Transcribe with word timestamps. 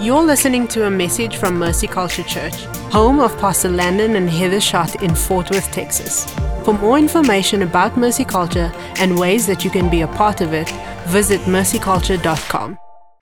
You're 0.00 0.22
listening 0.22 0.68
to 0.68 0.86
a 0.86 0.90
message 0.90 1.38
from 1.38 1.58
Mercy 1.58 1.88
Culture 1.88 2.22
Church, 2.22 2.54
home 2.92 3.18
of 3.18 3.36
Pastor 3.36 3.68
Landon 3.68 4.14
and 4.14 4.30
Heather 4.30 4.60
Schott 4.60 5.02
in 5.02 5.12
Fort 5.12 5.50
Worth, 5.50 5.72
Texas. 5.72 6.24
For 6.64 6.72
more 6.72 6.98
information 6.98 7.62
about 7.62 7.96
Mercy 7.96 8.24
Culture 8.24 8.70
and 9.00 9.18
ways 9.18 9.44
that 9.48 9.64
you 9.64 9.70
can 9.70 9.90
be 9.90 10.02
a 10.02 10.06
part 10.06 10.40
of 10.40 10.52
it, 10.52 10.70
visit 11.08 11.40
mercyculture.com. 11.40 12.78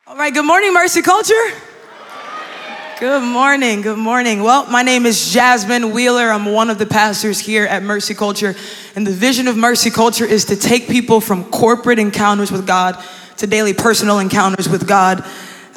All 0.06 0.16
right, 0.18 0.34
good 0.34 0.44
morning, 0.44 0.74
Mercy 0.74 1.00
Culture. 1.00 1.32
Good 3.00 3.22
morning, 3.22 3.80
good 3.80 3.98
morning. 3.98 4.42
Well, 4.42 4.66
my 4.66 4.82
name 4.82 5.06
is 5.06 5.32
Jasmine 5.32 5.92
Wheeler. 5.92 6.30
I'm 6.30 6.44
one 6.44 6.68
of 6.68 6.78
the 6.78 6.86
pastors 6.86 7.38
here 7.38 7.64
at 7.64 7.84
Mercy 7.84 8.14
Culture. 8.14 8.54
And 8.94 9.06
the 9.06 9.12
vision 9.12 9.48
of 9.48 9.56
Mercy 9.56 9.90
Culture 9.90 10.26
is 10.26 10.44
to 10.46 10.56
take 10.56 10.88
people 10.88 11.22
from 11.22 11.44
corporate 11.44 11.98
encounters 11.98 12.52
with 12.52 12.66
God 12.66 13.02
to 13.38 13.46
daily 13.46 13.72
personal 13.72 14.18
encounters 14.18 14.68
with 14.68 14.86
God. 14.86 15.24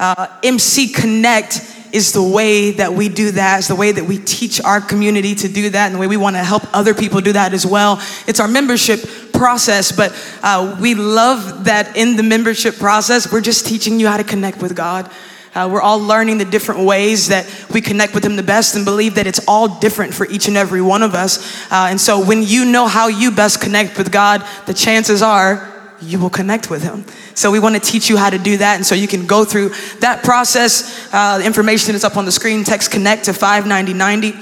Uh, 0.00 0.26
MC 0.42 0.88
Connect 0.88 1.60
is 1.92 2.12
the 2.12 2.22
way 2.22 2.70
that 2.70 2.94
we 2.94 3.10
do 3.10 3.32
that. 3.32 3.58
It's 3.58 3.68
the 3.68 3.76
way 3.76 3.92
that 3.92 4.04
we 4.04 4.16
teach 4.16 4.58
our 4.62 4.80
community 4.80 5.34
to 5.34 5.48
do 5.48 5.68
that, 5.68 5.86
and 5.86 5.94
the 5.94 5.98
way 5.98 6.06
we 6.06 6.16
want 6.16 6.36
to 6.36 6.42
help 6.42 6.62
other 6.74 6.94
people 6.94 7.20
do 7.20 7.34
that 7.34 7.52
as 7.52 7.66
well. 7.66 8.00
It's 8.26 8.40
our 8.40 8.48
membership 8.48 9.00
process, 9.34 9.92
but 9.92 10.16
uh, 10.42 10.78
we 10.80 10.94
love 10.94 11.64
that 11.64 11.98
in 11.98 12.16
the 12.16 12.22
membership 12.22 12.76
process, 12.76 13.30
we're 13.30 13.42
just 13.42 13.66
teaching 13.66 14.00
you 14.00 14.08
how 14.08 14.16
to 14.16 14.24
connect 14.24 14.62
with 14.62 14.74
God. 14.74 15.10
Uh, 15.54 15.68
we're 15.70 15.82
all 15.82 15.98
learning 15.98 16.38
the 16.38 16.44
different 16.46 16.86
ways 16.86 17.28
that 17.28 17.44
we 17.74 17.82
connect 17.82 18.14
with 18.14 18.24
Him 18.24 18.36
the 18.36 18.42
best 18.42 18.76
and 18.76 18.86
believe 18.86 19.16
that 19.16 19.26
it's 19.26 19.40
all 19.48 19.80
different 19.80 20.14
for 20.14 20.26
each 20.28 20.48
and 20.48 20.56
every 20.56 20.80
one 20.80 21.02
of 21.02 21.14
us. 21.14 21.60
Uh, 21.70 21.88
and 21.90 22.00
so, 22.00 22.24
when 22.24 22.42
you 22.42 22.64
know 22.64 22.86
how 22.86 23.08
you 23.08 23.30
best 23.32 23.60
connect 23.60 23.98
with 23.98 24.10
God, 24.10 24.46
the 24.66 24.74
chances 24.74 25.20
are 25.20 25.69
you 26.02 26.18
will 26.18 26.30
connect 26.30 26.70
with 26.70 26.82
Him. 26.82 27.04
So 27.34 27.50
we 27.50 27.58
want 27.58 27.74
to 27.74 27.80
teach 27.80 28.08
you 28.08 28.16
how 28.16 28.30
to 28.30 28.38
do 28.38 28.56
that. 28.58 28.76
And 28.76 28.86
so 28.86 28.94
you 28.94 29.08
can 29.08 29.26
go 29.26 29.44
through 29.44 29.70
that 30.00 30.22
process. 30.24 31.08
Uh, 31.12 31.38
the 31.38 31.46
information 31.46 31.94
is 31.94 32.04
up 32.04 32.16
on 32.16 32.24
the 32.24 32.32
screen. 32.32 32.64
Text 32.64 32.90
connect 32.90 33.24
to 33.24 33.32
59090. 33.32 34.38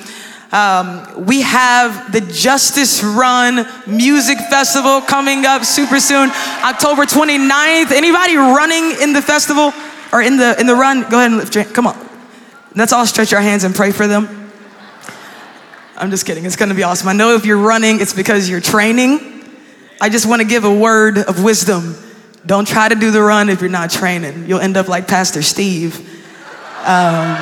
Um, 0.50 1.26
we 1.26 1.42
have 1.42 2.10
the 2.10 2.22
Justice 2.22 3.04
Run 3.04 3.66
Music 3.86 4.38
Festival 4.38 5.02
coming 5.02 5.44
up 5.44 5.62
super 5.64 6.00
soon, 6.00 6.30
October 6.62 7.02
29th. 7.02 7.92
Anybody 7.92 8.36
running 8.36 9.02
in 9.02 9.12
the 9.12 9.20
festival 9.20 9.74
or 10.10 10.22
in 10.22 10.38
the 10.38 10.58
in 10.58 10.66
the 10.66 10.74
run? 10.74 11.02
Go 11.10 11.18
ahead 11.18 11.32
and 11.32 11.36
lift 11.36 11.54
your 11.54 11.64
come 11.64 11.86
on. 11.86 12.08
Let's 12.74 12.94
all 12.94 13.06
stretch 13.06 13.34
our 13.34 13.42
hands 13.42 13.64
and 13.64 13.74
pray 13.74 13.92
for 13.92 14.06
them. 14.06 14.50
I'm 15.98 16.10
just 16.10 16.24
kidding. 16.24 16.46
It's 16.46 16.56
going 16.56 16.68
to 16.68 16.74
be 16.74 16.84
awesome. 16.84 17.08
I 17.08 17.12
know 17.12 17.34
if 17.34 17.44
you're 17.44 17.58
running, 17.58 18.00
it's 18.00 18.14
because 18.14 18.48
you're 18.48 18.60
training. 18.60 19.37
I 20.00 20.08
just 20.08 20.26
want 20.26 20.42
to 20.42 20.48
give 20.48 20.64
a 20.64 20.74
word 20.74 21.18
of 21.18 21.42
wisdom 21.42 21.96
don't 22.48 22.66
try 22.66 22.88
to 22.88 22.94
do 22.94 23.10
the 23.10 23.20
run 23.20 23.50
if 23.50 23.60
you're 23.60 23.68
not 23.68 23.90
training. 23.90 24.48
You'll 24.48 24.60
end 24.60 24.78
up 24.78 24.88
like 24.88 25.06
Pastor 25.06 25.42
Steve. 25.42 25.98
Um, 26.78 27.36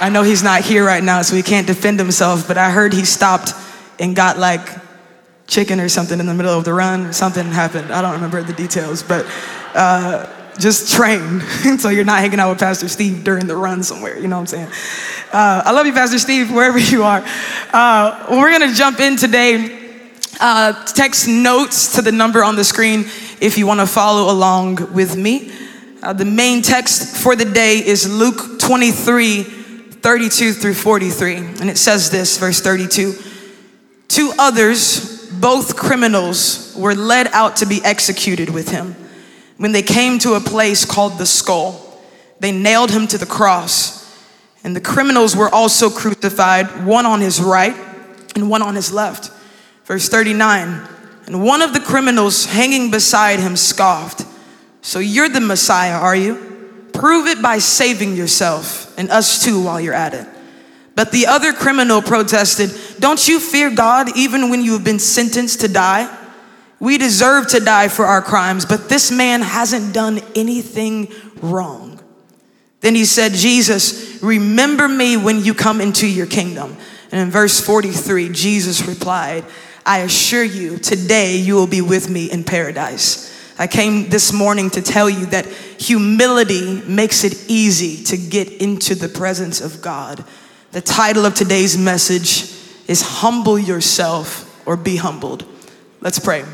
I 0.00 0.10
know 0.12 0.24
he's 0.24 0.42
not 0.42 0.62
here 0.62 0.84
right 0.84 1.04
now, 1.04 1.22
so 1.22 1.36
he 1.36 1.42
can't 1.42 1.68
defend 1.68 2.00
himself, 2.00 2.48
but 2.48 2.58
I 2.58 2.70
heard 2.70 2.92
he 2.92 3.04
stopped 3.04 3.52
and 4.00 4.16
got 4.16 4.38
like 4.38 4.66
chicken 5.46 5.78
or 5.78 5.88
something 5.88 6.18
in 6.18 6.26
the 6.26 6.34
middle 6.34 6.58
of 6.58 6.64
the 6.64 6.72
run. 6.72 7.06
or 7.06 7.12
Something 7.12 7.46
happened. 7.46 7.92
I 7.92 8.02
don't 8.02 8.14
remember 8.14 8.42
the 8.42 8.54
details, 8.54 9.04
but 9.04 9.24
uh, 9.74 10.26
just 10.58 10.92
train 10.92 11.40
so 11.78 11.88
you're 11.88 12.04
not 12.04 12.18
hanging 12.18 12.40
out 12.40 12.50
with 12.50 12.58
Pastor 12.58 12.88
Steve 12.88 13.22
during 13.22 13.46
the 13.46 13.56
run 13.56 13.84
somewhere. 13.84 14.18
You 14.18 14.26
know 14.26 14.36
what 14.40 14.52
I'm 14.52 14.68
saying? 14.68 14.68
Uh, 15.32 15.62
I 15.64 15.70
love 15.70 15.86
you, 15.86 15.92
Pastor 15.92 16.18
Steve, 16.18 16.50
wherever 16.50 16.78
you 16.78 17.04
are. 17.04 17.22
Uh, 17.72 18.26
we're 18.30 18.50
gonna 18.50 18.74
jump 18.74 18.98
in 18.98 19.16
today. 19.16 19.81
Uh, 20.44 20.72
text 20.86 21.28
notes 21.28 21.94
to 21.94 22.02
the 22.02 22.10
number 22.10 22.42
on 22.42 22.56
the 22.56 22.64
screen 22.64 23.04
if 23.40 23.56
you 23.56 23.64
want 23.64 23.78
to 23.78 23.86
follow 23.86 24.28
along 24.28 24.92
with 24.92 25.16
me. 25.16 25.52
Uh, 26.02 26.12
the 26.12 26.24
main 26.24 26.62
text 26.62 27.16
for 27.16 27.36
the 27.36 27.44
day 27.44 27.78
is 27.78 28.12
Luke 28.12 28.58
23 28.58 29.44
32 29.44 30.52
through 30.52 30.74
43. 30.74 31.36
And 31.36 31.70
it 31.70 31.78
says 31.78 32.10
this, 32.10 32.38
verse 32.38 32.60
32 32.60 33.14
Two 34.08 34.32
others, 34.36 35.30
both 35.30 35.76
criminals, 35.76 36.74
were 36.76 36.96
led 36.96 37.28
out 37.28 37.54
to 37.58 37.66
be 37.66 37.80
executed 37.84 38.50
with 38.50 38.68
him. 38.68 38.96
When 39.58 39.70
they 39.70 39.82
came 39.82 40.18
to 40.18 40.34
a 40.34 40.40
place 40.40 40.84
called 40.84 41.18
the 41.18 41.26
skull, 41.26 42.02
they 42.40 42.50
nailed 42.50 42.90
him 42.90 43.06
to 43.06 43.16
the 43.16 43.26
cross. 43.26 44.12
And 44.64 44.74
the 44.74 44.80
criminals 44.80 45.36
were 45.36 45.54
also 45.54 45.88
crucified, 45.88 46.84
one 46.84 47.06
on 47.06 47.20
his 47.20 47.40
right 47.40 47.76
and 48.34 48.50
one 48.50 48.62
on 48.62 48.74
his 48.74 48.92
left. 48.92 49.31
Verse 49.92 50.08
39 50.08 50.88
And 51.26 51.44
one 51.44 51.60
of 51.60 51.74
the 51.74 51.80
criminals 51.80 52.46
hanging 52.46 52.90
beside 52.90 53.40
him 53.40 53.56
scoffed, 53.58 54.24
So 54.80 55.00
you're 55.00 55.28
the 55.28 55.38
Messiah, 55.38 55.98
are 55.98 56.16
you? 56.16 56.88
Prove 56.94 57.26
it 57.26 57.42
by 57.42 57.58
saving 57.58 58.16
yourself 58.16 58.98
and 58.98 59.10
us 59.10 59.44
too 59.44 59.62
while 59.62 59.78
you're 59.78 59.92
at 59.92 60.14
it. 60.14 60.26
But 60.94 61.12
the 61.12 61.26
other 61.26 61.52
criminal 61.52 62.00
protested, 62.00 62.70
Don't 63.00 63.28
you 63.28 63.38
fear 63.38 63.70
God 63.70 64.16
even 64.16 64.48
when 64.48 64.62
you 64.62 64.72
have 64.72 64.82
been 64.82 64.98
sentenced 64.98 65.60
to 65.60 65.68
die? 65.68 66.10
We 66.80 66.96
deserve 66.96 67.48
to 67.48 67.60
die 67.60 67.88
for 67.88 68.06
our 68.06 68.22
crimes, 68.22 68.64
but 68.64 68.88
this 68.88 69.10
man 69.10 69.42
hasn't 69.42 69.92
done 69.92 70.20
anything 70.34 71.12
wrong. 71.42 72.00
Then 72.80 72.94
he 72.94 73.04
said, 73.04 73.32
Jesus, 73.34 74.22
remember 74.22 74.88
me 74.88 75.18
when 75.18 75.44
you 75.44 75.52
come 75.52 75.82
into 75.82 76.06
your 76.08 76.26
kingdom. 76.26 76.78
And 77.10 77.20
in 77.20 77.30
verse 77.30 77.60
43, 77.60 78.30
Jesus 78.30 78.86
replied, 78.86 79.44
I 79.84 79.98
assure 79.98 80.44
you, 80.44 80.78
today 80.78 81.36
you 81.36 81.54
will 81.54 81.66
be 81.66 81.80
with 81.80 82.08
me 82.08 82.30
in 82.30 82.44
paradise. 82.44 83.30
I 83.58 83.66
came 83.66 84.08
this 84.08 84.32
morning 84.32 84.70
to 84.70 84.82
tell 84.82 85.10
you 85.10 85.26
that 85.26 85.46
humility 85.46 86.82
makes 86.82 87.24
it 87.24 87.50
easy 87.50 88.02
to 88.04 88.16
get 88.16 88.50
into 88.50 88.94
the 88.94 89.08
presence 89.08 89.60
of 89.60 89.82
God. 89.82 90.24
The 90.72 90.80
title 90.80 91.26
of 91.26 91.34
today's 91.34 91.76
message 91.76 92.50
is 92.88 93.02
Humble 93.02 93.58
Yourself 93.58 94.66
or 94.66 94.76
Be 94.76 94.96
Humbled. 94.96 95.44
Let's 96.00 96.18
pray. 96.18 96.44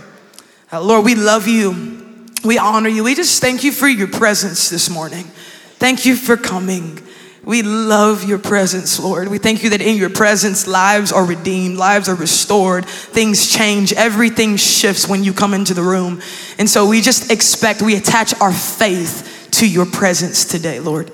Uh, 0.72 0.82
Lord, 0.82 1.04
we 1.04 1.14
love 1.14 1.46
you. 1.46 2.26
We 2.44 2.58
honor 2.58 2.88
you. 2.88 3.04
We 3.04 3.14
just 3.14 3.40
thank 3.40 3.64
you 3.64 3.72
for 3.72 3.88
your 3.88 4.08
presence 4.08 4.68
this 4.68 4.90
morning. 4.90 5.24
Thank 5.76 6.04
you 6.04 6.16
for 6.16 6.36
coming. 6.36 7.00
We 7.48 7.62
love 7.62 8.24
your 8.24 8.38
presence, 8.38 9.00
Lord. 9.00 9.28
We 9.28 9.38
thank 9.38 9.62
you 9.62 9.70
that 9.70 9.80
in 9.80 9.96
your 9.96 10.10
presence, 10.10 10.66
lives 10.66 11.12
are 11.12 11.24
redeemed, 11.24 11.78
lives 11.78 12.06
are 12.06 12.14
restored, 12.14 12.84
things 12.84 13.50
change, 13.50 13.94
everything 13.94 14.58
shifts 14.58 15.08
when 15.08 15.24
you 15.24 15.32
come 15.32 15.54
into 15.54 15.72
the 15.72 15.80
room. 15.80 16.20
And 16.58 16.68
so 16.68 16.86
we 16.86 17.00
just 17.00 17.32
expect, 17.32 17.80
we 17.80 17.96
attach 17.96 18.38
our 18.42 18.52
faith 18.52 19.48
to 19.52 19.66
your 19.66 19.86
presence 19.86 20.44
today, 20.44 20.78
Lord. 20.78 21.10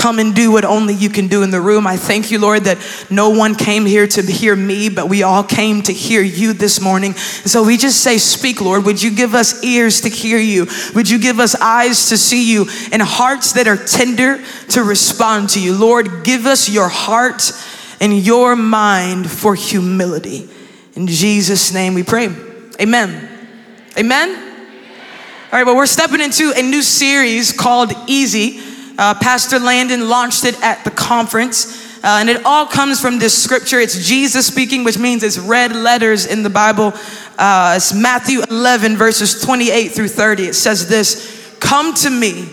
Come 0.00 0.18
and 0.18 0.34
do 0.34 0.50
what 0.50 0.64
only 0.64 0.94
you 0.94 1.10
can 1.10 1.28
do 1.28 1.42
in 1.42 1.50
the 1.50 1.60
room. 1.60 1.86
I 1.86 1.98
thank 1.98 2.30
you, 2.30 2.38
Lord, 2.38 2.64
that 2.64 2.78
no 3.10 3.28
one 3.28 3.54
came 3.54 3.84
here 3.84 4.06
to 4.06 4.22
hear 4.22 4.56
me, 4.56 4.88
but 4.88 5.10
we 5.10 5.22
all 5.22 5.44
came 5.44 5.82
to 5.82 5.92
hear 5.92 6.22
you 6.22 6.54
this 6.54 6.80
morning. 6.80 7.10
And 7.10 7.50
so 7.50 7.62
we 7.62 7.76
just 7.76 8.02
say, 8.02 8.16
Speak, 8.16 8.62
Lord. 8.62 8.86
Would 8.86 9.02
you 9.02 9.14
give 9.14 9.34
us 9.34 9.62
ears 9.62 10.00
to 10.00 10.08
hear 10.08 10.38
you? 10.38 10.66
Would 10.94 11.10
you 11.10 11.18
give 11.18 11.38
us 11.38 11.54
eyes 11.54 12.08
to 12.08 12.16
see 12.16 12.50
you 12.50 12.64
and 12.90 13.02
hearts 13.02 13.52
that 13.52 13.68
are 13.68 13.76
tender 13.76 14.42
to 14.70 14.82
respond 14.82 15.50
to 15.50 15.60
you? 15.60 15.76
Lord, 15.76 16.24
give 16.24 16.46
us 16.46 16.70
your 16.70 16.88
heart 16.88 17.52
and 18.00 18.18
your 18.18 18.56
mind 18.56 19.30
for 19.30 19.54
humility. 19.54 20.48
In 20.94 21.08
Jesus' 21.08 21.74
name 21.74 21.92
we 21.92 22.04
pray. 22.04 22.30
Amen. 22.80 23.28
Amen. 23.98 24.30
All 25.52 25.58
right, 25.58 25.66
well, 25.66 25.76
we're 25.76 25.84
stepping 25.84 26.22
into 26.22 26.54
a 26.56 26.62
new 26.62 26.80
series 26.80 27.52
called 27.52 27.92
Easy. 28.06 28.69
Uh, 29.00 29.14
Pastor 29.14 29.58
Landon 29.58 30.10
launched 30.10 30.44
it 30.44 30.62
at 30.62 30.84
the 30.84 30.90
conference. 30.90 31.88
Uh, 32.04 32.18
and 32.20 32.28
it 32.28 32.44
all 32.44 32.66
comes 32.66 33.00
from 33.00 33.18
this 33.18 33.42
scripture. 33.42 33.80
It's 33.80 34.06
Jesus 34.06 34.46
speaking, 34.46 34.84
which 34.84 34.98
means 34.98 35.22
it's 35.22 35.38
red 35.38 35.74
letters 35.74 36.26
in 36.26 36.42
the 36.42 36.50
Bible. 36.50 36.92
Uh, 37.38 37.74
it's 37.76 37.94
Matthew 37.94 38.42
11, 38.50 38.98
verses 38.98 39.40
28 39.40 39.88
through 39.88 40.08
30. 40.08 40.48
It 40.48 40.54
says 40.54 40.86
this 40.86 41.56
Come 41.60 41.94
to 41.94 42.10
me, 42.10 42.46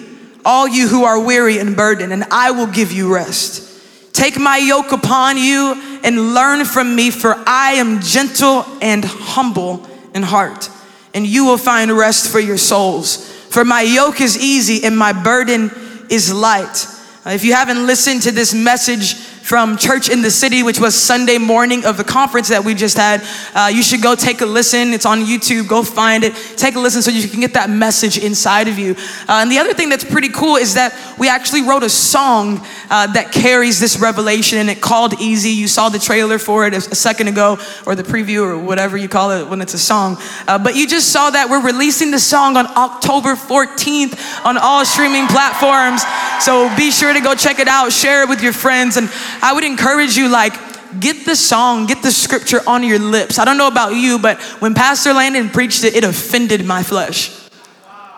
all 0.46 0.69
you 0.69 0.88
who 0.88 1.03
are 1.03 1.19
weary 1.19 1.58
and 1.58 1.75
burdened, 1.75 2.13
and 2.13 2.24
I 2.31 2.52
will 2.52 2.67
give 2.67 2.94
you 2.94 3.14
rest. 3.14 3.66
Take 4.14 4.40
my 4.40 4.55
yoke 4.55 4.94
upon 4.94 5.38
you 5.38 5.99
and 6.02 6.34
learn 6.34 6.64
from 6.64 6.96
me, 6.96 7.11
for 7.11 7.35
I 7.46 7.73
am 7.73 7.99
gentle 7.99 8.66
and 8.82 9.03
humble 9.03 9.85
in 10.14 10.23
heart, 10.23 10.70
and 11.14 11.28
you 11.28 11.44
will 11.44 11.58
find 11.58 11.91
rest 11.91 12.32
for 12.32 12.40
your 12.40 12.58
souls. 12.58 13.29
For 13.49 13.66
my 13.66 13.82
yoke 13.82 14.22
is 14.22 14.41
easy 14.41 14.85
and 14.85 14.97
my 14.97 15.11
burden 15.11 15.72
is 16.09 16.34
light. 16.34 16.88
Uh, 17.26 17.32
if 17.32 17.44
you 17.44 17.54
haven't 17.54 17.86
listened 17.86 18.22
to 18.24 18.32
this 18.32 18.54
message 18.54 19.16
from 19.47 19.78
Church 19.78 20.09
in 20.09 20.22
the 20.22 20.29
City, 20.29 20.61
which 20.61 20.78
was 20.78 20.94
Sunday 20.94 21.38
morning 21.38 21.85
of 21.85 21.96
the 21.96 22.03
conference 22.03 22.49
that 22.49 22.66
we 22.66 22.76
just 22.76 22.97
had. 22.97 23.26
Uh, 23.55 23.72
you 23.73 23.82
should 23.82 24.02
go 24.02 24.14
take 24.14 24.41
a 24.41 24.46
listen. 24.46 24.91
It's 24.91 25.05
on 25.05 25.22
YouTube. 25.22 25.70
Go 25.70 25.84
find 25.84 26.26
it. 26.26 26.35
Take 26.58 26.76
a 26.76 26.82
listen 26.82 27.02
so 27.02 27.11
you 27.11 27.29
can 27.29 27.40
get 27.40 27.53
that 27.53 27.70
message 27.70 28.17
inside 28.17 28.67
of 28.67 28.78
you. 28.78 28.91
Uh, 29.22 29.40
and 29.40 29.49
the 29.49 29.59
other 29.59 29.73
thing 29.73 29.88
that's 29.88 30.03
pretty 30.03 30.28
cool 30.28 30.58
is 30.58 30.73
that 30.73 30.94
we 31.17 31.29
actually 31.29 31.61
wrote 31.61 31.84
a 31.84 31.90
song 31.90 32.59
uh, 32.90 33.08
that 33.14 33.32
carries 33.32 33.79
this 33.79 33.97
revelation, 33.97 34.59
and 34.59 34.70
it 34.70 34.82
called 34.82 35.14
Easy. 35.22 35.52
You 35.52 35.70
saw 35.70 35.88
the 35.88 35.99
trailer 35.99 36.40
for 36.40 36.67
it 36.67 36.73
a, 36.73 36.82
second 36.82 37.29
ago, 37.29 37.58
or 37.85 37.96
the 37.96 38.03
preview, 38.03 38.41
or 38.41 38.58
whatever 38.58 38.97
you 38.97 39.08
call 39.08 39.32
it 39.32 39.47
when 39.47 39.61
it's 39.61 39.73
a 39.73 39.79
song. 39.79 40.17
Uh, 40.46 40.59
but 40.59 40.76
you 40.76 40.85
just 40.85 41.14
saw 41.14 41.29
that 41.29 41.49
we're 41.49 41.64
releasing 41.64 42.11
the 42.11 42.20
song 42.20 42.58
on 42.58 42.67
October 42.76 43.35
14th 43.35 44.46
on 44.46 44.58
all 44.58 44.84
streaming 44.84 45.28
platforms. 45.28 46.03
So 46.44 46.70
be 46.76 46.91
sure 46.91 47.14
to 47.14 47.22
go 47.22 47.34
check 47.34 47.59
it 47.59 47.70
out, 47.70 47.94
share 47.94 48.23
it 48.23 48.29
with 48.29 48.44
your 48.44 48.53
friends, 48.53 48.97
and 48.97 49.09
I 49.41 49.53
would 49.53 49.63
encourage 49.63 50.16
you, 50.17 50.29
like, 50.29 50.53
get 50.99 51.25
the 51.25 51.35
song, 51.35 51.85
get 51.85 52.01
the 52.01 52.11
scripture 52.11 52.61
on 52.67 52.84
your 52.84 52.99
lips. 52.99 53.39
I 53.39 53.45
don't 53.45 53.57
know 53.57 53.67
about 53.67 53.95
you, 53.95 54.19
but 54.19 54.39
when 54.61 54.73
Pastor 54.73 55.13
Landon 55.13 55.49
preached 55.49 55.84
it, 55.84 55.95
it 55.95 56.03
offended 56.03 56.66
my 56.66 56.84
flesh. 56.84 57.29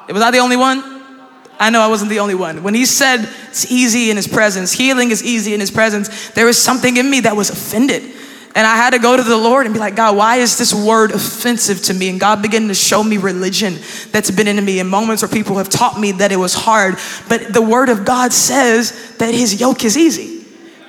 Was 0.09 0.21
I 0.21 0.31
the 0.31 0.39
only 0.39 0.57
one? 0.57 0.83
I 1.59 1.69
know 1.69 1.81
I 1.81 1.87
wasn't 1.87 2.09
the 2.09 2.19
only 2.19 2.35
one. 2.35 2.63
When 2.63 2.73
he 2.73 2.85
said 2.85 3.27
it's 3.49 3.69
easy 3.69 4.09
in 4.09 4.15
his 4.15 4.27
presence, 4.27 4.71
healing 4.71 5.11
is 5.11 5.23
easy 5.23 5.53
in 5.53 5.59
his 5.59 5.71
presence, 5.71 6.29
there 6.31 6.45
was 6.45 6.61
something 6.61 6.95
in 6.97 7.09
me 7.09 7.19
that 7.21 7.35
was 7.35 7.49
offended. 7.49 8.03
And 8.55 8.65
I 8.65 8.77
had 8.77 8.91
to 8.91 8.99
go 8.99 9.15
to 9.15 9.21
the 9.21 9.37
Lord 9.37 9.65
and 9.65 9.73
be 9.73 9.79
like, 9.79 9.95
God, 9.95 10.15
why 10.15 10.37
is 10.37 10.57
this 10.57 10.73
word 10.73 11.11
offensive 11.11 11.83
to 11.83 11.93
me? 11.93 12.09
And 12.09 12.19
God 12.19 12.41
began 12.41 12.67
to 12.69 12.73
show 12.73 13.03
me 13.03 13.17
religion 13.17 13.75
that's 14.11 14.31
been 14.31 14.47
in 14.47 14.63
me 14.63 14.79
in 14.79 14.87
moments 14.87 15.21
where 15.21 15.29
people 15.29 15.57
have 15.57 15.69
taught 15.69 15.99
me 15.99 16.13
that 16.13 16.31
it 16.31 16.37
was 16.37 16.53
hard. 16.55 16.95
But 17.27 17.53
the 17.53 17.61
word 17.61 17.89
of 17.89 18.05
God 18.05 18.33
says 18.33 19.17
that 19.17 19.33
his 19.33 19.59
yoke 19.59 19.83
is 19.85 19.97
easy 19.97 20.38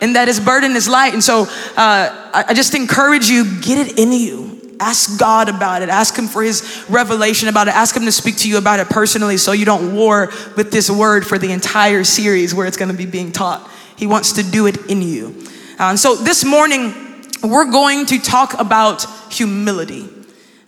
and 0.00 0.16
that 0.16 0.28
his 0.28 0.40
burden 0.40 0.72
is 0.76 0.88
light. 0.88 1.12
And 1.12 1.22
so 1.22 1.46
uh, 1.76 2.32
I 2.34 2.54
just 2.54 2.74
encourage 2.74 3.28
you, 3.28 3.60
get 3.60 3.86
it 3.86 3.98
in 3.98 4.12
you. 4.12 4.50
Ask 4.80 5.20
God 5.20 5.50
about 5.50 5.82
it. 5.82 5.90
Ask 5.90 6.16
Him 6.16 6.26
for 6.26 6.42
His 6.42 6.86
revelation 6.88 7.48
about 7.48 7.68
it. 7.68 7.74
Ask 7.74 7.94
Him 7.94 8.06
to 8.06 8.12
speak 8.12 8.38
to 8.38 8.48
you 8.48 8.56
about 8.56 8.80
it 8.80 8.88
personally 8.88 9.36
so 9.36 9.52
you 9.52 9.66
don't 9.66 9.94
war 9.94 10.32
with 10.56 10.72
this 10.72 10.90
word 10.90 11.26
for 11.26 11.36
the 11.36 11.52
entire 11.52 12.02
series 12.02 12.54
where 12.54 12.66
it's 12.66 12.78
going 12.78 12.90
to 12.90 12.96
be 12.96 13.04
being 13.04 13.30
taught. 13.30 13.70
He 13.96 14.06
wants 14.06 14.32
to 14.32 14.42
do 14.42 14.66
it 14.66 14.78
in 14.86 15.02
you. 15.02 15.34
Uh, 15.78 15.90
and 15.90 15.98
so 15.98 16.16
this 16.16 16.46
morning, 16.46 16.94
we're 17.42 17.70
going 17.70 18.06
to 18.06 18.18
talk 18.18 18.58
about 18.58 19.04
humility. 19.30 20.08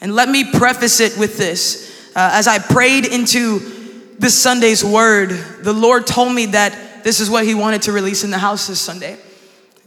And 0.03 0.15
let 0.15 0.29
me 0.29 0.45
preface 0.45 1.01
it 1.01 1.17
with 1.17 1.39
this. 1.39 2.11
Uh, 2.15 2.31
as 2.35 2.47
I 2.47 2.59
prayed 2.59 3.07
into 3.07 3.61
this 4.19 4.39
Sunday's 4.39 4.85
word, 4.85 5.31
the 5.63 5.73
Lord 5.73 6.07
told 6.07 6.35
me 6.35 6.47
that 6.47 6.77
this 7.05 7.21
is 7.21 7.31
what 7.31 7.45
he 7.45 7.55
wanted 7.55 7.83
to 7.83 7.93
release 7.93 8.25
in 8.25 8.31
the 8.31 8.39
house 8.39 8.67
this 8.67 8.81
Sunday. 8.81 9.19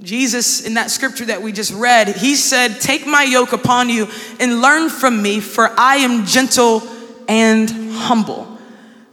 Jesus, 0.02 0.66
in 0.66 0.74
that 0.74 0.92
scripture 0.92 1.26
that 1.26 1.42
we 1.42 1.52
just 1.52 1.74
read, 1.74 2.10
he 2.10 2.36
said, 2.36 2.82
Take 2.82 3.08
my 3.08 3.24
yoke 3.24 3.54
upon 3.54 3.90
you 3.90 4.08
and 4.40 4.62
learn 4.62 4.90
from 4.90 5.22
me, 5.22 5.40
for 5.40 5.72
I 5.78 5.98
am 5.98 6.26
gentle 6.26 6.84
and 7.28 7.70
humble. 7.94 8.56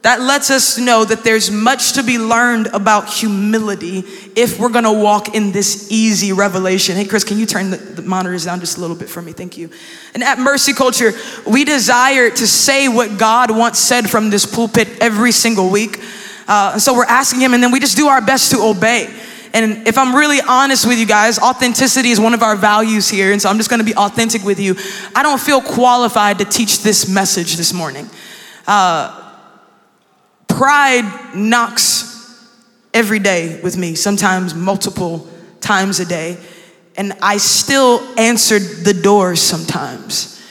That 0.03 0.21
lets 0.21 0.51
us 0.51 0.79
know 0.79 1.05
that 1.05 1.23
there's 1.23 1.53
much 1.53 1.93
to 1.93 2.03
be 2.03 2.19
learned 2.19 2.67
about 2.69 3.09
humility 3.09 3.99
if 4.35 4.59
we're 4.59 4.69
gonna 4.69 4.93
walk 4.93 5.37
in 5.37 5.53
this 5.53 5.93
easy 5.93 6.33
revelation. 6.33 6.97
Hey, 6.97 7.05
Chris, 7.05 7.23
can 7.23 7.39
you 7.39 7.47
turn 7.47 7.71
the, 7.71 7.77
the, 7.77 8.03
monitors 8.03 8.45
down 8.45 8.59
just 8.59 8.79
a 8.79 8.81
little 8.81 8.97
bit 8.97 9.09
for 9.09 9.23
me? 9.23 9.31
Thank 9.31 9.57
you. 9.57 9.71
And 10.15 10.25
at 10.25 10.41
Mercy 10.41 10.73
Culture, 10.73 11.13
we 11.47 11.65
desire 11.65 12.31
to 12.31 12.47
say 12.49 12.89
what 12.89 13.17
God 13.17 13.57
once 13.57 13.79
said 13.79 14.11
from 14.11 14.31
this 14.31 14.45
pulpit 14.45 14.89
every 15.01 15.31
single 15.31 15.71
week. 15.71 16.01
Uh, 16.47 16.79
so 16.79 16.95
we're 16.95 17.05
asking 17.05 17.41
Him, 17.41 17.55
and 17.55 17.63
then 17.63 17.73
we 17.73 17.81
just 17.81 17.97
do 17.97 18.09
our 18.09 18.21
best 18.21 18.51
to 18.53 18.59
obey. 18.59 19.13
And 19.55 19.87
if 19.87 19.99
I'm 19.99 20.15
really 20.15 20.41
honest 20.41 20.87
with 20.87 20.99
you 20.99 21.07
guys, 21.07 21.39
authenticity 21.39 22.11
is 22.11 22.19
one 22.19 22.35
of 22.35 22.43
our 22.43 22.57
values 22.57 23.09
here. 23.09 23.33
And 23.33 23.43
so 23.43 23.51
I'm 23.51 23.59
just 23.59 23.69
gonna 23.69 23.85
be 23.85 23.95
authentic 23.95 24.43
with 24.45 24.59
you. 24.59 24.77
I 25.15 25.23
don't 25.23 25.41
feel 25.41 25.61
qualified 25.61 26.39
to 26.39 26.45
teach 26.45 26.83
this 26.83 27.09
message 27.09 27.57
this 27.57 27.73
morning. 27.73 28.09
Uh, 28.67 29.35
pride 30.49 31.35
knocks 31.35 32.11
every 32.95 33.19
day 33.19 33.61
with 33.63 33.77
me, 33.77 33.95
sometimes 33.95 34.55
multiple 34.55 35.29
times 35.61 36.01
a 36.01 36.07
day. 36.07 36.39
And 36.97 37.13
I 37.23 37.39
still 37.39 38.01
answered 38.19 38.63
the 38.85 38.95
doors 38.95 39.41
sometimes. 39.41 40.42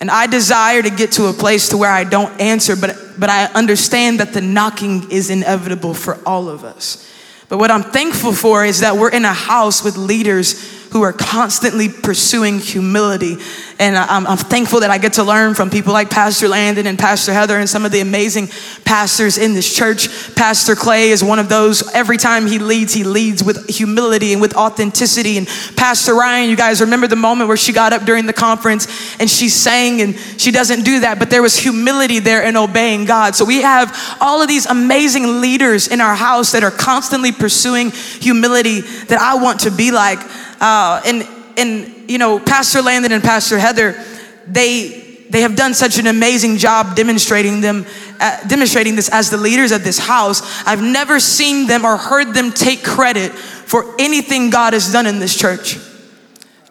And 0.00 0.10
I 0.10 0.26
desire 0.26 0.82
to 0.82 0.90
get 0.90 1.12
to 1.12 1.26
a 1.26 1.32
place 1.32 1.68
to 1.68 1.76
where 1.76 1.90
I 1.90 2.04
don't 2.04 2.40
answer, 2.40 2.74
but, 2.74 2.96
but 3.18 3.28
I 3.28 3.46
understand 3.46 4.20
that 4.20 4.32
the 4.32 4.40
knocking 4.40 5.10
is 5.10 5.28
inevitable 5.28 5.92
for 5.92 6.18
all 6.26 6.48
of 6.48 6.64
us. 6.64 7.06
But 7.50 7.58
what 7.58 7.70
I'm 7.70 7.82
thankful 7.82 8.32
for 8.32 8.64
is 8.64 8.80
that 8.80 8.96
we're 8.96 9.10
in 9.10 9.24
a 9.24 9.32
house 9.32 9.84
with 9.84 9.96
leaders 9.96 10.88
who 10.92 11.02
are 11.02 11.12
constantly 11.12 11.88
pursuing 11.88 12.58
humility. 12.58 13.36
And 13.80 13.96
I'm, 13.96 14.26
I'm, 14.26 14.36
thankful 14.36 14.80
that 14.80 14.90
I 14.90 14.98
get 14.98 15.14
to 15.14 15.24
learn 15.24 15.54
from 15.54 15.70
people 15.70 15.94
like 15.94 16.10
Pastor 16.10 16.48
Landon 16.48 16.86
and 16.86 16.98
Pastor 16.98 17.32
Heather 17.32 17.56
and 17.56 17.66
some 17.66 17.86
of 17.86 17.92
the 17.92 18.00
amazing 18.00 18.48
pastors 18.84 19.38
in 19.38 19.54
this 19.54 19.74
church. 19.74 20.34
Pastor 20.34 20.74
Clay 20.74 21.08
is 21.08 21.24
one 21.24 21.38
of 21.38 21.48
those. 21.48 21.90
Every 21.94 22.18
time 22.18 22.46
he 22.46 22.58
leads, 22.58 22.92
he 22.92 23.04
leads 23.04 23.42
with 23.42 23.70
humility 23.70 24.34
and 24.34 24.42
with 24.42 24.54
authenticity. 24.54 25.38
And 25.38 25.48
Pastor 25.76 26.14
Ryan, 26.14 26.50
you 26.50 26.58
guys 26.58 26.82
remember 26.82 27.06
the 27.06 27.16
moment 27.16 27.48
where 27.48 27.56
she 27.56 27.72
got 27.72 27.94
up 27.94 28.04
during 28.04 28.26
the 28.26 28.34
conference 28.34 28.86
and 29.18 29.30
she 29.30 29.48
sang 29.48 30.02
and 30.02 30.14
she 30.36 30.50
doesn't 30.50 30.82
do 30.82 31.00
that, 31.00 31.18
but 31.18 31.30
there 31.30 31.40
was 31.40 31.56
humility 31.56 32.18
there 32.18 32.46
in 32.46 32.58
obeying 32.58 33.06
God. 33.06 33.34
So 33.34 33.46
we 33.46 33.62
have 33.62 33.98
all 34.20 34.42
of 34.42 34.48
these 34.48 34.66
amazing 34.66 35.40
leaders 35.40 35.88
in 35.88 36.02
our 36.02 36.14
house 36.14 36.52
that 36.52 36.62
are 36.62 36.70
constantly 36.70 37.32
pursuing 37.32 37.92
humility 37.92 38.82
that 38.82 39.18
I 39.18 39.42
want 39.42 39.60
to 39.60 39.70
be 39.70 39.90
like. 39.90 40.18
Uh, 40.60 41.00
and, 41.06 41.26
and, 41.60 42.10
you 42.10 42.18
know, 42.18 42.40
Pastor 42.40 42.82
Landon 42.82 43.12
and 43.12 43.22
Pastor 43.22 43.58
Heather, 43.58 44.02
they, 44.46 45.26
they 45.30 45.42
have 45.42 45.54
done 45.54 45.74
such 45.74 45.98
an 45.98 46.06
amazing 46.06 46.56
job 46.56 46.96
demonstrating 46.96 47.60
them, 47.60 47.86
uh, 48.18 48.48
demonstrating 48.48 48.96
this 48.96 49.08
as 49.10 49.30
the 49.30 49.36
leaders 49.36 49.70
of 49.70 49.84
this 49.84 49.98
house. 49.98 50.40
I've 50.66 50.82
never 50.82 51.20
seen 51.20 51.66
them 51.66 51.84
or 51.84 51.96
heard 51.96 52.34
them 52.34 52.50
take 52.50 52.82
credit 52.82 53.32
for 53.32 53.94
anything 53.98 54.50
God 54.50 54.72
has 54.72 54.92
done 54.92 55.06
in 55.06 55.20
this 55.20 55.36
church. 55.36 55.78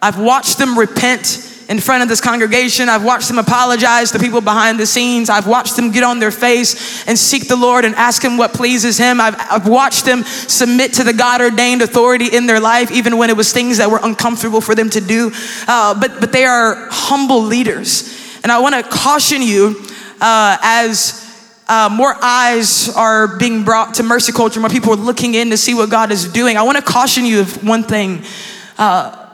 I've 0.01 0.19
watched 0.19 0.57
them 0.57 0.77
repent 0.77 1.45
in 1.69 1.79
front 1.79 2.01
of 2.01 2.09
this 2.09 2.19
congregation. 2.19 2.89
I've 2.89 3.05
watched 3.05 3.27
them 3.27 3.37
apologize 3.37 4.11
to 4.11 4.19
people 4.19 4.41
behind 4.41 4.79
the 4.79 4.87
scenes. 4.87 5.29
I've 5.29 5.45
watched 5.45 5.75
them 5.75 5.91
get 5.91 6.03
on 6.03 6.19
their 6.19 6.31
face 6.31 7.07
and 7.07 7.17
seek 7.17 7.47
the 7.47 7.55
Lord 7.55 7.85
and 7.85 7.93
ask 7.93 8.23
Him 8.23 8.37
what 8.37 8.53
pleases 8.53 8.97
Him. 8.97 9.21
I've, 9.21 9.35
I've 9.39 9.67
watched 9.67 10.03
them 10.03 10.23
submit 10.23 10.93
to 10.93 11.03
the 11.03 11.13
God 11.13 11.41
ordained 11.41 11.83
authority 11.83 12.25
in 12.25 12.47
their 12.47 12.59
life, 12.59 12.91
even 12.91 13.17
when 13.17 13.29
it 13.29 13.37
was 13.37 13.53
things 13.53 13.77
that 13.77 13.89
were 13.89 13.99
uncomfortable 14.01 14.61
for 14.61 14.73
them 14.73 14.89
to 14.89 14.99
do. 14.99 15.31
Uh, 15.67 15.97
but, 15.99 16.19
but 16.19 16.31
they 16.31 16.43
are 16.43 16.87
humble 16.89 17.43
leaders. 17.43 18.17
And 18.41 18.51
I 18.51 18.59
want 18.59 18.73
to 18.73 18.83
caution 18.83 19.43
you 19.43 19.79
uh, 20.19 20.57
as 20.61 21.27
uh, 21.67 21.87
more 21.91 22.15
eyes 22.19 22.89
are 22.95 23.37
being 23.37 23.63
brought 23.63 23.93
to 23.95 24.03
mercy 24.03 24.31
culture, 24.31 24.59
more 24.59 24.69
people 24.69 24.93
are 24.93 24.97
looking 24.97 25.35
in 25.35 25.51
to 25.51 25.57
see 25.57 25.75
what 25.75 25.91
God 25.91 26.11
is 26.11 26.27
doing. 26.31 26.57
I 26.57 26.63
want 26.63 26.77
to 26.77 26.83
caution 26.83 27.25
you 27.25 27.41
of 27.41 27.63
one 27.63 27.83
thing. 27.83 28.23
Uh, 28.75 29.27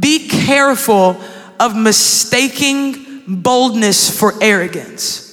be 0.00 0.26
careful 0.26 1.20
of 1.58 1.76
mistaking 1.76 3.22
boldness 3.26 4.18
for 4.18 4.34
arrogance. 4.42 5.28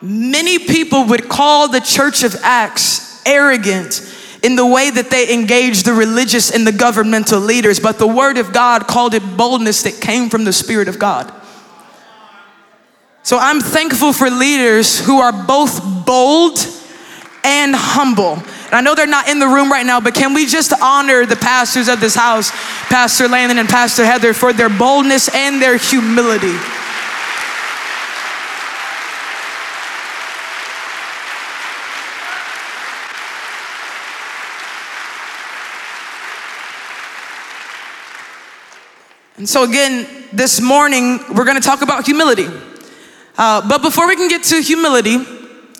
Many 0.00 0.58
people 0.58 1.06
would 1.06 1.28
call 1.28 1.68
the 1.68 1.80
church 1.80 2.22
of 2.22 2.36
Acts 2.42 3.26
arrogant 3.26 4.02
in 4.42 4.54
the 4.54 4.66
way 4.66 4.90
that 4.90 5.10
they 5.10 5.32
engaged 5.32 5.86
the 5.86 5.92
religious 5.92 6.54
and 6.54 6.66
the 6.66 6.72
governmental 6.72 7.40
leaders, 7.40 7.80
but 7.80 7.98
the 7.98 8.06
word 8.06 8.38
of 8.38 8.52
God 8.52 8.86
called 8.86 9.14
it 9.14 9.36
boldness 9.36 9.82
that 9.82 10.00
came 10.00 10.28
from 10.28 10.44
the 10.44 10.52
Spirit 10.52 10.88
of 10.88 10.98
God. 10.98 11.32
So 13.22 13.38
I'm 13.38 13.60
thankful 13.60 14.12
for 14.12 14.30
leaders 14.30 15.04
who 15.04 15.18
are 15.18 15.32
both 15.32 16.06
bold 16.06 16.58
and 17.42 17.74
humble. 17.74 18.40
And 18.66 18.74
I 18.74 18.80
know 18.80 18.96
they're 18.96 19.06
not 19.06 19.28
in 19.28 19.38
the 19.38 19.46
room 19.46 19.70
right 19.70 19.86
now, 19.86 20.00
but 20.00 20.12
can 20.12 20.34
we 20.34 20.44
just 20.44 20.72
honor 20.82 21.24
the 21.24 21.36
pastors 21.36 21.86
of 21.86 22.00
this 22.00 22.16
house, 22.16 22.50
Pastor 22.88 23.28
Landon 23.28 23.58
and 23.58 23.68
Pastor 23.68 24.04
Heather, 24.04 24.34
for 24.34 24.52
their 24.52 24.68
boldness 24.68 25.28
and 25.32 25.62
their 25.62 25.76
humility? 25.76 26.56
And 39.38 39.48
so, 39.48 39.62
again, 39.62 40.08
this 40.32 40.60
morning, 40.60 41.20
we're 41.32 41.44
gonna 41.44 41.60
talk 41.60 41.82
about 41.82 42.04
humility. 42.04 42.48
Uh, 43.38 43.68
but 43.68 43.80
before 43.80 44.08
we 44.08 44.16
can 44.16 44.28
get 44.28 44.42
to 44.44 44.60
humility, 44.60 45.18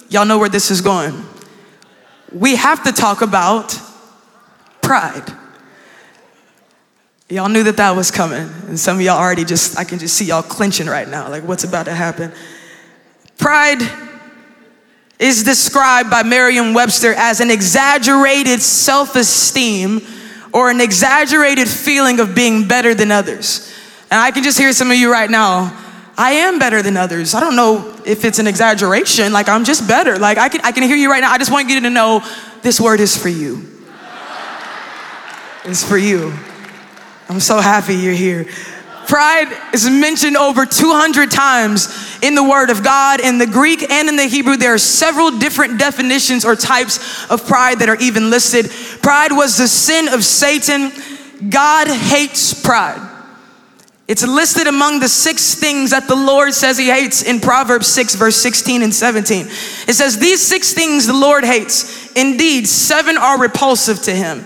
y'all 0.08 0.24
know 0.24 0.38
where 0.38 0.50
this 0.50 0.70
is 0.70 0.80
going 0.80 1.26
we 2.32 2.56
have 2.56 2.84
to 2.84 2.92
talk 2.92 3.22
about 3.22 3.78
pride. 4.82 5.32
Y'all 7.28 7.48
knew 7.48 7.64
that 7.64 7.76
that 7.76 7.96
was 7.96 8.10
coming. 8.10 8.48
And 8.68 8.78
some 8.78 8.96
of 8.96 9.02
y'all 9.02 9.18
already 9.18 9.44
just, 9.44 9.76
I 9.78 9.84
can 9.84 9.98
just 9.98 10.14
see 10.14 10.26
y'all 10.26 10.42
clenching 10.42 10.86
right 10.86 11.08
now, 11.08 11.28
like 11.28 11.42
what's 11.42 11.64
about 11.64 11.86
to 11.86 11.94
happen. 11.94 12.32
Pride 13.36 13.82
is 15.18 15.42
described 15.42 16.10
by 16.10 16.22
Merriam 16.22 16.72
Webster 16.74 17.14
as 17.14 17.40
an 17.40 17.50
exaggerated 17.50 18.60
self 18.60 19.16
esteem 19.16 20.00
or 20.52 20.70
an 20.70 20.80
exaggerated 20.80 21.68
feeling 21.68 22.20
of 22.20 22.34
being 22.34 22.68
better 22.68 22.94
than 22.94 23.10
others. 23.10 23.72
And 24.10 24.20
I 24.20 24.30
can 24.30 24.44
just 24.44 24.58
hear 24.58 24.72
some 24.72 24.90
of 24.90 24.96
you 24.96 25.10
right 25.10 25.30
now. 25.30 25.84
I 26.18 26.32
am 26.32 26.58
better 26.58 26.82
than 26.82 26.96
others. 26.96 27.34
I 27.34 27.40
don't 27.40 27.56
know 27.56 27.94
if 28.06 28.24
it's 28.24 28.38
an 28.38 28.46
exaggeration. 28.46 29.32
Like 29.32 29.48
I'm 29.48 29.64
just 29.64 29.86
better. 29.86 30.18
Like 30.18 30.38
I 30.38 30.48
can, 30.48 30.60
I 30.62 30.72
can 30.72 30.82
hear 30.84 30.96
you 30.96 31.10
right 31.10 31.20
now. 31.20 31.30
I 31.30 31.38
just 31.38 31.52
want 31.52 31.68
you 31.68 31.80
to 31.80 31.90
know 31.90 32.24
this 32.62 32.80
word 32.80 33.00
is 33.00 33.16
for 33.16 33.28
you. 33.28 33.62
It's 35.64 35.84
for 35.84 35.98
you. 35.98 36.32
I'm 37.28 37.40
so 37.40 37.60
happy 37.60 37.96
you're 37.96 38.14
here. 38.14 38.46
Pride 39.08 39.56
is 39.72 39.88
mentioned 39.88 40.36
over 40.36 40.66
200 40.66 41.30
times 41.30 42.18
in 42.22 42.34
the 42.34 42.42
Word 42.42 42.70
of 42.70 42.82
God. 42.82 43.20
In 43.20 43.38
the 43.38 43.46
Greek 43.46 43.88
and 43.88 44.08
in 44.08 44.16
the 44.16 44.26
Hebrew, 44.26 44.56
there 44.56 44.74
are 44.74 44.78
several 44.78 45.30
different 45.38 45.78
definitions 45.78 46.44
or 46.44 46.56
types 46.56 47.30
of 47.30 47.46
pride 47.46 47.80
that 47.80 47.88
are 47.88 47.96
even 47.96 48.30
listed. 48.30 48.68
Pride 49.02 49.30
was 49.32 49.58
the 49.58 49.68
sin 49.68 50.08
of 50.08 50.24
Satan. 50.24 50.90
God 51.50 51.88
hates 51.88 52.52
pride. 52.60 53.15
It's 54.08 54.24
listed 54.24 54.68
among 54.68 55.00
the 55.00 55.08
six 55.08 55.56
things 55.56 55.90
that 55.90 56.06
the 56.06 56.14
Lord 56.14 56.54
says 56.54 56.78
He 56.78 56.88
hates 56.88 57.22
in 57.22 57.40
Proverbs 57.40 57.88
6, 57.88 58.14
verse 58.14 58.36
16 58.36 58.82
and 58.82 58.94
17. 58.94 59.46
It 59.46 59.94
says, 59.94 60.18
These 60.18 60.46
six 60.46 60.72
things 60.72 61.06
the 61.06 61.12
Lord 61.12 61.44
hates. 61.44 62.12
Indeed, 62.14 62.68
seven 62.68 63.18
are 63.18 63.40
repulsive 63.40 64.02
to 64.02 64.12
Him. 64.12 64.40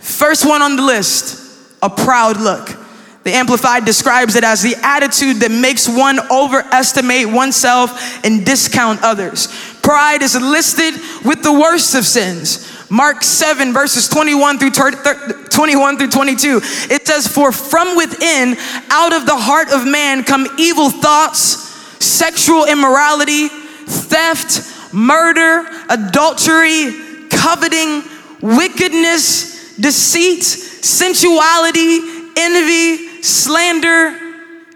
First 0.00 0.46
one 0.46 0.60
on 0.60 0.76
the 0.76 0.82
list, 0.82 1.42
a 1.82 1.88
proud 1.88 2.36
look. 2.38 2.76
The 3.24 3.32
Amplified 3.32 3.84
describes 3.84 4.36
it 4.36 4.44
as 4.44 4.62
the 4.62 4.76
attitude 4.82 5.38
that 5.38 5.50
makes 5.50 5.88
one 5.88 6.20
overestimate 6.30 7.26
oneself 7.26 8.24
and 8.24 8.46
discount 8.46 9.02
others. 9.02 9.48
Pride 9.82 10.22
is 10.22 10.40
listed 10.40 10.94
with 11.24 11.42
the 11.42 11.52
worst 11.52 11.96
of 11.96 12.06
sins. 12.06 12.70
Mark 12.90 13.22
7 13.22 13.72
verses 13.72 14.08
21 14.08 14.58
through 14.58 14.70
21 14.70 15.98
through 15.98 16.10
22. 16.10 16.60
It 16.90 17.06
says, 17.06 17.26
For 17.26 17.52
from 17.52 17.96
within, 17.96 18.56
out 18.90 19.12
of 19.12 19.26
the 19.26 19.36
heart 19.36 19.70
of 19.72 19.86
man 19.86 20.22
come 20.24 20.46
evil 20.58 20.90
thoughts, 20.90 21.66
sexual 22.04 22.64
immorality, 22.66 23.48
theft, 23.48 24.94
murder, 24.94 25.68
adultery, 25.88 27.28
coveting, 27.30 28.02
wickedness, 28.40 29.76
deceit, 29.76 30.42
sensuality, 30.42 32.00
envy, 32.36 33.22
slander, 33.22 34.18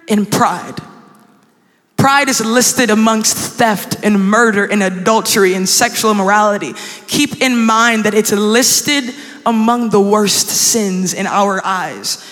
and 0.09 0.31
pride. 0.31 0.90
Pride 2.01 2.31
is 2.31 2.41
listed 2.43 2.89
amongst 2.89 3.37
theft 3.37 4.03
and 4.03 4.19
murder 4.31 4.65
and 4.65 4.83
adultery 4.83 5.53
and 5.53 5.69
sexual 5.69 6.11
immorality. 6.11 6.73
Keep 7.07 7.43
in 7.43 7.59
mind 7.59 8.05
that 8.05 8.15
it's 8.15 8.33
listed 8.33 9.15
among 9.45 9.91
the 9.91 10.01
worst 10.01 10.49
sins 10.49 11.13
in 11.13 11.27
our 11.27 11.61
eyes. 11.63 12.25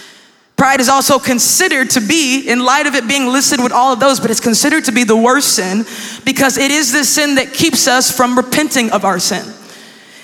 Pride 0.57 0.81
is 0.81 0.89
also 0.89 1.19
considered 1.19 1.91
to 1.91 2.01
be, 2.01 2.49
in 2.49 2.65
light 2.65 2.87
of 2.87 2.95
it 2.95 3.07
being 3.07 3.27
listed 3.27 3.63
with 3.63 3.73
all 3.73 3.93
of 3.93 4.01
those, 4.01 4.21
but 4.21 4.31
it's 4.31 4.41
considered 4.41 4.87
to 4.87 4.93
be 4.93 5.05
the 5.05 5.15
worst 5.15 5.55
sin 5.55 5.85
because 6.25 6.57
it 6.57 6.71
is 6.71 6.91
the 6.91 7.05
sin 7.05 7.35
that 7.35 7.53
keeps 7.53 7.87
us 7.87 8.11
from 8.11 8.39
repenting 8.39 8.91
of 8.91 9.05
our 9.05 9.19
sin. 9.19 9.45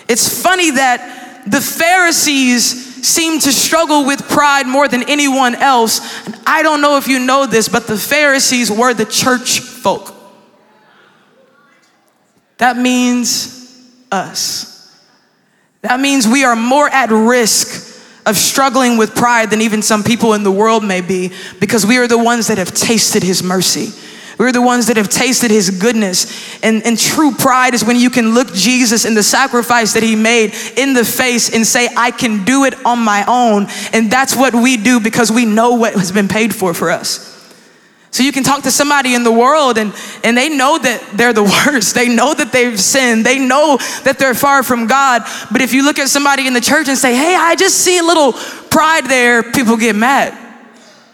It's 0.09 0.43
funny 0.43 0.71
that 0.71 1.43
the 1.47 1.61
Pharisees 1.61 2.94
seem 3.05 3.39
to 3.41 3.53
struggle 3.53 4.07
with 4.07 4.29
pride 4.29 4.67
more 4.67 4.89
than 4.89 5.03
anyone 5.09 5.55
else. 5.55 6.27
And 6.27 6.39
I 6.47 6.63
don't 6.63 6.81
know 6.81 6.97
if 6.97 7.07
you 7.07 7.19
know 7.19 7.47
this, 7.47 7.69
but 7.69 7.87
the 7.87 7.97
Pharisees 7.97 8.71
were 8.71 8.95
the 8.95 9.05
church 9.05 9.61
folk. 9.61 10.15
That 12.59 12.77
means 12.77 13.89
us. 14.11 14.75
That 15.83 16.01
means 16.01 16.27
we 16.27 16.45
are 16.45 16.57
more 16.57 16.89
at 16.89 17.11
risk 17.11 17.93
of 18.27 18.37
struggling 18.37 18.97
with 18.97 19.15
pride 19.15 19.51
than 19.51 19.61
even 19.61 19.83
some 19.83 20.03
people 20.03 20.33
in 20.33 20.45
the 20.45 20.53
world 20.53 20.83
may 20.83 21.03
be 21.03 21.31
because 21.61 21.85
we 21.85 21.99
are 21.99 22.09
the 22.09 22.17
ones 22.17 22.47
that 22.47 22.57
have 22.57 22.73
tasted 22.73 23.23
his 23.23 23.43
mercy. 23.43 23.93
We're 24.39 24.53
the 24.53 24.63
ones 24.63 24.89
that 24.89 24.97
have 24.97 25.09
tasted 25.09 25.51
his 25.51 25.71
goodness. 25.71 26.59
And, 26.63 26.83
and 26.85 26.99
true 26.99 27.33
pride 27.33 27.75
is 27.75 27.85
when 27.85 27.97
you 27.97 28.11
can 28.11 28.35
look 28.35 28.53
Jesus 28.53 29.05
and 29.05 29.17
the 29.17 29.23
sacrifice 29.23 29.93
that 29.95 30.03
he 30.03 30.17
made 30.17 30.55
in 30.77 30.93
the 30.93 31.05
face 31.05 31.55
and 31.55 31.67
say, 31.67 31.89
I 31.97 32.11
can 32.11 32.45
do 32.45 32.65
it 32.65 32.75
on 32.85 32.99
my 32.99 33.25
own. 33.29 33.67
And 33.93 34.11
that's 34.11 34.35
what 34.35 34.55
we 34.55 34.77
do 34.77 34.99
because 34.99 35.31
we 35.31 35.45
know 35.45 35.75
what 35.75 35.95
has 35.95 36.11
been 36.11 36.29
paid 36.29 36.55
for 36.55 36.75
for 36.75 36.91
us. 36.91 37.33
So 38.11 38.23
you 38.23 38.31
can 38.31 38.45
talk 38.45 38.63
to 38.63 38.71
somebody 38.71 39.15
in 39.15 39.25
the 39.25 39.33
world 39.33 39.77
and, 39.77 39.93
and 40.23 40.37
they 40.37 40.49
know 40.49 40.79
that 40.79 41.05
they're 41.15 41.33
the 41.33 41.43
worst. 41.67 41.95
They 41.95 42.09
know 42.09 42.35
that 42.35 42.53
they've 42.53 42.79
sinned. 42.79 43.27
They 43.27 43.39
know 43.39 43.79
that 44.05 44.19
they're 44.19 44.35
far 44.35 44.63
from 44.63 44.87
God. 44.87 45.23
But 45.51 45.63
if 45.63 45.73
you 45.73 45.85
look 45.85 45.99
at 45.99 46.09
somebody 46.09 46.47
in 46.47 46.55
the 46.55 46.61
church 46.61 46.89
and 46.89 46.97
say, 46.97 47.15
hey, 47.15 47.35
I 47.35 47.57
just 47.57 47.79
see 47.79 47.99
a 47.99 48.03
little 48.03 48.33
pride 48.33 49.07
there, 49.07 49.43
people 49.43 49.77
get 49.77 49.97
mad. 49.97 50.39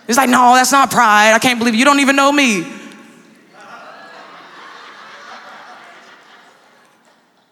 It's 0.08 0.18
like, 0.18 0.28
no, 0.28 0.54
that's 0.54 0.72
not 0.72 0.90
pride. 0.90 1.32
I 1.32 1.38
can't 1.38 1.58
believe 1.58 1.74
you 1.74 1.84
don't 1.84 2.00
even 2.00 2.16
know 2.16 2.32
me. 2.32 2.79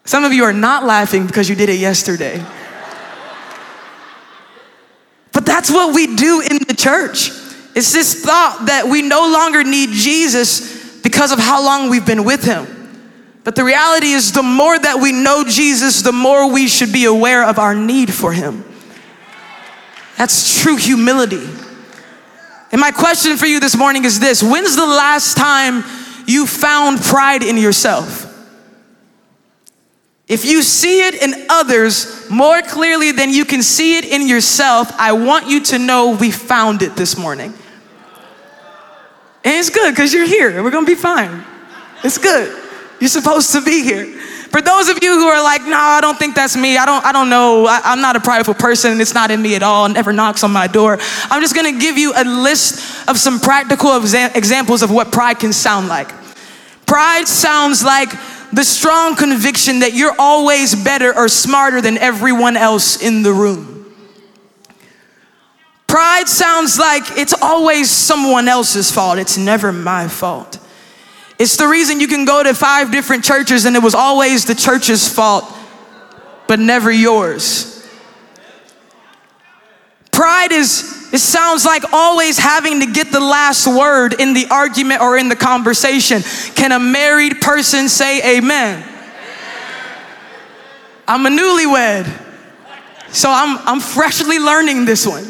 Some 0.09 0.23
of 0.23 0.33
you 0.33 0.43
are 0.43 0.53
not 0.53 0.85
laughing 0.85 1.27
because 1.27 1.47
you 1.47 1.55
did 1.55 1.69
it 1.69 1.77
yesterday. 1.77 2.43
But 5.31 5.45
that's 5.45 5.69
what 5.69 5.93
we 5.93 6.15
do 6.15 6.41
in 6.41 6.57
the 6.67 6.73
church. 6.73 7.29
It's 7.75 7.93
this 7.93 8.25
thought 8.25 8.63
that 8.65 8.87
we 8.87 9.03
no 9.03 9.31
longer 9.31 9.63
need 9.63 9.91
Jesus 9.91 10.99
because 11.01 11.31
of 11.31 11.37
how 11.37 11.63
long 11.63 11.91
we've 11.91 12.07
been 12.07 12.23
with 12.23 12.43
him. 12.43 12.65
But 13.43 13.55
the 13.55 13.63
reality 13.63 14.07
is, 14.07 14.31
the 14.31 14.41
more 14.41 14.79
that 14.79 14.99
we 14.99 15.11
know 15.11 15.43
Jesus, 15.47 16.01
the 16.01 16.11
more 16.11 16.51
we 16.51 16.67
should 16.67 16.91
be 16.91 17.05
aware 17.05 17.45
of 17.45 17.59
our 17.59 17.75
need 17.75 18.11
for 18.11 18.33
him. 18.33 18.65
That's 20.17 20.59
true 20.59 20.77
humility. 20.77 21.47
And 22.71 22.81
my 22.81 22.89
question 22.89 23.37
for 23.37 23.45
you 23.45 23.59
this 23.59 23.77
morning 23.77 24.05
is 24.05 24.19
this 24.19 24.41
When's 24.41 24.75
the 24.75 24.87
last 24.87 25.37
time 25.37 25.83
you 26.25 26.47
found 26.47 26.99
pride 26.99 27.43
in 27.43 27.57
yourself? 27.57 28.25
If 30.29 30.45
you 30.45 30.61
see 30.61 31.07
it 31.07 31.15
in 31.15 31.47
others 31.49 32.29
more 32.29 32.61
clearly 32.61 33.11
than 33.11 33.31
you 33.31 33.45
can 33.45 33.63
see 33.63 33.97
it 33.97 34.05
in 34.05 34.27
yourself, 34.27 34.91
I 34.93 35.13
want 35.13 35.47
you 35.47 35.59
to 35.65 35.79
know 35.79 36.15
we 36.15 36.29
found 36.29 36.83
it 36.83 36.95
this 36.95 37.17
morning. 37.17 37.51
And 39.43 39.55
it's 39.55 39.71
good 39.71 39.91
because 39.91 40.13
you're 40.13 40.27
here. 40.27 40.49
And 40.51 40.63
we're 40.63 40.69
going 40.69 40.85
to 40.85 40.91
be 40.91 40.99
fine. 40.99 41.43
It's 42.03 42.19
good. 42.19 42.55
You're 42.99 43.09
supposed 43.09 43.53
to 43.53 43.61
be 43.61 43.81
here. 43.83 44.05
For 44.49 44.61
those 44.61 44.89
of 44.89 44.99
you 45.01 45.15
who 45.15 45.25
are 45.25 45.41
like, 45.41 45.63
no, 45.63 45.77
I 45.77 45.99
don't 46.01 46.17
think 46.17 46.35
that's 46.35 46.55
me. 46.55 46.77
I 46.77 46.85
don't, 46.85 47.03
I 47.03 47.11
don't 47.11 47.29
know. 47.29 47.65
I, 47.65 47.93
am 47.93 48.01
not 48.01 48.15
a 48.15 48.19
prideful 48.19 48.53
person. 48.53 49.01
It's 49.01 49.13
not 49.15 49.31
in 49.31 49.41
me 49.41 49.55
at 49.55 49.63
all. 49.63 49.89
Never 49.89 50.13
knocks 50.13 50.43
on 50.43 50.51
my 50.51 50.67
door. 50.67 50.99
I'm 51.29 51.41
just 51.41 51.55
going 51.55 51.73
to 51.73 51.79
give 51.79 51.97
you 51.97 52.13
a 52.15 52.23
list 52.23 53.07
of 53.07 53.17
some 53.17 53.39
practical 53.39 53.91
exa- 53.91 54.35
examples 54.35 54.83
of 54.83 54.91
what 54.91 55.11
pride 55.11 55.39
can 55.39 55.53
sound 55.53 55.87
like. 55.87 56.11
Pride 56.85 57.27
sounds 57.27 57.83
like 57.83 58.09
the 58.51 58.63
strong 58.63 59.15
conviction 59.15 59.79
that 59.79 59.93
you're 59.93 60.15
always 60.17 60.75
better 60.75 61.15
or 61.15 61.27
smarter 61.27 61.81
than 61.81 61.97
everyone 61.97 62.57
else 62.57 63.01
in 63.01 63.23
the 63.23 63.31
room. 63.31 63.93
Pride 65.87 66.27
sounds 66.27 66.77
like 66.77 67.17
it's 67.17 67.33
always 67.41 67.89
someone 67.89 68.47
else's 68.47 68.91
fault, 68.91 69.17
it's 69.17 69.37
never 69.37 69.71
my 69.71 70.07
fault. 70.07 70.59
It's 71.39 71.55
the 71.55 71.67
reason 71.67 71.99
you 71.99 72.07
can 72.07 72.25
go 72.25 72.43
to 72.43 72.53
five 72.53 72.91
different 72.91 73.23
churches 73.23 73.65
and 73.65 73.75
it 73.75 73.81
was 73.81 73.95
always 73.95 74.45
the 74.45 74.55
church's 74.55 75.07
fault, 75.07 75.45
but 76.47 76.59
never 76.59 76.91
yours. 76.91 77.87
Pride 80.11 80.51
is 80.51 80.98
it 81.11 81.17
sounds 81.17 81.65
like 81.65 81.83
always 81.91 82.37
having 82.37 82.81
to 82.81 82.85
get 82.85 83.11
the 83.11 83.19
last 83.19 83.65
word 83.65 84.19
in 84.19 84.33
the 84.33 84.45
argument 84.51 85.01
or 85.01 85.17
in 85.17 85.27
the 85.27 85.35
conversation. 85.35 86.21
Can 86.53 86.71
a 86.71 86.79
married 86.79 87.41
person 87.41 87.89
say 87.89 88.37
amen? 88.37 88.85
I'm 91.07 91.25
a 91.25 91.29
newlywed, 91.29 92.05
so 93.11 93.31
I'm, 93.31 93.57
I'm 93.67 93.79
freshly 93.79 94.37
learning 94.37 94.85
this 94.85 95.07
one. 95.07 95.25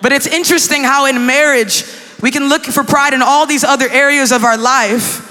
But 0.00 0.12
it's 0.12 0.26
interesting 0.26 0.84
how 0.84 1.04
in 1.04 1.26
marriage, 1.26 1.84
we 2.22 2.30
can 2.30 2.48
look 2.48 2.64
for 2.64 2.82
pride 2.82 3.12
in 3.12 3.20
all 3.20 3.44
these 3.44 3.64
other 3.64 3.88
areas 3.90 4.32
of 4.32 4.44
our 4.44 4.56
life, 4.56 5.30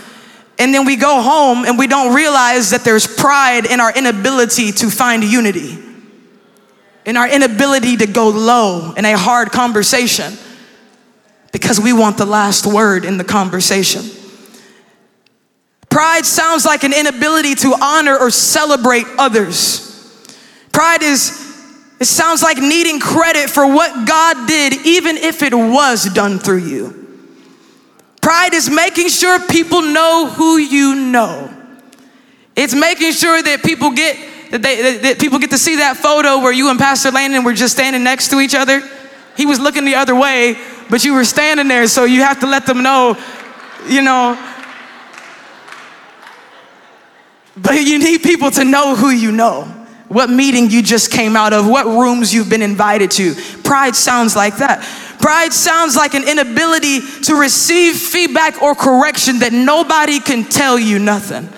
and 0.60 0.72
then 0.72 0.86
we 0.86 0.96
go 0.96 1.24
home 1.24 1.66
and 1.66 1.80
we 1.80 1.88
don't 1.88 2.14
realize 2.14 2.70
that 2.70 2.84
there's 2.84 3.08
pride 3.08 3.66
in 3.66 3.80
our 3.80 3.92
inability 3.98 4.72
to 4.74 4.92
find 4.92 5.24
unity 5.24 5.93
in 7.06 7.18
our 7.18 7.30
inability 7.30 7.98
to 7.98 8.08
go 8.08 8.30
low 8.30 8.94
in 8.94 9.06
a 9.06 9.18
hard 9.18 9.52
conversation 9.52 10.34
because 11.52 11.80
we 11.80 11.94
want 11.94 12.18
the 12.18 12.26
last 12.26 12.66
word 12.66 13.06
in 13.06 13.18
the 13.18 13.24
conversation. 13.24 14.04
Pride 15.90 16.26
sounds 16.26 16.66
like 16.66 16.84
an 16.84 16.92
inability 16.92 17.54
to 17.56 17.76
honor 17.80 18.18
or 18.18 18.32
celebrate 18.32 19.06
others. 19.20 19.92
Pride 20.72 21.04
is, 21.04 21.40
it 22.00 22.06
sounds 22.06 22.42
like 22.42 22.58
needing 22.58 23.00
credit 23.00 23.50
for 23.50 23.68
what 23.68 24.08
God 24.08 24.48
did, 24.48 24.86
even 24.88 25.18
if 25.18 25.44
it 25.44 25.54
was 25.54 26.06
done 26.06 26.40
through 26.40 26.66
you. 26.66 27.00
Pride 28.22 28.56
is 28.56 28.72
making 28.72 29.10
sure 29.10 29.40
people 29.48 29.84
know 29.84 30.28
who 30.34 30.58
you 30.58 30.96
know. 30.96 31.54
It's 32.56 32.74
making 32.74 33.12
sure 33.12 33.44
that 33.44 33.62
people 33.64 33.92
get 33.92 34.18
that, 34.54 34.62
they, 34.62 34.82
that, 34.84 35.02
that 35.02 35.20
people 35.20 35.40
get 35.40 35.50
to 35.50 35.58
see 35.58 35.78
that 35.78 35.98
photo 35.98 36.38
where 36.38 36.52
you 36.52 36.70
and 36.70 36.78
Pastor 36.78 37.10
Landon 37.10 37.44
were 37.44 37.54
just 37.54 37.74
standing 37.74 38.04
next 38.04 38.30
to 38.30 38.40
each 38.40 38.54
other? 38.54 38.88
He 39.36 39.48
was 39.48 39.60
looking 39.60 39.84
the 39.84 39.96
other 39.96 40.14
way, 40.14 40.56
but 40.92 41.04
you 41.04 41.16
were 41.16 41.26
standing 41.26 41.68
there, 41.68 41.88
so 41.88 42.04
you 42.04 42.22
have 42.22 42.40
to 42.42 42.46
let 42.46 42.68
them 42.68 42.84
know, 42.84 43.18
you 43.88 44.04
know. 44.04 44.38
But 47.58 47.84
you 47.84 47.98
need 47.98 48.22
people 48.22 48.52
to 48.52 48.64
know 48.64 48.96
who 48.96 49.10
you 49.10 49.32
know, 49.32 49.64
what 50.08 50.30
meeting 50.30 50.70
you 50.70 50.84
just 50.84 51.12
came 51.12 51.36
out 51.36 51.52
of, 51.52 51.68
what 51.68 51.88
rooms 51.88 52.32
you've 52.32 52.52
been 52.52 52.62
invited 52.62 53.10
to. 53.12 53.34
Pride 53.64 53.96
sounds 53.96 54.36
like 54.36 54.58
that. 54.58 54.84
Pride 55.20 55.52
sounds 55.52 55.96
like 55.96 56.14
an 56.14 56.30
inability 56.30 57.00
to 57.24 57.34
receive 57.34 57.96
feedback 57.96 58.62
or 58.62 58.76
correction 58.76 59.40
that 59.40 59.52
nobody 59.52 60.20
can 60.20 60.44
tell 60.44 60.78
you 60.78 61.00
nothing. 61.00 61.50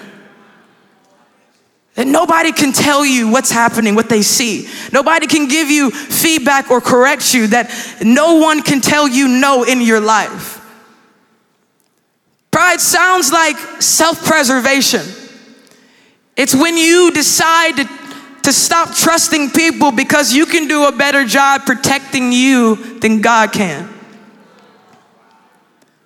That 1.96 2.08
nobody 2.08 2.52
can 2.52 2.74
tell 2.74 3.06
you 3.06 3.30
what's 3.30 3.52
happening, 3.52 3.96
what 3.96 4.10
they 4.10 4.22
see. 4.22 4.68
Nobody 4.92 5.28
can 5.28 5.48
give 5.48 5.70
you 5.70 5.92
feedback 5.92 6.70
or 6.70 6.82
correct 6.82 7.34
you, 7.34 7.48
that 7.48 7.72
no 8.04 8.36
one 8.36 8.62
can 8.62 8.82
tell 8.82 9.08
you 9.08 9.28
no 9.28 9.64
in 9.64 9.82
your 9.82 10.02
life. 10.02 10.62
Pride 12.52 12.82
sounds 12.82 13.32
like 13.32 13.58
self 13.82 14.26
preservation. 14.26 15.02
It's 16.36 16.54
when 16.54 16.78
you 16.78 17.12
decide 17.12 17.78
to, 17.78 17.90
to 18.44 18.52
stop 18.52 18.94
trusting 18.94 19.52
people 19.52 19.92
because 19.92 20.34
you 20.34 20.46
can 20.46 20.68
do 20.68 20.86
a 20.86 20.92
better 20.92 21.26
job 21.26 21.62
protecting 21.66 22.34
you 22.34 23.00
than 23.00 23.22
God 23.22 23.54
can. 23.54 23.90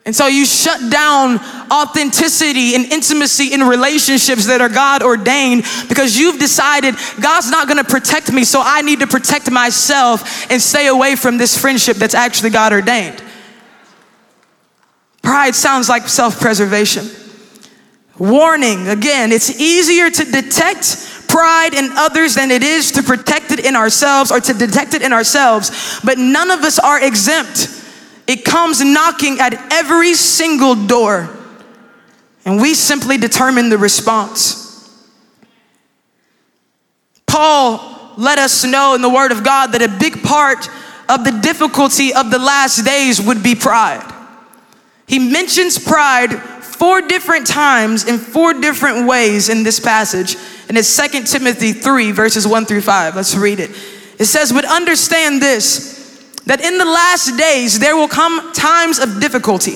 And 0.06 0.16
so 0.16 0.28
you 0.28 0.46
shut 0.46 0.92
down 0.92 1.40
authenticity 1.72 2.76
and 2.76 2.86
intimacy 2.86 3.54
in 3.54 3.62
relationships 3.64 4.48
that 4.48 4.62
are 4.62 4.70
God 4.70 5.04
ordained 5.04 5.66
because 5.88 6.18
you've 6.18 6.40
decided 6.40 6.96
God's 7.22 7.50
not 7.50 7.68
gonna 7.68 7.84
protect 7.84 8.32
me, 8.32 8.44
so 8.44 8.62
I 8.64 8.82
need 8.82 9.00
to 9.00 9.08
protect 9.08 9.50
myself 9.52 10.52
and 10.52 10.62
stay 10.62 10.88
away 10.88 11.16
from 11.16 11.38
this 11.38 11.58
friendship 11.58 11.98
that's 11.98 12.16
actually 12.16 12.52
God 12.52 12.74
ordained. 12.74 13.24
Pride 15.22 15.56
sounds 15.56 15.90
like 15.90 16.08
self 16.08 16.40
preservation. 16.40 17.08
Warning 18.18 18.88
again, 18.88 19.32
it's 19.32 19.62
easier 19.62 20.10
to 20.10 20.26
detect 20.26 21.28
pride 21.30 21.74
in 21.74 21.92
others 21.94 22.36
than 22.36 22.52
it 22.52 22.64
is 22.64 22.92
to 22.94 23.04
protect 23.04 23.52
it 23.52 23.66
in 23.66 23.76
ourselves 23.76 24.32
or 24.32 24.42
to 24.42 24.54
detect 24.54 24.94
it 24.94 25.02
in 25.02 25.14
ourselves, 25.14 26.02
but 26.04 26.18
none 26.18 26.52
of 26.52 26.62
us 26.62 26.80
are 26.80 27.02
exempt. 27.02 27.70
It 28.28 28.44
comes 28.44 28.84
knocking 28.84 29.40
at 29.40 29.54
every 29.72 30.16
single 30.16 30.76
door, 30.76 31.30
and 32.46 32.62
we 32.62 32.74
simply 32.74 33.18
determine 33.18 33.70
the 33.70 33.78
response. 33.78 34.68
Paul 37.28 38.14
let 38.18 38.38
us 38.38 38.66
know 38.66 38.96
in 38.96 39.02
the 39.02 39.10
Word 39.10 39.32
of 39.32 39.44
God 39.44 39.68
that 39.68 39.82
a 39.82 39.88
big 39.88 40.24
part 40.24 40.68
of 41.08 41.24
the 41.24 41.32
difficulty 41.42 42.14
of 42.14 42.32
the 42.32 42.40
last 42.40 42.84
days 42.86 43.22
would 43.22 43.42
be 43.42 43.56
pride. 43.56 44.14
He 45.08 45.20
mentions 45.20 45.80
pride 45.80 46.32
four 46.80 47.02
different 47.02 47.48
times 47.48 48.08
in 48.08 48.18
four 48.18 48.54
different 48.54 49.08
ways 49.08 49.50
in 49.50 49.64
this 49.64 49.80
passage. 49.80 50.36
And 50.68 50.78
it's 50.78 50.96
2 50.96 51.24
Timothy 51.24 51.74
3, 51.74 52.12
verses 52.12 52.48
1 52.48 52.66
through 52.66 52.82
5. 52.82 53.16
Let's 53.16 53.36
read 53.36 53.60
it. 53.60 53.72
It 54.20 54.26
says, 54.26 54.52
But 54.52 54.66
understand 54.66 55.42
this 55.42 55.98
that 56.46 56.62
in 56.62 56.78
the 56.78 56.86
last 56.86 57.38
days 57.38 57.80
there 57.80 57.96
will 57.96 58.08
come 58.08 58.54
times 58.54 59.00
of 59.00 59.20
difficulty. 59.20 59.76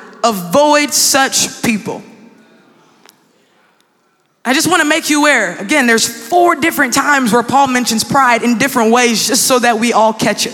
Avoid 0.23 0.91
such 0.91 1.63
people. 1.63 2.03
I 4.43 4.53
just 4.53 4.67
want 4.67 4.81
to 4.81 4.87
make 4.87 5.09
you 5.09 5.19
aware. 5.19 5.55
Again, 5.57 5.85
there's 5.85 6.07
four 6.27 6.55
different 6.55 6.93
times 6.93 7.31
where 7.31 7.43
Paul 7.43 7.67
mentions 7.67 8.03
pride 8.03 8.41
in 8.41 8.57
different 8.57 8.91
ways 8.91 9.27
just 9.27 9.45
so 9.45 9.59
that 9.59 9.79
we 9.79 9.93
all 9.93 10.13
catch 10.13 10.47
it. 10.47 10.53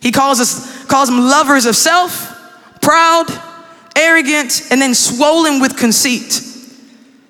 He 0.00 0.10
calls 0.10 0.40
us 0.40 0.84
calls 0.86 1.08
them 1.08 1.20
lovers 1.20 1.64
of 1.64 1.76
self, 1.76 2.28
proud, 2.80 3.26
arrogant, 3.96 4.66
and 4.70 4.82
then 4.82 4.94
swollen 4.94 5.60
with 5.60 5.76
conceit. 5.76 6.42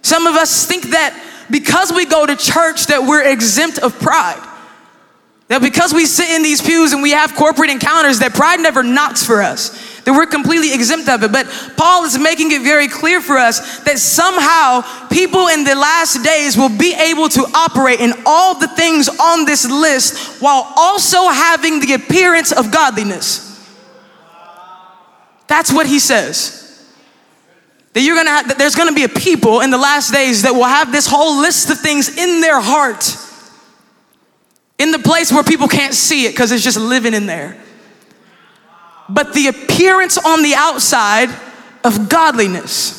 Some 0.01 0.27
of 0.27 0.35
us 0.37 0.67
think 0.67 0.85
that 0.85 1.19
because 1.51 1.93
we 1.93 2.07
go 2.07 2.25
to 2.25 2.35
church 2.35 2.87
that 2.87 3.03
we're 3.03 3.23
exempt 3.31 3.79
of 3.79 3.99
pride. 4.01 4.49
That 5.49 5.61
because 5.61 5.93
we 5.93 6.07
sit 6.07 6.31
in 6.31 6.43
these 6.43 6.63
pews 6.63 6.95
and 6.95 7.03
we 7.03 7.11
have 7.11 7.35
corporate 7.35 7.69
encounters 7.69 8.21
that 8.21 8.33
pride 8.33 8.59
never 8.61 8.83
knocks 8.83 9.25
for 9.25 9.43
us 9.43 9.92
that 10.05 10.13
we're 10.13 10.27
completely 10.27 10.73
exempt 10.75 11.09
of 11.09 11.23
it. 11.23 11.33
But 11.33 11.47
Paul 11.77 12.05
is 12.05 12.19
making 12.19 12.53
it 12.53 12.63
very 12.63 12.89
clear 12.89 13.21
for 13.21 13.39
us 13.39 13.81
that 13.85 13.99
somehow 13.99 14.83
people 15.09 15.49
in 15.49 15.65
the 15.65 15.75
last 15.75 16.25
days 16.25 16.57
will 16.57 16.77
be 16.77 16.95
able 16.95 17.29
to 17.31 17.43
operate 17.55 18.01
in 18.01 18.13
all 18.27 18.59
the 18.59 18.69
things 18.69 19.09
on 19.09 19.45
this 19.45 19.69
list 19.69 20.41
while 20.41 20.73
also 20.77 21.29
having 21.29 21.81
the 21.81 21.95
appearance 21.95 22.53
of 22.53 22.73
godliness. 22.73 23.49
That's 25.47 25.73
what 25.73 25.87
he 25.87 25.99
says. 25.99 26.59
That 27.93 28.01
you're 28.01 28.17
gonna 28.17 28.31
have, 28.31 28.49
that 28.49 28.59
there's 28.59 28.75
gonna 28.75 28.95
be 28.95 29.05
a 29.05 29.09
people 29.09 29.61
in 29.61 29.71
the 29.71 29.79
last 29.79 30.13
days 30.13 30.43
that 30.43 30.53
will 30.53 30.65
have 30.65 30.91
this 30.91 31.07
whole 31.07 31.41
list 31.41 31.71
of 31.71 31.79
things 31.79 32.17
in 32.17 32.41
their 32.41 32.59
heart, 32.59 33.17
in 34.79 34.91
the 34.91 34.99
place 34.99 35.31
where 35.31 35.45
people 35.45 35.69
can't 35.69 35.95
see 35.95 36.25
it 36.27 36.31
because 36.31 36.51
it's 36.51 36.65
just 36.65 36.79
living 36.79 37.15
in 37.15 37.27
there 37.27 37.63
but 39.13 39.35
the 39.35 39.49
appearance 39.49 40.17
on 40.17 40.43
the 40.43 40.55
outside 40.57 41.29
of 41.85 42.09
godliness. 42.09 42.99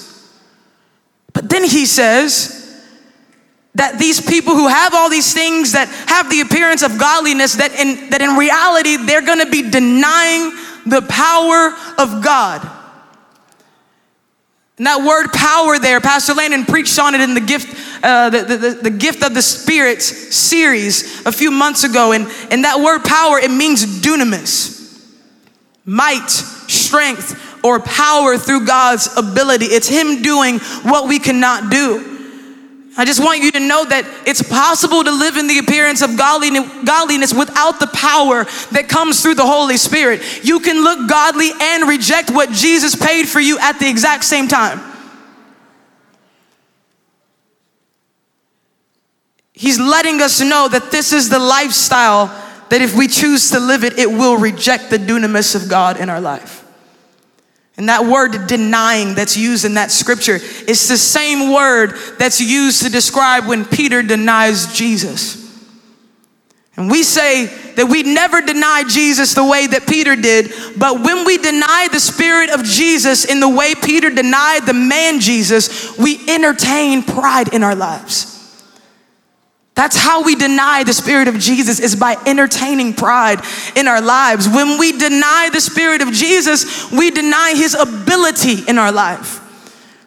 But 1.34 1.49
then 1.49 1.63
he 1.63 1.86
says 1.86 2.60
that 3.76 3.97
these 3.97 4.21
people 4.21 4.54
who 4.54 4.67
have 4.67 4.93
all 4.93 5.10
these 5.10 5.34
things 5.34 5.71
that 5.71 5.88
have 6.08 6.30
the 6.30 6.41
appearance 6.41 6.84
of 6.84 6.99
godliness, 6.99 7.54
that 7.56 7.73
in, 7.73 8.12
that 8.12 8.21
in 8.21 8.38
reality 8.38 8.97
they're 8.97 9.26
gonna 9.26 9.49
be 9.49 9.69
denying 9.69 10.52
the 10.86 11.02
power 11.10 11.73
of 11.97 12.23
God. 12.23 12.69
And 14.78 14.86
that 14.86 15.02
word 15.04 15.32
power 15.34 15.80
there, 15.80 16.02
Pastor 16.02 16.34
Landon 16.34 16.65
preached 16.65 16.99
on 16.99 17.15
it 17.15 17.21
in 17.21 17.34
the 17.34 17.41
gift, 17.41 18.04
uh, 18.04 18.30
the, 18.30 18.43
the, 18.43 18.69
the, 18.84 18.89
gift 18.89 19.23
of 19.23 19.34
the 19.34 19.41
Spirit 19.41 20.02
series 20.02 21.26
a 21.26 21.32
few 21.32 21.52
months 21.52 21.84
ago. 21.84 22.12
And, 22.12 22.28
and 22.52 22.63
that 22.65 22.80
word 22.80 23.04
power, 23.04 23.39
it 23.39 23.52
means 23.52 23.86
dunamis 24.02 24.83
might, 25.86 26.30
strength, 26.30 27.63
or 27.63 27.80
power 27.80 28.38
through 28.38 28.65
God's 28.65 29.15
ability. 29.17 29.65
It's 29.65 29.88
Him 29.88 30.22
doing 30.22 30.60
what 30.84 31.08
we 31.08 31.19
cannot 31.19 31.72
do. 31.72 32.10
I 32.96 33.06
just 33.06 33.24
want 33.24 33.41
you 33.41 33.52
to 33.54 33.60
know 33.60 33.84
that 33.86 34.06
it's 34.28 34.43
possible 34.43 35.04
to 35.04 35.12
live 35.12 35.38
in 35.38 35.48
the 35.48 35.58
appearance 35.58 36.04
of 36.04 36.15
godliness 36.15 37.34
without 37.34 37.80
the 37.80 37.88
power 37.88 38.43
that 38.72 38.86
comes 38.88 39.22
through 39.22 39.34
the 39.34 39.46
Holy 39.46 39.78
Spirit. 39.78 40.22
You 40.46 40.60
can 40.60 40.84
look 40.84 41.10
godly 41.10 41.50
and 41.60 41.89
reject 41.89 42.30
what 42.30 42.52
Jesus 42.52 42.96
paid 42.96 43.28
for 43.28 43.39
you 43.39 43.58
at 43.60 43.80
the 43.80 43.89
exact 43.89 44.26
same 44.26 44.48
time. 44.48 44.80
He's 49.54 49.80
letting 49.80 50.22
us 50.22 50.39
know 50.41 50.67
that 50.67 50.91
this 50.91 51.13
is 51.13 51.30
the 51.30 51.39
lifestyle 51.39 52.28
that 52.74 52.82
if 52.82 52.98
we 52.98 53.08
choose 53.08 53.52
to 53.52 53.60
live 53.60 53.84
it, 53.84 54.00
it 54.00 54.10
will 54.10 54.36
reject 54.36 54.90
the 54.90 54.98
dunamis 54.98 55.54
of 55.54 55.70
God 55.70 56.00
in 56.00 56.10
our 56.10 56.20
life. 56.20 56.66
And 57.78 57.88
that 57.88 58.04
word 58.04 58.48
denying 58.48 59.14
that's 59.14 59.38
used 59.38 59.64
in 59.64 59.76
that 59.76 59.92
scripture 59.92 60.38
is 60.38 60.88
the 60.88 60.98
same 60.98 61.54
word 61.54 61.94
that's 62.18 62.42
used 62.42 62.82
to 62.82 62.90
describe 62.90 63.46
when 63.46 63.64
Peter 63.64 64.02
denies 64.02 64.76
Jesus. 64.76 65.40
And 66.76 66.90
we 66.90 67.04
say 67.04 67.46
that 67.76 67.86
we 67.86 68.02
never 68.02 68.42
deny 68.42 68.86
Jesus 68.88 69.36
the 69.36 69.46
way 69.46 69.68
that 69.68 69.86
Peter 69.86 70.16
did, 70.16 70.52
but 70.76 71.00
when 71.00 71.28
we 71.28 71.38
deny 71.38 71.90
the 71.92 72.00
Spirit 72.00 72.50
of 72.50 72.64
Jesus 72.64 73.24
in 73.24 73.40
the 73.40 73.50
way 73.50 73.76
Peter 73.76 74.10
denied 74.10 74.66
the 74.66 74.74
man 74.74 75.20
Jesus, 75.20 75.96
we 76.00 76.28
entertain 76.28 77.04
pride 77.04 77.54
in 77.54 77.62
our 77.62 77.76
lives. 77.76 78.33
That's 79.76 79.98
how 79.98 80.24
we 80.24 80.36
deny 80.36 80.84
the 80.84 80.94
Spirit 80.94 81.28
of 81.28 81.40
Jesus 81.40 81.80
is 81.80 81.96
by 81.96 82.16
entertaining 82.28 82.94
pride 82.94 83.42
in 83.76 83.88
our 83.88 84.02
lives. 84.02 84.48
When 84.48 84.78
we 84.78 84.92
deny 84.92 85.50
the 85.52 85.62
Spirit 85.62 86.02
of 86.02 86.12
Jesus, 86.12 86.92
we 86.92 87.10
deny 87.10 87.54
His 87.56 87.74
ability 87.74 88.68
in 88.68 88.78
our 88.78 88.92
life. 88.92 89.40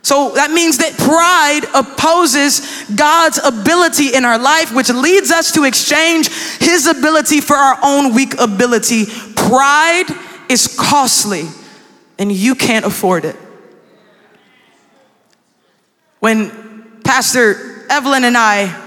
So 0.03 0.31
that 0.37 0.53
means 0.53 0.79
that 0.79 0.97
pride 0.97 1.63
opposes 1.75 2.85
God's 2.95 3.39
ability 3.45 4.15
in 4.15 4.25
our 4.25 4.39
life, 4.39 4.73
which 4.73 4.89
leads 4.89 5.33
us 5.33 5.51
to 5.55 5.65
exchange 5.65 6.29
His 6.61 6.87
ability 6.87 7.41
for 7.41 7.57
our 7.57 7.77
own 7.83 8.15
weak 8.15 8.35
ability. 8.39 9.07
Pride 9.35 10.07
is 10.49 10.77
costly, 10.79 11.47
and 12.21 12.31
you 12.31 12.55
can't 12.55 12.85
afford 12.85 13.25
it. 13.25 13.35
When 16.21 17.01
Pastor 17.03 17.85
Evelyn 17.91 18.23
and 18.23 18.37
I 18.37 18.86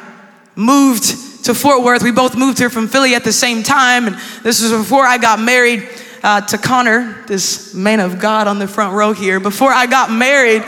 moved 0.60 1.46
to 1.46 1.54
Fort 1.54 1.84
Worth, 1.84 2.04
we 2.04 2.12
both 2.12 2.36
moved 2.36 2.60
here 2.60 2.70
from 2.70 2.88
Philly 2.88 3.16
at 3.16 3.24
the 3.24 3.32
same 3.32 3.64
time, 3.64 4.08
and 4.08 4.16
this 4.44 4.62
was 4.62 4.72
before 4.74 5.06
I 5.06 5.18
got 5.18 5.40
married 5.40 5.88
uh, 6.22 6.42
to 6.42 6.58
Connor, 6.58 7.24
this 7.28 7.74
man 7.74 8.02
of 8.02 8.20
God 8.20 8.48
on 8.48 8.60
the 8.60 8.68
front 8.68 8.94
row 8.94 9.14
here. 9.14 9.40
Before 9.40 9.72
I 9.72 9.86
got 9.86 10.12
married, 10.12 10.64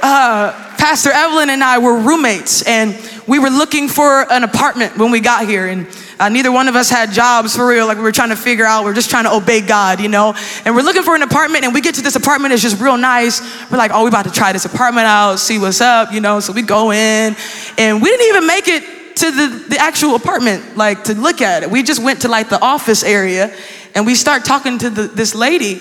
uh, 0.00 0.52
Pastor 0.78 1.10
Evelyn 1.10 1.50
and 1.50 1.62
I 1.62 1.78
were 1.78 1.98
roommates, 1.98 2.62
and 2.62 2.96
we 3.26 3.40
were 3.40 3.50
looking 3.50 3.88
for 3.88 4.32
an 4.32 4.44
apartment 4.44 4.96
when 4.96 5.10
we 5.10 5.18
got 5.18 5.48
here. 5.48 5.66
And 5.66 5.88
uh, 6.20 6.28
neither 6.28 6.52
one 6.52 6.68
of 6.68 6.76
us 6.76 6.88
had 6.88 7.10
jobs 7.10 7.56
for 7.56 7.66
real. 7.66 7.86
Like 7.86 7.96
we 7.96 8.04
were 8.04 8.12
trying 8.12 8.28
to 8.28 8.36
figure 8.36 8.64
out, 8.64 8.84
we 8.84 8.92
are 8.92 8.94
just 8.94 9.10
trying 9.10 9.24
to 9.24 9.32
obey 9.32 9.60
God, 9.60 10.00
you 10.00 10.08
know? 10.08 10.34
And 10.64 10.76
we're 10.76 10.82
looking 10.82 11.02
for 11.02 11.16
an 11.16 11.22
apartment, 11.22 11.64
and 11.64 11.74
we 11.74 11.80
get 11.80 11.96
to 11.96 12.02
this 12.02 12.14
apartment, 12.14 12.54
it's 12.54 12.62
just 12.62 12.80
real 12.80 12.96
nice. 12.96 13.40
We're 13.70 13.78
like, 13.78 13.90
oh, 13.92 14.04
we 14.04 14.08
about 14.08 14.26
to 14.26 14.32
try 14.32 14.52
this 14.52 14.66
apartment 14.66 15.06
out, 15.06 15.40
see 15.40 15.58
what's 15.58 15.80
up, 15.80 16.12
you 16.12 16.20
know? 16.20 16.38
So 16.38 16.52
we 16.52 16.62
go 16.62 16.92
in, 16.92 17.34
and 17.76 18.00
we 18.00 18.08
didn't 18.08 18.28
even 18.28 18.46
make 18.46 18.68
it 18.68 19.01
to 19.16 19.30
the, 19.30 19.64
the 19.70 19.78
actual 19.78 20.14
apartment, 20.14 20.76
like 20.76 21.04
to 21.04 21.14
look 21.14 21.40
at 21.40 21.62
it. 21.62 21.70
We 21.70 21.82
just 21.82 22.02
went 22.02 22.22
to 22.22 22.28
like 22.28 22.48
the 22.48 22.60
office 22.60 23.02
area, 23.02 23.54
and 23.94 24.06
we 24.06 24.14
start 24.14 24.44
talking 24.44 24.78
to 24.78 24.90
the, 24.90 25.02
this 25.02 25.34
lady, 25.34 25.80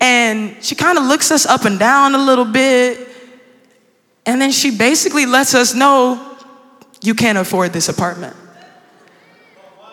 and 0.00 0.56
she 0.62 0.74
kind 0.74 0.98
of 0.98 1.04
looks 1.04 1.30
us 1.30 1.46
up 1.46 1.64
and 1.64 1.78
down 1.78 2.14
a 2.14 2.18
little 2.18 2.44
bit 2.44 3.08
and 4.28 4.42
then 4.42 4.52
she 4.52 4.70
basically 4.70 5.24
lets 5.24 5.54
us 5.54 5.74
know 5.74 6.36
you 7.00 7.14
can't 7.14 7.38
afford 7.38 7.72
this 7.72 7.88
apartment. 7.88 8.36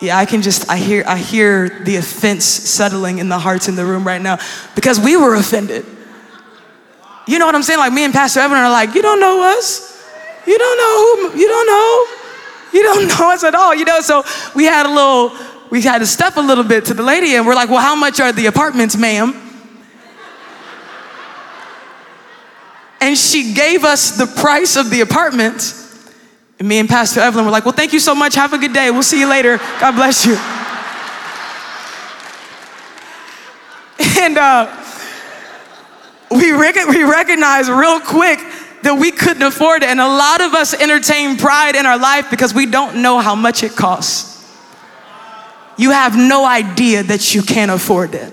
Yeah, 0.02 0.18
I 0.18 0.26
can 0.26 0.42
just 0.42 0.68
I 0.68 0.76
hear 0.76 1.04
I 1.06 1.16
hear 1.16 1.70
the 1.70 1.96
offense 1.96 2.44
settling 2.44 3.18
in 3.18 3.30
the 3.30 3.38
hearts 3.38 3.66
in 3.66 3.76
the 3.76 3.86
room 3.86 4.06
right 4.06 4.20
now 4.20 4.38
because 4.74 5.00
we 5.00 5.16
were 5.16 5.34
offended. 5.36 5.86
You 7.26 7.38
know 7.38 7.46
what 7.46 7.54
I'm 7.54 7.62
saying? 7.62 7.78
Like 7.78 7.94
me 7.94 8.04
and 8.04 8.12
Pastor 8.12 8.40
Evan 8.40 8.58
are 8.58 8.70
like, 8.70 8.94
you 8.94 9.00
don't 9.00 9.20
know 9.20 9.42
us. 9.56 10.04
You 10.46 10.58
don't 10.58 10.76
know 10.76 11.30
who 11.30 11.38
you 11.38 11.48
don't 11.48 11.66
know. 11.66 12.06
You 12.72 12.82
don't 12.82 13.08
know 13.18 13.30
us 13.30 13.44
at 13.44 13.54
all. 13.54 13.74
You 13.74 13.84
know, 13.84 14.00
so 14.00 14.24
we 14.54 14.64
had 14.64 14.86
a 14.86 14.92
little 14.92 15.32
we 15.70 15.82
had 15.82 15.98
to 15.98 16.06
step 16.06 16.36
a 16.36 16.40
little 16.40 16.64
bit 16.64 16.84
to 16.86 16.94
the 16.94 17.02
lady 17.02 17.34
and 17.34 17.46
we're 17.46 17.54
like, 17.54 17.68
well, 17.68 17.80
how 17.80 17.96
much 17.96 18.20
are 18.20 18.32
the 18.32 18.46
apartments, 18.46 18.96
ma'am? 18.96 19.46
and 23.06 23.16
she 23.16 23.52
gave 23.52 23.84
us 23.84 24.16
the 24.16 24.26
price 24.26 24.76
of 24.76 24.90
the 24.90 25.00
apartment. 25.00 25.74
And 26.58 26.66
me 26.66 26.78
and 26.78 26.88
Pastor 26.88 27.20
Evelyn 27.20 27.44
were 27.44 27.52
like, 27.52 27.64
Well, 27.64 27.74
thank 27.74 27.92
you 27.92 28.00
so 28.00 28.14
much. 28.14 28.34
Have 28.34 28.52
a 28.52 28.58
good 28.58 28.72
day. 28.72 28.90
We'll 28.90 29.04
see 29.04 29.20
you 29.20 29.28
later. 29.28 29.58
God 29.80 29.92
bless 29.92 30.26
you. 30.26 30.36
And 34.18 34.38
uh, 34.38 34.66
we, 36.30 36.50
rec- 36.50 36.88
we 36.88 37.04
recognized 37.04 37.68
real 37.68 38.00
quick 38.00 38.40
that 38.86 39.00
we 39.00 39.10
couldn't 39.10 39.42
afford 39.42 39.82
it. 39.82 39.88
And 39.88 40.00
a 40.00 40.06
lot 40.06 40.40
of 40.40 40.54
us 40.54 40.72
entertain 40.72 41.36
pride 41.36 41.74
in 41.74 41.86
our 41.86 41.98
life 41.98 42.30
because 42.30 42.54
we 42.54 42.66
don't 42.66 43.02
know 43.02 43.18
how 43.18 43.34
much 43.34 43.64
it 43.64 43.72
costs. 43.72 44.32
You 45.76 45.90
have 45.90 46.16
no 46.16 46.46
idea 46.46 47.02
that 47.02 47.34
you 47.34 47.42
can't 47.42 47.72
afford 47.72 48.14
it. 48.14 48.32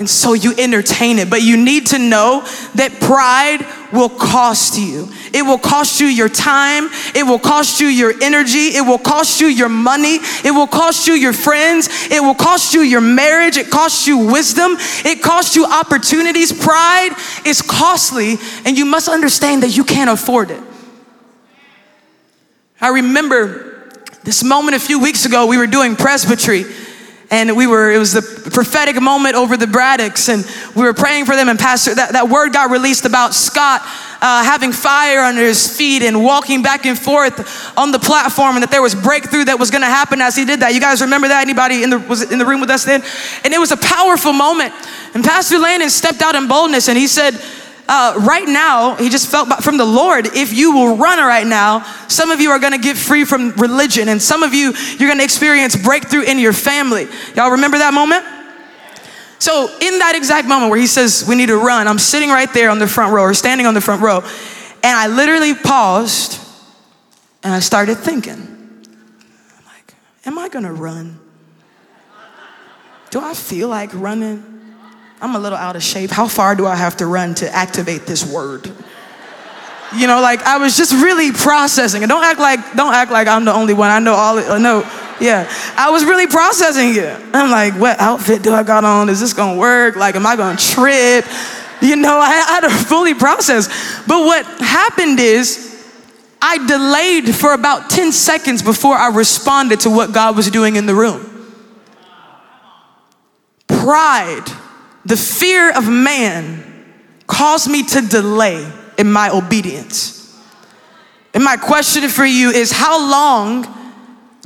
And 0.00 0.10
so 0.10 0.32
you 0.32 0.52
entertain 0.58 1.20
it. 1.20 1.30
But 1.30 1.42
you 1.42 1.56
need 1.56 1.86
to 1.88 1.98
know 1.98 2.40
that 2.74 2.98
pride 3.00 3.64
will 3.92 4.08
cost 4.08 4.76
you. 4.76 5.08
It 5.32 5.42
will 5.42 5.58
cost 5.58 6.00
you 6.00 6.08
your 6.08 6.28
time. 6.28 6.88
It 7.14 7.24
will 7.24 7.38
cost 7.38 7.80
you 7.80 7.86
your 7.86 8.12
energy. 8.20 8.74
It 8.74 8.84
will 8.84 8.98
cost 8.98 9.40
you 9.40 9.46
your 9.46 9.68
money. 9.68 10.18
It 10.44 10.52
will 10.52 10.66
cost 10.66 11.06
you 11.06 11.14
your 11.14 11.32
friends. 11.32 11.88
It 12.10 12.20
will 12.20 12.34
cost 12.34 12.74
you 12.74 12.80
your 12.80 13.00
marriage. 13.00 13.56
It 13.56 13.70
costs 13.70 14.08
you 14.08 14.18
wisdom. 14.18 14.72
It 15.04 15.22
costs 15.22 15.54
you 15.54 15.64
opportunities. 15.64 16.52
Pride 16.52 17.10
is 17.46 17.62
costly, 17.62 18.36
and 18.64 18.76
you 18.76 18.84
must 18.84 19.08
understand 19.08 19.62
that 19.62 19.76
you 19.76 19.84
can't 19.84 20.10
afford 20.10 20.50
it. 20.50 20.62
I 22.80 22.88
remember 22.88 23.92
this 24.24 24.42
moment 24.42 24.74
a 24.74 24.80
few 24.80 24.98
weeks 24.98 25.24
ago, 25.24 25.46
we 25.46 25.56
were 25.56 25.68
doing 25.68 25.94
presbytery 25.94 26.64
and 27.30 27.56
we 27.56 27.66
were 27.66 27.90
it 27.90 27.98
was 27.98 28.12
the 28.12 28.50
prophetic 28.50 29.00
moment 29.00 29.34
over 29.34 29.56
the 29.56 29.66
braddocks 29.66 30.28
and 30.28 30.44
we 30.76 30.82
were 30.82 30.94
praying 30.94 31.24
for 31.24 31.36
them 31.36 31.48
and 31.48 31.58
pastor 31.58 31.94
that, 31.94 32.12
that 32.12 32.28
word 32.28 32.52
got 32.52 32.70
released 32.70 33.04
about 33.04 33.34
scott 33.34 33.80
uh, 34.24 34.42
having 34.42 34.72
fire 34.72 35.20
under 35.20 35.42
his 35.42 35.76
feet 35.76 36.02
and 36.02 36.24
walking 36.24 36.62
back 36.62 36.86
and 36.86 36.98
forth 36.98 37.76
on 37.76 37.92
the 37.92 37.98
platform 37.98 38.56
and 38.56 38.62
that 38.62 38.70
there 38.70 38.80
was 38.80 38.94
breakthrough 38.94 39.44
that 39.44 39.58
was 39.58 39.70
going 39.70 39.82
to 39.82 39.86
happen 39.86 40.22
as 40.22 40.34
he 40.34 40.46
did 40.46 40.60
that. 40.60 40.72
You 40.72 40.80
guys 40.80 41.02
remember 41.02 41.28
that? 41.28 41.42
Anybody 41.42 41.82
in 41.82 41.90
the 41.90 41.98
was 41.98 42.32
in 42.32 42.38
the 42.38 42.46
room 42.46 42.60
with 42.60 42.70
us 42.70 42.84
then? 42.84 43.02
And 43.44 43.52
it 43.52 43.58
was 43.58 43.70
a 43.70 43.76
powerful 43.76 44.32
moment. 44.32 44.72
And 45.12 45.22
pastor 45.22 45.58
landon 45.58 45.90
stepped 45.90 46.22
out 46.22 46.34
in 46.34 46.48
boldness 46.48 46.88
and 46.88 46.96
he 46.96 47.06
said 47.06 47.38
uh, 47.86 48.18
right 48.20 48.48
now, 48.48 48.94
he 48.94 49.10
just 49.10 49.30
felt 49.30 49.48
from 49.62 49.76
the 49.76 49.84
Lord, 49.84 50.26
if 50.34 50.52
you 50.52 50.72
will 50.72 50.96
run 50.96 51.18
right 51.18 51.46
now, 51.46 51.82
some 52.08 52.30
of 52.30 52.40
you 52.40 52.50
are 52.50 52.58
gonna 52.58 52.78
get 52.78 52.96
free 52.96 53.24
from 53.24 53.50
religion, 53.52 54.08
and 54.08 54.22
some 54.22 54.42
of 54.42 54.54
you, 54.54 54.72
you're 54.98 55.08
gonna 55.08 55.22
experience 55.22 55.76
breakthrough 55.76 56.22
in 56.22 56.38
your 56.38 56.54
family. 56.54 57.06
Y'all 57.36 57.50
remember 57.50 57.78
that 57.78 57.92
moment? 57.92 58.24
So, 59.38 59.66
in 59.80 59.98
that 59.98 60.14
exact 60.16 60.48
moment 60.48 60.70
where 60.70 60.80
he 60.80 60.86
says, 60.86 61.26
We 61.28 61.34
need 61.34 61.48
to 61.48 61.58
run, 61.58 61.86
I'm 61.86 61.98
sitting 61.98 62.30
right 62.30 62.52
there 62.54 62.70
on 62.70 62.78
the 62.78 62.86
front 62.86 63.12
row 63.12 63.22
or 63.22 63.34
standing 63.34 63.66
on 63.66 63.74
the 63.74 63.82
front 63.82 64.00
row, 64.00 64.20
and 64.82 64.96
I 64.96 65.06
literally 65.08 65.54
paused 65.54 66.40
and 67.42 67.52
I 67.52 67.60
started 67.60 67.98
thinking, 67.98 68.32
I'm 69.58 69.64
like, 69.66 69.94
Am 70.24 70.38
I 70.38 70.48
gonna 70.48 70.72
run? 70.72 71.20
Do 73.10 73.20
I 73.20 73.34
feel 73.34 73.68
like 73.68 73.90
running? 73.92 74.53
I'm 75.20 75.34
a 75.34 75.38
little 75.38 75.58
out 75.58 75.76
of 75.76 75.82
shape. 75.82 76.10
How 76.10 76.28
far 76.28 76.54
do 76.54 76.66
I 76.66 76.74
have 76.74 76.96
to 76.98 77.06
run 77.06 77.34
to 77.36 77.54
activate 77.54 78.06
this 78.06 78.24
word? 78.24 78.70
You 79.94 80.06
know, 80.06 80.20
like 80.20 80.42
I 80.42 80.58
was 80.58 80.76
just 80.76 80.92
really 80.92 81.30
processing 81.30 82.02
it. 82.02 82.08
Don't 82.08 82.24
act 82.24 82.40
like 82.40 82.58
don't 82.74 82.92
act 82.92 83.12
like 83.12 83.28
I'm 83.28 83.44
the 83.44 83.54
only 83.54 83.74
one. 83.74 83.90
I 83.90 84.00
know 84.00 84.14
all 84.14 84.38
it. 84.38 84.58
No, 84.58 84.80
yeah. 85.20 85.50
I 85.76 85.90
was 85.90 86.04
really 86.04 86.26
processing 86.26 86.96
it. 86.96 87.20
I'm 87.32 87.50
like, 87.50 87.74
what 87.74 88.00
outfit 88.00 88.42
do 88.42 88.52
I 88.52 88.64
got 88.64 88.84
on? 88.84 89.08
Is 89.08 89.20
this 89.20 89.32
gonna 89.32 89.58
work? 89.58 89.94
Like, 89.94 90.16
am 90.16 90.26
I 90.26 90.36
gonna 90.36 90.58
trip? 90.58 91.24
You 91.80 91.96
know, 91.96 92.18
I 92.18 92.30
had 92.30 92.60
to 92.68 92.70
fully 92.70 93.14
process. 93.14 93.68
But 94.06 94.24
what 94.24 94.44
happened 94.60 95.20
is 95.20 95.70
I 96.42 96.66
delayed 96.66 97.34
for 97.34 97.54
about 97.54 97.88
10 97.88 98.12
seconds 98.12 98.62
before 98.62 98.96
I 98.96 99.08
responded 99.08 99.80
to 99.80 99.90
what 99.90 100.12
God 100.12 100.36
was 100.36 100.50
doing 100.50 100.76
in 100.76 100.86
the 100.86 100.94
room. 100.94 101.30
Pride 103.68 104.44
the 105.04 105.16
fear 105.16 105.70
of 105.76 105.88
man 105.88 106.62
caused 107.26 107.70
me 107.70 107.82
to 107.82 108.00
delay 108.00 108.70
in 108.98 109.10
my 109.10 109.30
obedience. 109.30 110.20
And 111.32 111.42
my 111.42 111.56
question 111.56 112.08
for 112.08 112.24
you 112.24 112.50
is 112.50 112.70
how 112.70 112.98
long 112.98 113.66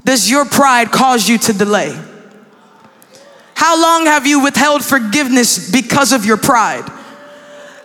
does 0.05 0.31
your 0.31 0.45
pride 0.45 0.91
cause 0.91 1.29
you 1.29 1.39
to 1.39 1.53
delay? 1.53 1.97
How 3.55 3.81
long 3.81 4.07
have 4.07 4.27
you 4.27 4.43
withheld 4.43 4.85
forgiveness 4.85 5.71
because 5.71 6.13
of 6.13 6.25
your 6.25 6.37
pride? 6.37 6.91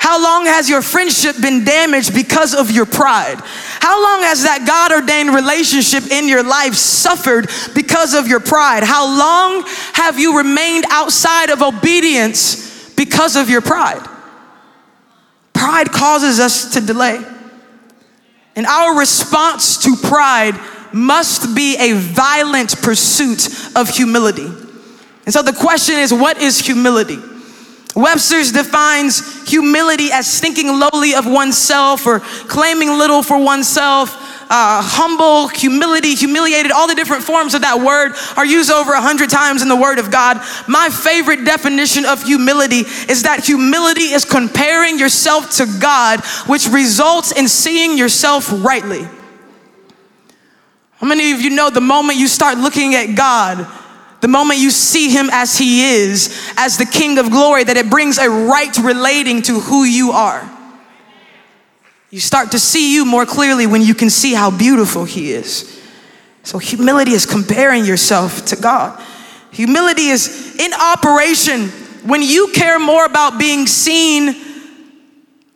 How 0.03 0.21
long 0.21 0.45
has 0.47 0.69
your 0.69 0.81
friendship 0.81 1.39
been 1.41 1.63
damaged 1.63 2.13
because 2.13 2.53
of 2.53 2.69
your 2.69 2.85
pride? 2.85 3.37
How 3.39 4.03
long 4.03 4.23
has 4.23 4.43
that 4.43 4.67
God 4.67 4.91
ordained 4.91 5.33
relationship 5.33 6.11
in 6.11 6.27
your 6.27 6.43
life 6.43 6.73
suffered 6.73 7.49
because 7.73 8.13
of 8.13 8.27
your 8.27 8.41
pride? 8.41 8.83
How 8.83 9.05
long 9.07 9.63
have 9.93 10.19
you 10.19 10.37
remained 10.37 10.83
outside 10.89 11.51
of 11.51 11.61
obedience 11.61 12.93
because 12.95 13.37
of 13.37 13.49
your 13.49 13.61
pride? 13.61 14.05
Pride 15.53 15.89
causes 15.93 16.37
us 16.37 16.73
to 16.73 16.81
delay. 16.81 17.23
And 18.57 18.65
our 18.65 18.99
response 18.99 19.77
to 19.85 19.95
pride 19.95 20.59
must 20.91 21.55
be 21.55 21.77
a 21.77 21.93
violent 21.93 22.75
pursuit 22.81 23.47
of 23.73 23.87
humility. 23.87 24.51
And 25.25 25.33
so 25.33 25.41
the 25.41 25.53
question 25.53 25.95
is 25.95 26.13
what 26.13 26.41
is 26.41 26.59
humility? 26.59 27.19
Webster's 27.95 28.51
defines 28.51 29.47
humility 29.47 30.11
as 30.11 30.39
thinking 30.39 30.67
lowly 30.67 31.13
of 31.13 31.27
oneself 31.27 32.07
or 32.07 32.19
claiming 32.19 32.89
little 32.89 33.21
for 33.21 33.37
oneself. 33.37 34.17
Uh, 34.49 34.81
humble, 34.83 35.47
humility, 35.47 36.15
humiliated, 36.15 36.71
all 36.71 36.87
the 36.87 36.95
different 36.95 37.23
forms 37.23 37.53
of 37.53 37.61
that 37.61 37.79
word 37.79 38.13
are 38.37 38.45
used 38.45 38.71
over 38.71 38.93
a 38.93 39.01
hundred 39.01 39.29
times 39.29 39.61
in 39.61 39.69
the 39.69 39.75
Word 39.75 39.99
of 39.99 40.11
God. 40.11 40.37
My 40.67 40.89
favorite 40.89 41.43
definition 41.45 42.05
of 42.05 42.21
humility 42.21 42.81
is 43.09 43.23
that 43.23 43.43
humility 43.43 44.11
is 44.13 44.25
comparing 44.25 44.99
yourself 44.99 45.51
to 45.57 45.65
God, 45.79 46.19
which 46.45 46.67
results 46.67 47.31
in 47.31 47.47
seeing 47.47 47.97
yourself 47.97 48.51
rightly. 48.63 49.07
How 50.97 51.07
many 51.07 51.31
of 51.31 51.41
you 51.41 51.49
know 51.49 51.69
the 51.69 51.81
moment 51.81 52.19
you 52.19 52.27
start 52.27 52.57
looking 52.57 52.95
at 52.95 53.15
God, 53.15 53.65
the 54.23 54.29
moment 54.29 54.57
you 54.57 54.71
see 54.71 55.09
him 55.09 55.29
as 55.33 55.57
he 55.57 55.83
is, 55.95 56.33
as 56.55 56.77
the 56.77 56.85
King 56.85 57.17
of 57.17 57.29
glory, 57.29 57.65
that 57.65 57.75
it 57.75 57.89
brings 57.89 58.17
a 58.17 58.29
right 58.29 58.73
relating 58.77 59.41
to 59.41 59.59
who 59.59 59.83
you 59.83 60.11
are. 60.11 60.49
You 62.09 62.21
start 62.21 62.51
to 62.51 62.59
see 62.59 62.93
you 62.93 63.03
more 63.03 63.25
clearly 63.25 63.67
when 63.67 63.81
you 63.81 63.93
can 63.93 64.09
see 64.09 64.33
how 64.33 64.49
beautiful 64.49 65.03
He 65.03 65.33
is. 65.33 65.83
So, 66.43 66.57
humility 66.57 67.11
is 67.11 67.25
comparing 67.25 67.83
yourself 67.83 68.45
to 68.45 68.55
God. 68.55 68.97
Humility 69.51 70.07
is 70.07 70.55
in 70.57 70.71
operation 70.73 71.67
when 72.05 72.21
you 72.21 72.51
care 72.53 72.79
more 72.79 73.03
about 73.03 73.37
being 73.37 73.67
seen, 73.67 74.35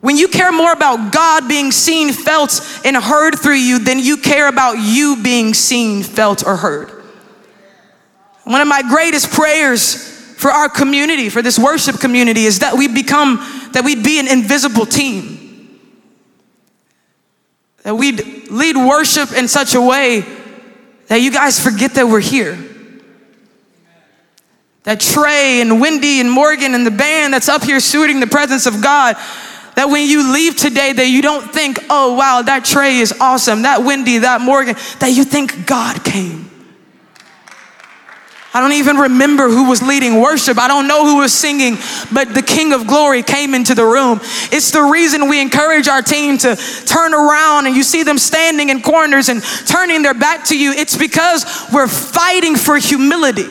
when 0.00 0.18
you 0.18 0.28
care 0.28 0.52
more 0.52 0.72
about 0.72 1.10
God 1.10 1.48
being 1.48 1.72
seen, 1.72 2.12
felt, 2.12 2.60
and 2.84 2.96
heard 2.96 3.38
through 3.38 3.54
you 3.54 3.78
than 3.78 3.98
you 3.98 4.18
care 4.18 4.48
about 4.48 4.74
you 4.74 5.22
being 5.22 5.54
seen, 5.54 6.02
felt, 6.02 6.46
or 6.46 6.56
heard. 6.56 6.97
One 8.48 8.62
of 8.62 8.68
my 8.68 8.80
greatest 8.80 9.30
prayers 9.30 10.08
for 10.38 10.50
our 10.50 10.70
community, 10.70 11.28
for 11.28 11.42
this 11.42 11.58
worship 11.58 12.00
community, 12.00 12.46
is 12.46 12.60
that 12.60 12.78
we 12.78 12.88
become, 12.88 13.36
that 13.74 13.84
we'd 13.84 14.02
be 14.02 14.18
an 14.18 14.26
invisible 14.26 14.86
team. 14.86 15.78
That 17.82 17.96
we'd 17.96 18.48
lead 18.50 18.74
worship 18.74 19.32
in 19.32 19.48
such 19.48 19.74
a 19.74 19.82
way 19.82 20.24
that 21.08 21.16
you 21.20 21.30
guys 21.30 21.62
forget 21.62 21.92
that 21.96 22.06
we're 22.06 22.20
here. 22.20 22.56
That 24.84 25.00
Trey 25.00 25.60
and 25.60 25.78
Wendy 25.78 26.18
and 26.18 26.30
Morgan 26.30 26.74
and 26.74 26.86
the 26.86 26.90
band 26.90 27.34
that's 27.34 27.50
up 27.50 27.62
here 27.62 27.80
suiting 27.80 28.18
the 28.18 28.26
presence 28.26 28.64
of 28.64 28.82
God, 28.82 29.16
that 29.74 29.90
when 29.90 30.08
you 30.08 30.32
leave 30.32 30.56
today, 30.56 30.94
that 30.94 31.08
you 31.08 31.20
don't 31.20 31.52
think, 31.52 31.80
oh 31.90 32.14
wow, 32.14 32.40
that 32.40 32.64
Trey 32.64 32.96
is 32.96 33.12
awesome, 33.20 33.60
that 33.62 33.82
Wendy, 33.82 34.16
that 34.16 34.40
Morgan, 34.40 34.74
that 35.00 35.10
you 35.10 35.24
think 35.24 35.66
God 35.66 36.02
came. 36.02 36.47
I 38.58 38.60
don't 38.60 38.72
even 38.72 38.96
remember 38.96 39.48
who 39.48 39.68
was 39.68 39.84
leading 39.84 40.20
worship. 40.20 40.58
I 40.58 40.66
don't 40.66 40.88
know 40.88 41.04
who 41.04 41.18
was 41.18 41.32
singing, 41.32 41.76
but 42.12 42.34
the 42.34 42.42
King 42.42 42.72
of 42.72 42.88
Glory 42.88 43.22
came 43.22 43.54
into 43.54 43.72
the 43.72 43.84
room. 43.84 44.18
It's 44.50 44.72
the 44.72 44.82
reason 44.82 45.28
we 45.28 45.40
encourage 45.40 45.86
our 45.86 46.02
team 46.02 46.38
to 46.38 46.56
turn 46.84 47.14
around 47.14 47.66
and 47.66 47.76
you 47.76 47.84
see 47.84 48.02
them 48.02 48.18
standing 48.18 48.70
in 48.70 48.82
corners 48.82 49.28
and 49.28 49.44
turning 49.68 50.02
their 50.02 50.12
back 50.12 50.46
to 50.46 50.58
you. 50.58 50.72
It's 50.72 50.96
because 50.96 51.46
we're 51.72 51.86
fighting 51.86 52.56
for 52.56 52.78
humility. 52.78 53.46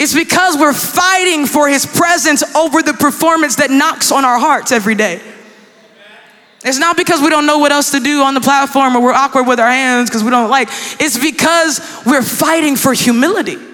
It's 0.00 0.12
because 0.12 0.56
we're 0.56 0.72
fighting 0.72 1.46
for 1.46 1.68
his 1.68 1.86
presence 1.86 2.42
over 2.56 2.82
the 2.82 2.94
performance 2.94 3.54
that 3.56 3.70
knocks 3.70 4.10
on 4.10 4.24
our 4.24 4.40
hearts 4.40 4.72
every 4.72 4.96
day. 4.96 5.22
It's 6.64 6.80
not 6.80 6.96
because 6.96 7.20
we 7.20 7.30
don't 7.30 7.46
know 7.46 7.58
what 7.58 7.70
else 7.70 7.92
to 7.92 8.00
do 8.00 8.22
on 8.22 8.34
the 8.34 8.40
platform 8.40 8.96
or 8.96 9.02
we're 9.02 9.12
awkward 9.12 9.46
with 9.46 9.60
our 9.60 9.70
hands 9.70 10.10
because 10.10 10.24
we 10.24 10.30
don't 10.30 10.50
like. 10.50 10.66
It's 10.98 11.16
because 11.16 11.80
we're 12.04 12.22
fighting 12.22 12.74
for 12.74 12.92
humility. 12.92 13.67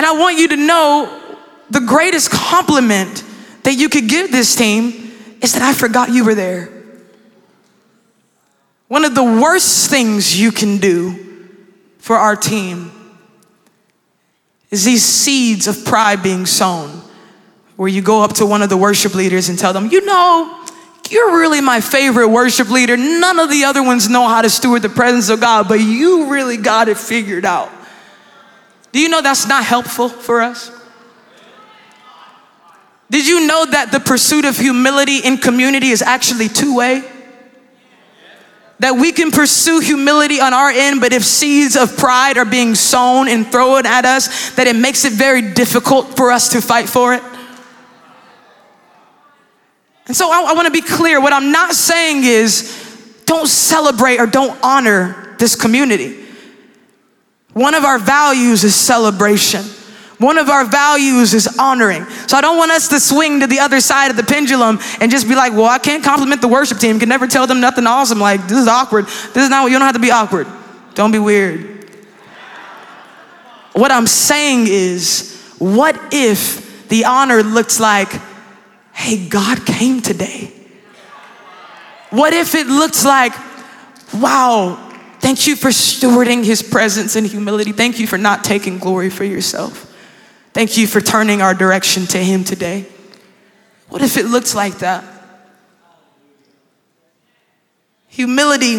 And 0.00 0.06
I 0.06 0.12
want 0.12 0.38
you 0.38 0.48
to 0.48 0.56
know 0.56 1.36
the 1.68 1.80
greatest 1.80 2.30
compliment 2.30 3.22
that 3.64 3.74
you 3.74 3.90
could 3.90 4.08
give 4.08 4.32
this 4.32 4.56
team 4.56 5.12
is 5.42 5.52
that 5.52 5.60
I 5.60 5.74
forgot 5.74 6.08
you 6.08 6.24
were 6.24 6.34
there. 6.34 6.70
One 8.88 9.04
of 9.04 9.14
the 9.14 9.22
worst 9.22 9.90
things 9.90 10.40
you 10.40 10.52
can 10.52 10.78
do 10.78 11.46
for 11.98 12.16
our 12.16 12.34
team 12.34 12.90
is 14.70 14.86
these 14.86 15.04
seeds 15.04 15.68
of 15.68 15.84
pride 15.84 16.22
being 16.22 16.46
sown, 16.46 17.02
where 17.76 17.90
you 17.90 18.00
go 18.00 18.22
up 18.22 18.32
to 18.36 18.46
one 18.46 18.62
of 18.62 18.70
the 18.70 18.78
worship 18.78 19.14
leaders 19.14 19.50
and 19.50 19.58
tell 19.58 19.74
them, 19.74 19.90
you 19.90 20.02
know, 20.06 20.64
you're 21.10 21.38
really 21.38 21.60
my 21.60 21.82
favorite 21.82 22.28
worship 22.28 22.70
leader. 22.70 22.96
None 22.96 23.38
of 23.38 23.50
the 23.50 23.64
other 23.64 23.82
ones 23.82 24.08
know 24.08 24.26
how 24.26 24.40
to 24.40 24.48
steward 24.48 24.80
the 24.80 24.88
presence 24.88 25.28
of 25.28 25.42
God, 25.42 25.68
but 25.68 25.80
you 25.80 26.30
really 26.32 26.56
got 26.56 26.88
it 26.88 26.96
figured 26.96 27.44
out. 27.44 27.70
Do 28.92 29.00
you 29.00 29.08
know 29.08 29.22
that's 29.22 29.46
not 29.46 29.64
helpful 29.64 30.08
for 30.08 30.40
us? 30.40 30.70
Did 33.10 33.26
you 33.26 33.46
know 33.46 33.66
that 33.66 33.90
the 33.90 34.00
pursuit 34.00 34.44
of 34.44 34.56
humility 34.56 35.18
in 35.18 35.36
community 35.36 35.88
is 35.88 36.00
actually 36.00 36.48
two 36.48 36.76
way? 36.76 37.02
That 38.78 38.96
we 38.96 39.12
can 39.12 39.30
pursue 39.30 39.80
humility 39.80 40.40
on 40.40 40.54
our 40.54 40.70
end, 40.70 41.00
but 41.00 41.12
if 41.12 41.24
seeds 41.24 41.76
of 41.76 41.96
pride 41.96 42.38
are 42.38 42.44
being 42.44 42.74
sown 42.74 43.28
and 43.28 43.46
thrown 43.46 43.84
at 43.84 44.04
us, 44.04 44.50
that 44.54 44.66
it 44.66 44.76
makes 44.76 45.04
it 45.04 45.12
very 45.12 45.42
difficult 45.42 46.16
for 46.16 46.30
us 46.30 46.50
to 46.50 46.60
fight 46.62 46.88
for 46.88 47.14
it. 47.14 47.22
And 50.06 50.16
so 50.16 50.30
I, 50.30 50.46
I 50.48 50.52
want 50.54 50.66
to 50.66 50.72
be 50.72 50.80
clear. 50.80 51.20
What 51.20 51.32
I'm 51.32 51.52
not 51.52 51.74
saying 51.74 52.24
is 52.24 53.22
don't 53.26 53.46
celebrate 53.46 54.18
or 54.18 54.26
don't 54.26 54.58
honor 54.62 55.36
this 55.38 55.54
community. 55.54 56.24
One 57.52 57.74
of 57.74 57.84
our 57.84 57.98
values 57.98 58.64
is 58.64 58.74
celebration. 58.74 59.64
One 60.18 60.36
of 60.36 60.50
our 60.50 60.66
values 60.66 61.32
is 61.32 61.58
honoring. 61.58 62.04
So 62.26 62.36
I 62.36 62.42
don't 62.42 62.58
want 62.58 62.70
us 62.70 62.88
to 62.88 63.00
swing 63.00 63.40
to 63.40 63.46
the 63.46 63.60
other 63.60 63.80
side 63.80 64.10
of 64.10 64.16
the 64.18 64.22
pendulum 64.22 64.78
and 65.00 65.10
just 65.10 65.26
be 65.26 65.34
like, 65.34 65.52
well, 65.52 65.64
I 65.64 65.78
can't 65.78 66.04
compliment 66.04 66.42
the 66.42 66.48
worship 66.48 66.78
team. 66.78 66.98
Can 66.98 67.08
never 67.08 67.26
tell 67.26 67.46
them 67.46 67.60
nothing 67.60 67.86
awesome. 67.86 68.20
Like, 68.20 68.46
this 68.46 68.58
is 68.58 68.68
awkward. 68.68 69.06
This 69.06 69.44
is 69.44 69.48
not, 69.48 69.64
you 69.70 69.78
don't 69.78 69.86
have 69.86 69.94
to 69.94 69.98
be 69.98 70.10
awkward. 70.10 70.46
Don't 70.94 71.10
be 71.10 71.18
weird. 71.18 71.90
What 73.72 73.90
I'm 73.90 74.06
saying 74.06 74.66
is, 74.66 75.54
what 75.58 75.98
if 76.12 76.88
the 76.88 77.06
honor 77.06 77.42
looks 77.42 77.80
like, 77.80 78.12
hey, 78.92 79.26
God 79.26 79.64
came 79.64 80.02
today? 80.02 80.52
What 82.10 82.34
if 82.34 82.54
it 82.54 82.66
looks 82.66 83.04
like, 83.04 83.32
wow, 84.12 84.89
thank 85.20 85.46
you 85.46 85.56
for 85.56 85.68
stewarding 85.68 86.44
his 86.44 86.62
presence 86.62 87.16
and 87.16 87.26
humility. 87.26 87.72
Thank 87.72 87.98
you 87.98 88.06
for 88.06 88.18
not 88.18 88.44
taking 88.44 88.78
glory 88.78 89.10
for 89.10 89.24
yourself. 89.24 89.86
Thank 90.52 90.76
you 90.76 90.86
for 90.86 91.00
turning 91.00 91.42
our 91.42 91.54
direction 91.54 92.06
to 92.06 92.18
him 92.18 92.44
today. 92.44 92.86
What 93.88 94.02
if 94.02 94.16
it 94.16 94.26
looks 94.26 94.54
like 94.54 94.78
that? 94.78 95.04
Humility 98.08 98.76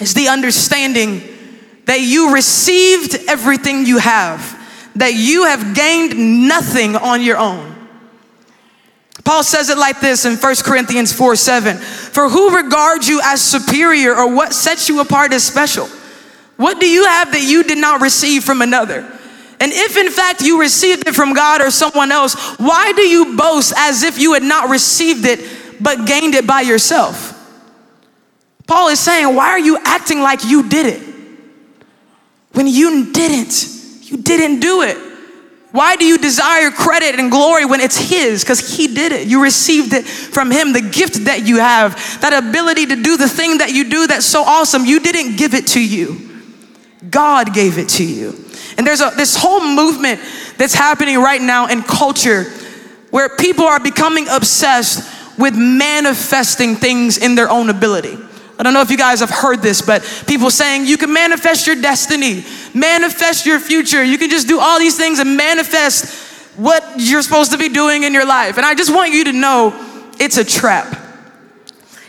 is 0.00 0.14
the 0.14 0.28
understanding 0.28 1.22
that 1.86 2.00
you 2.00 2.34
received 2.34 3.16
everything 3.28 3.86
you 3.86 3.98
have, 3.98 4.58
that 4.96 5.14
you 5.14 5.44
have 5.44 5.74
gained 5.74 6.48
nothing 6.48 6.96
on 6.96 7.22
your 7.22 7.36
own. 7.36 7.79
Paul 9.24 9.42
says 9.42 9.70
it 9.70 9.78
like 9.78 10.00
this 10.00 10.24
in 10.24 10.36
1 10.36 10.56
Corinthians 10.64 11.12
4 11.12 11.36
7. 11.36 11.76
For 11.76 12.28
who 12.28 12.56
regards 12.56 13.08
you 13.08 13.20
as 13.24 13.42
superior 13.42 14.16
or 14.16 14.34
what 14.34 14.52
sets 14.52 14.88
you 14.88 15.00
apart 15.00 15.32
as 15.32 15.44
special? 15.44 15.86
What 16.56 16.80
do 16.80 16.88
you 16.88 17.06
have 17.06 17.32
that 17.32 17.42
you 17.42 17.62
did 17.62 17.78
not 17.78 18.00
receive 18.00 18.44
from 18.44 18.62
another? 18.62 19.00
And 19.60 19.72
if 19.72 19.96
in 19.96 20.10
fact 20.10 20.40
you 20.40 20.60
received 20.60 21.06
it 21.06 21.14
from 21.14 21.34
God 21.34 21.60
or 21.60 21.70
someone 21.70 22.10
else, 22.10 22.34
why 22.58 22.92
do 22.92 23.02
you 23.02 23.36
boast 23.36 23.74
as 23.76 24.02
if 24.02 24.18
you 24.18 24.32
had 24.32 24.42
not 24.42 24.70
received 24.70 25.26
it 25.26 25.40
but 25.80 26.06
gained 26.06 26.34
it 26.34 26.46
by 26.46 26.62
yourself? 26.62 27.36
Paul 28.66 28.88
is 28.88 29.00
saying, 29.00 29.34
why 29.34 29.48
are 29.48 29.58
you 29.58 29.78
acting 29.84 30.20
like 30.20 30.44
you 30.44 30.68
did 30.68 30.86
it 30.86 31.14
when 32.52 32.66
you 32.66 33.12
didn't? 33.12 33.68
You 34.02 34.16
didn't 34.16 34.60
do 34.60 34.82
it. 34.82 35.09
Why 35.72 35.94
do 35.94 36.04
you 36.04 36.18
desire 36.18 36.70
credit 36.70 37.18
and 37.18 37.30
glory 37.30 37.64
when 37.64 37.80
it's 37.80 37.96
His? 37.96 38.42
Because 38.42 38.76
He 38.76 38.92
did 38.92 39.12
it. 39.12 39.28
You 39.28 39.42
received 39.42 39.92
it 39.92 40.04
from 40.04 40.50
Him, 40.50 40.72
the 40.72 40.80
gift 40.80 41.26
that 41.26 41.46
you 41.46 41.58
have, 41.58 41.94
that 42.20 42.32
ability 42.32 42.86
to 42.86 42.96
do 42.96 43.16
the 43.16 43.28
thing 43.28 43.58
that 43.58 43.72
you 43.72 43.88
do 43.88 44.06
that's 44.06 44.26
so 44.26 44.42
awesome. 44.42 44.84
You 44.84 45.00
didn't 45.00 45.36
give 45.36 45.54
it 45.54 45.68
to 45.68 45.84
you, 45.84 46.28
God 47.08 47.54
gave 47.54 47.78
it 47.78 47.88
to 47.90 48.04
you. 48.04 48.44
And 48.78 48.86
there's 48.86 49.00
a, 49.00 49.12
this 49.16 49.36
whole 49.36 49.60
movement 49.60 50.20
that's 50.56 50.74
happening 50.74 51.18
right 51.18 51.40
now 51.40 51.66
in 51.66 51.82
culture 51.82 52.44
where 53.10 53.36
people 53.36 53.64
are 53.64 53.80
becoming 53.80 54.26
obsessed 54.28 55.38
with 55.38 55.54
manifesting 55.56 56.76
things 56.76 57.18
in 57.18 57.34
their 57.34 57.50
own 57.50 57.70
ability. 57.70 58.18
I 58.60 58.62
don't 58.62 58.74
know 58.74 58.82
if 58.82 58.90
you 58.90 58.98
guys 58.98 59.20
have 59.20 59.30
heard 59.30 59.62
this, 59.62 59.80
but 59.80 60.02
people 60.26 60.50
saying 60.50 60.84
you 60.84 60.98
can 60.98 61.10
manifest 61.10 61.66
your 61.66 61.76
destiny, 61.76 62.44
manifest 62.74 63.46
your 63.46 63.58
future. 63.58 64.04
You 64.04 64.18
can 64.18 64.28
just 64.28 64.48
do 64.48 64.60
all 64.60 64.78
these 64.78 64.98
things 64.98 65.18
and 65.18 65.34
manifest 65.34 66.58
what 66.58 66.84
you're 66.98 67.22
supposed 67.22 67.52
to 67.52 67.58
be 67.58 67.70
doing 67.70 68.02
in 68.02 68.12
your 68.12 68.26
life. 68.26 68.58
And 68.58 68.66
I 68.66 68.74
just 68.74 68.94
want 68.94 69.14
you 69.14 69.24
to 69.24 69.32
know 69.32 69.72
it's 70.20 70.36
a 70.36 70.44
trap. 70.44 70.94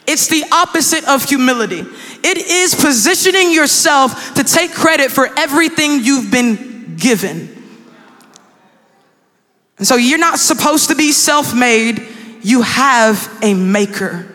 It's 0.06 0.28
the 0.28 0.44
opposite 0.52 1.08
of 1.08 1.24
humility. 1.24 1.86
It 2.22 2.38
is 2.38 2.76
positioning 2.76 3.54
yourself 3.54 4.34
to 4.34 4.44
take 4.44 4.74
credit 4.74 5.10
for 5.10 5.30
everything 5.40 6.04
you've 6.04 6.32
been 6.32 6.98
given. 6.98 7.48
And 9.78 9.88
so 9.88 9.96
you're 9.96 10.20
not 10.20 10.38
supposed 10.38 10.90
to 10.90 10.96
be 10.96 11.14
self 11.14 11.56
made, 11.56 12.06
you 12.44 12.62
have 12.64 13.40
a 13.42 13.54
maker 13.54 14.28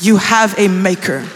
you 0.00 0.16
have 0.16 0.58
a 0.58 0.68
maker. 0.68 1.26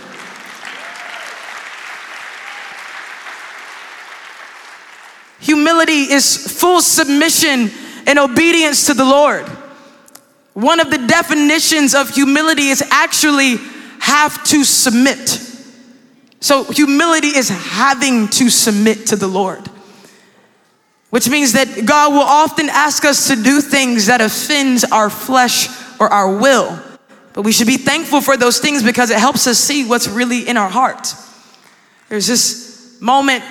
Humility 5.41 6.13
is 6.13 6.59
full 6.59 6.81
submission 6.81 7.71
and 8.07 8.19
obedience 8.19 8.87
to 8.87 8.95
the 8.95 9.05
Lord. 9.05 9.47
One 10.55 10.81
of 10.81 10.91
the 10.91 10.99
definitions 10.99 11.95
of 11.95 12.11
humility 12.11 12.69
is 12.69 12.83
actually 12.91 13.57
have 14.01 14.43
to 14.45 14.65
submit. 14.65 15.45
So, 16.41 16.65
humility 16.65 17.29
is 17.29 17.49
having 17.49 18.29
to 18.29 18.49
submit 18.49 19.07
to 19.09 19.17
the 19.17 19.27
Lord, 19.27 19.69
which 21.11 21.29
means 21.29 21.53
that 21.53 21.85
God 21.85 22.13
will 22.13 22.21
often 22.21 22.69
ask 22.69 23.05
us 23.05 23.29
to 23.29 23.37
do 23.37 23.61
things 23.61 24.07
that 24.07 24.21
offends 24.21 24.85
our 24.85 25.11
flesh 25.11 25.69
or 26.01 26.09
our 26.09 26.37
will. 26.37 26.81
But 27.39 27.45
we 27.45 27.53
should 27.53 27.69
be 27.69 27.77
thankful 27.77 28.21
for 28.21 28.37
those 28.37 28.59
things 28.59 28.83
because 28.83 29.11
it 29.11 29.19
helps 29.21 29.47
us 29.47 29.61
see 29.61 29.87
what's 29.87 30.09
really 30.09 30.49
in 30.49 30.57
our 30.57 30.69
heart. 30.69 31.15
There's 32.09 32.27
this 32.27 32.99
moment 33.01 33.45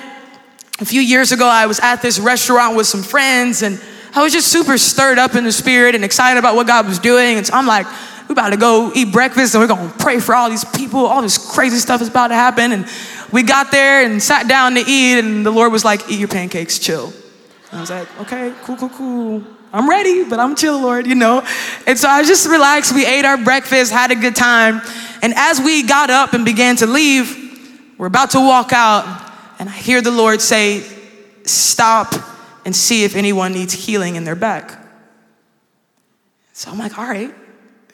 a 0.78 0.84
few 0.84 1.00
years 1.00 1.32
ago, 1.32 1.46
I 1.46 1.64
was 1.64 1.80
at 1.80 2.02
this 2.02 2.18
restaurant 2.18 2.76
with 2.76 2.86
some 2.86 3.02
friends 3.02 3.62
and 3.62 3.80
I 4.14 4.22
was 4.22 4.34
just 4.34 4.48
super 4.48 4.76
stirred 4.76 5.18
up 5.18 5.36
in 5.36 5.44
the 5.44 5.52
spirit 5.52 5.94
and 5.94 6.04
excited 6.04 6.38
about 6.38 6.54
what 6.54 6.66
God 6.66 6.86
was 6.86 6.98
doing. 6.98 7.38
And 7.38 7.46
so 7.46 7.54
I'm 7.54 7.66
like, 7.66 7.86
we're 8.28 8.34
about 8.34 8.50
to 8.50 8.58
go 8.58 8.92
eat 8.94 9.10
breakfast 9.10 9.54
and 9.54 9.62
we're 9.62 9.68
gonna 9.68 9.90
pray 9.98 10.20
for 10.20 10.34
all 10.34 10.50
these 10.50 10.66
people. 10.66 11.06
All 11.06 11.22
this 11.22 11.38
crazy 11.38 11.78
stuff 11.78 12.02
is 12.02 12.08
about 12.08 12.28
to 12.28 12.34
happen. 12.34 12.72
And 12.72 12.86
we 13.32 13.42
got 13.42 13.70
there 13.70 14.04
and 14.04 14.22
sat 14.22 14.48
down 14.48 14.74
to 14.74 14.80
eat, 14.80 15.18
and 15.18 15.46
the 15.46 15.50
Lord 15.50 15.72
was 15.72 15.82
like, 15.82 16.10
Eat 16.10 16.18
your 16.18 16.28
pancakes, 16.28 16.78
chill. 16.78 17.10
I 17.72 17.80
was 17.80 17.88
like, 17.88 18.20
Okay, 18.20 18.52
cool, 18.64 18.76
cool, 18.76 18.90
cool. 18.90 19.44
I'm 19.72 19.88
ready, 19.88 20.24
but 20.24 20.40
I'm 20.40 20.56
chill, 20.56 20.80
Lord, 20.80 21.06
you 21.06 21.14
know? 21.14 21.46
And 21.86 21.98
so 21.98 22.08
I 22.08 22.24
just 22.24 22.48
relaxed. 22.48 22.94
We 22.94 23.04
ate 23.04 23.24
our 23.24 23.36
breakfast, 23.36 23.92
had 23.92 24.10
a 24.10 24.14
good 24.14 24.34
time. 24.34 24.80
And 25.22 25.34
as 25.34 25.60
we 25.60 25.82
got 25.82 26.10
up 26.10 26.32
and 26.32 26.44
began 26.44 26.76
to 26.76 26.86
leave, 26.86 27.48
we're 27.98 28.06
about 28.06 28.30
to 28.30 28.40
walk 28.40 28.72
out, 28.72 29.04
and 29.58 29.68
I 29.68 29.72
hear 29.72 30.00
the 30.00 30.12
Lord 30.12 30.40
say, 30.40 30.84
Stop 31.44 32.14
and 32.64 32.76
see 32.76 33.04
if 33.04 33.16
anyone 33.16 33.52
needs 33.52 33.72
healing 33.72 34.16
in 34.16 34.24
their 34.24 34.36
back. 34.36 34.78
So 36.52 36.70
I'm 36.70 36.78
like, 36.78 36.96
All 36.96 37.06
right, 37.06 37.34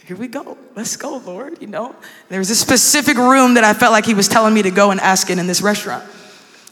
here 0.04 0.16
we 0.16 0.28
go. 0.28 0.58
Let's 0.76 0.96
go, 0.96 1.16
Lord. 1.16 1.62
You 1.62 1.68
know, 1.68 1.96
there 2.28 2.38
was 2.38 2.50
a 2.50 2.54
specific 2.54 3.16
room 3.16 3.54
that 3.54 3.64
I 3.64 3.72
felt 3.72 3.92
like 3.92 4.04
He 4.04 4.14
was 4.14 4.28
telling 4.28 4.52
me 4.52 4.62
to 4.62 4.70
go 4.70 4.90
and 4.90 5.00
ask 5.00 5.30
in 5.30 5.38
in 5.38 5.46
this 5.46 5.62
restaurant. 5.62 6.04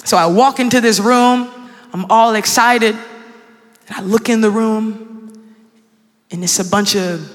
So 0.05 0.17
I 0.17 0.27
walk 0.27 0.61
into 0.61 0.81
this 0.81 1.01
room, 1.01 1.51
I'm 1.95 2.05
all 2.11 2.35
excited. 2.35 2.97
And 3.93 4.01
I 4.01 4.09
look 4.09 4.31
in 4.31 4.41
the 4.41 4.51
room, 4.51 5.55
and 6.31 6.43
it's 6.43 6.59
a 6.59 6.65
bunch 6.65 6.97
of 6.97 7.31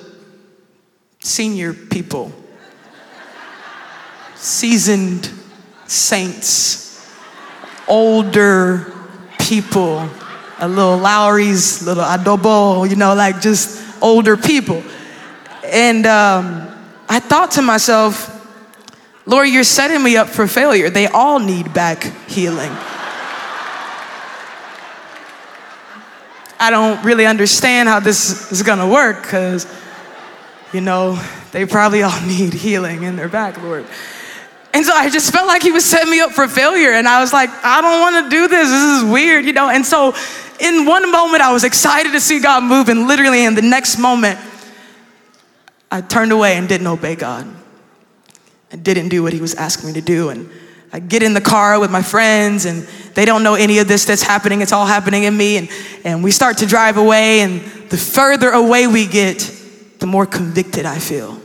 senior 1.20 1.72
people, 1.72 2.32
seasoned 4.34 5.30
saints, 5.86 7.16
older 7.88 8.92
people, 9.38 10.10
a 10.58 10.68
little 10.68 10.98
Lawry's, 10.98 11.84
little 11.84 12.04
adobo, 12.04 12.90
you 12.90 12.96
know, 12.96 13.14
like 13.14 13.40
just 13.40 14.02
older 14.02 14.36
people. 14.36 14.82
And 15.64 16.08
um, 16.08 16.76
I 17.08 17.20
thought 17.20 17.52
to 17.52 17.62
myself, 17.62 18.34
Lord, 19.28 19.48
you're 19.50 19.64
setting 19.64 20.02
me 20.02 20.18
up 20.18 20.28
for 20.28 20.48
failure. 20.48 20.90
They 20.90 21.06
all 21.06 21.38
need 21.38 21.72
back 21.76 22.04
healing. 22.28 22.76
I 26.60 26.70
don't 26.72 27.04
really 27.04 27.26
understand 27.26 27.90
how 27.90 28.00
this 28.00 28.52
is 28.52 28.64
gonna 28.64 28.88
work 28.88 29.22
because, 29.22 29.68
you 30.74 30.82
know, 30.82 31.22
they 31.52 31.66
probably 31.66 32.04
all 32.04 32.22
need 32.26 32.54
healing 32.54 33.04
in 33.04 33.16
their 33.16 33.30
back, 33.30 33.62
Lord. 33.62 33.86
And 34.74 34.86
so 34.86 34.94
I 34.94 35.10
just 35.10 35.32
felt 35.32 35.48
like 35.48 35.64
he 35.64 35.72
was 35.72 35.86
setting 35.86 36.12
me 36.12 36.20
up 36.20 36.32
for 36.32 36.48
failure. 36.48 36.92
And 36.92 37.08
I 37.08 37.22
was 37.22 37.34
like, 37.34 37.50
I 37.64 37.82
don't 37.82 38.00
wanna 38.02 38.30
do 38.30 38.48
this. 38.48 38.70
This 38.70 39.02
is 39.02 39.12
weird, 39.12 39.46
you 39.46 39.54
know? 39.54 39.70
And 39.70 39.86
so 39.86 40.14
in 40.60 40.86
one 40.86 41.12
moment, 41.12 41.42
I 41.42 41.52
was 41.52 41.64
excited 41.64 42.12
to 42.12 42.20
see 42.20 42.40
God 42.40 42.64
move. 42.64 42.90
And 42.90 43.08
literally 43.08 43.44
in 43.46 43.56
the 43.56 43.62
next 43.62 43.98
moment, 43.98 44.40
I 45.90 46.02
turned 46.02 46.32
away 46.32 46.58
and 46.58 46.68
didn't 46.68 46.88
obey 46.88 47.16
God. 47.16 47.48
and 48.70 48.84
didn't 48.84 49.08
do 49.08 49.24
what 49.24 49.32
he 49.32 49.40
was 49.40 49.56
asking 49.56 49.88
me 49.88 49.94
to 49.94 50.02
do. 50.02 50.30
And 50.30 50.50
I 50.92 51.00
get 51.00 51.22
in 51.22 51.34
the 51.34 51.42
car 51.42 51.80
with 51.80 51.92
my 51.92 52.02
friends, 52.02 52.66
and 52.66 52.88
they 53.14 53.26
don't 53.26 53.44
know 53.44 53.56
any 53.56 53.80
of 53.80 53.88
this 53.88 54.06
that's 54.06 54.24
happening. 54.24 54.62
It's 54.62 54.72
all 54.72 54.86
happening 54.86 55.24
in 55.24 55.36
me. 55.36 55.58
And, 55.58 55.70
and 56.04 56.24
we 56.24 56.32
start 56.32 56.60
to 56.60 56.66
drive 56.66 56.98
away, 56.98 57.42
and 57.42 57.62
the 57.90 57.98
further 57.98 58.52
away 58.52 58.88
we 58.88 59.06
get, 59.06 59.40
the 60.00 60.06
more 60.06 60.26
convicted 60.26 60.86
I 60.86 61.00
feel. 61.00 61.40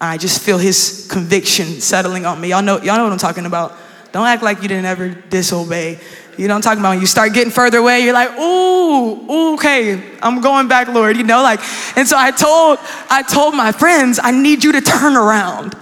I 0.00 0.16
just 0.16 0.42
feel 0.42 0.58
his 0.58 1.08
conviction 1.10 1.80
settling 1.80 2.24
on 2.24 2.40
me. 2.40 2.50
Y'all 2.50 2.62
know, 2.62 2.76
y'all 2.76 2.96
know 2.96 3.04
what 3.04 3.12
I'm 3.12 3.18
talking 3.18 3.46
about. 3.46 3.74
Don't 4.12 4.26
act 4.26 4.42
like 4.42 4.62
you 4.62 4.68
didn't 4.68 4.86
ever 4.86 5.08
disobey. 5.08 5.98
You 6.36 6.46
know 6.46 6.54
what 6.54 6.58
I'm 6.58 6.62
talking 6.62 6.78
about? 6.78 6.90
When 6.90 7.00
you 7.00 7.06
start 7.06 7.34
getting 7.34 7.50
further 7.50 7.78
away, 7.78 8.04
you're 8.04 8.12
like, 8.12 8.38
ooh, 8.38 9.54
okay, 9.54 10.00
I'm 10.22 10.40
going 10.40 10.68
back, 10.68 10.86
Lord. 10.86 11.16
You 11.16 11.24
know, 11.24 11.42
like, 11.42 11.58
and 11.96 12.06
so 12.06 12.16
I 12.16 12.30
told, 12.30 12.78
I 13.10 13.22
told 13.22 13.56
my 13.56 13.72
friends, 13.72 14.20
I 14.22 14.30
need 14.30 14.62
you 14.62 14.70
to 14.72 14.80
turn 14.80 15.16
around. 15.16 15.76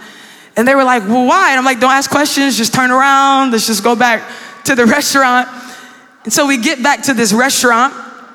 And 0.57 0.67
they 0.67 0.75
were 0.75 0.85
like, 0.85 1.03
well, 1.03 1.27
why? 1.27 1.51
And 1.51 1.59
I'm 1.59 1.65
like, 1.65 1.81
don't 1.81 1.93
ask 1.93 2.11
questions, 2.11 2.57
just 2.57 2.73
turn 2.73 2.91
around. 2.91 3.53
Let's 3.53 3.67
just 3.67 3.85
go 3.85 3.95
back 3.95 4.23
to 4.65 4.75
the 4.75 4.87
restaurant. 4.97 5.49
And 6.25 6.33
so 6.33 6.47
we 6.47 6.57
get 6.57 6.83
back 6.83 7.03
to 7.05 7.15
this 7.15 7.33
restaurant, 7.33 7.95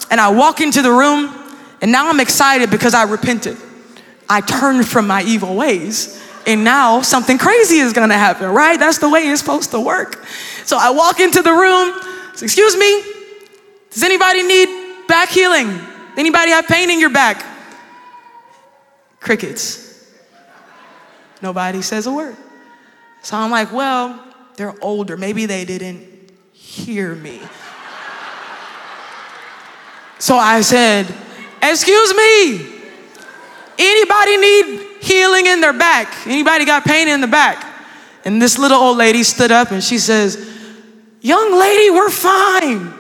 and 0.09 0.21
I 0.21 0.29
walk 0.29 0.61
into 0.61 0.81
the 0.81 0.91
room, 0.91 1.33
and 1.81 1.91
now 1.91 2.09
I'm 2.09 2.19
excited 2.19 2.69
because 2.69 2.93
I 2.93 3.03
repented. 3.03 3.57
I 4.29 4.39
turned 4.39 4.87
from 4.87 5.07
my 5.07 5.23
evil 5.23 5.55
ways, 5.55 6.23
and 6.47 6.63
now 6.63 7.01
something 7.01 7.37
crazy 7.37 7.79
is 7.79 7.91
gonna 7.91 8.17
happen, 8.17 8.49
right? 8.49 8.79
That's 8.79 8.99
the 8.99 9.09
way 9.09 9.27
it's 9.27 9.41
supposed 9.41 9.71
to 9.71 9.79
work. 9.79 10.23
So 10.63 10.77
I 10.79 10.91
walk 10.91 11.19
into 11.19 11.41
the 11.41 11.51
room, 11.51 11.99
excuse 12.41 12.77
me, 12.77 13.03
does 13.89 14.03
anybody 14.03 14.43
need 14.43 15.07
back 15.07 15.29
healing? 15.29 15.77
Anybody 16.15 16.51
have 16.51 16.67
pain 16.67 16.89
in 16.89 16.99
your 16.99 17.09
back? 17.09 17.45
Crickets. 19.19 19.90
Nobody 21.41 21.81
says 21.81 22.07
a 22.07 22.11
word. 22.11 22.35
So 23.23 23.37
I'm 23.37 23.51
like, 23.51 23.71
well, 23.71 24.23
they're 24.57 24.75
older. 24.81 25.17
Maybe 25.17 25.45
they 25.45 25.65
didn't 25.65 26.07
hear 26.53 27.15
me. 27.15 27.39
So 30.19 30.37
I 30.37 30.61
said, 30.61 31.11
excuse 31.63 32.13
me, 32.15 32.81
anybody 33.79 34.37
need 34.37 34.87
healing 35.01 35.47
in 35.47 35.61
their 35.61 35.73
back? 35.73 36.27
Anybody 36.27 36.65
got 36.65 36.85
pain 36.85 37.07
in 37.07 37.21
the 37.21 37.27
back? 37.27 37.65
And 38.23 38.39
this 38.39 38.59
little 38.59 38.77
old 38.77 38.97
lady 38.97 39.23
stood 39.23 39.51
up 39.51 39.71
and 39.71 39.83
she 39.83 39.97
says, 39.97 40.47
young 41.21 41.57
lady, 41.57 41.89
we're 41.89 42.09
fine. 42.09 42.93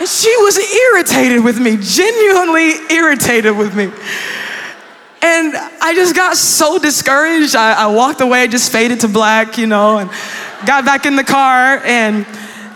And 0.00 0.08
she 0.08 0.34
was 0.38 0.58
irritated 0.58 1.44
with 1.44 1.60
me, 1.60 1.76
genuinely 1.80 2.72
irritated 2.90 3.56
with 3.56 3.76
me. 3.76 3.92
And 5.26 5.56
I 5.56 5.94
just 5.94 6.14
got 6.14 6.36
so 6.36 6.78
discouraged. 6.78 7.56
I, 7.56 7.84
I, 7.84 7.86
walked 7.86 8.20
away, 8.20 8.46
just 8.46 8.70
faded 8.70 9.00
to 9.00 9.08
black, 9.08 9.56
you 9.56 9.66
know, 9.66 9.96
and 9.96 10.10
got 10.66 10.84
back 10.84 11.06
in 11.06 11.16
the 11.16 11.24
car. 11.24 11.80
And 11.82 12.26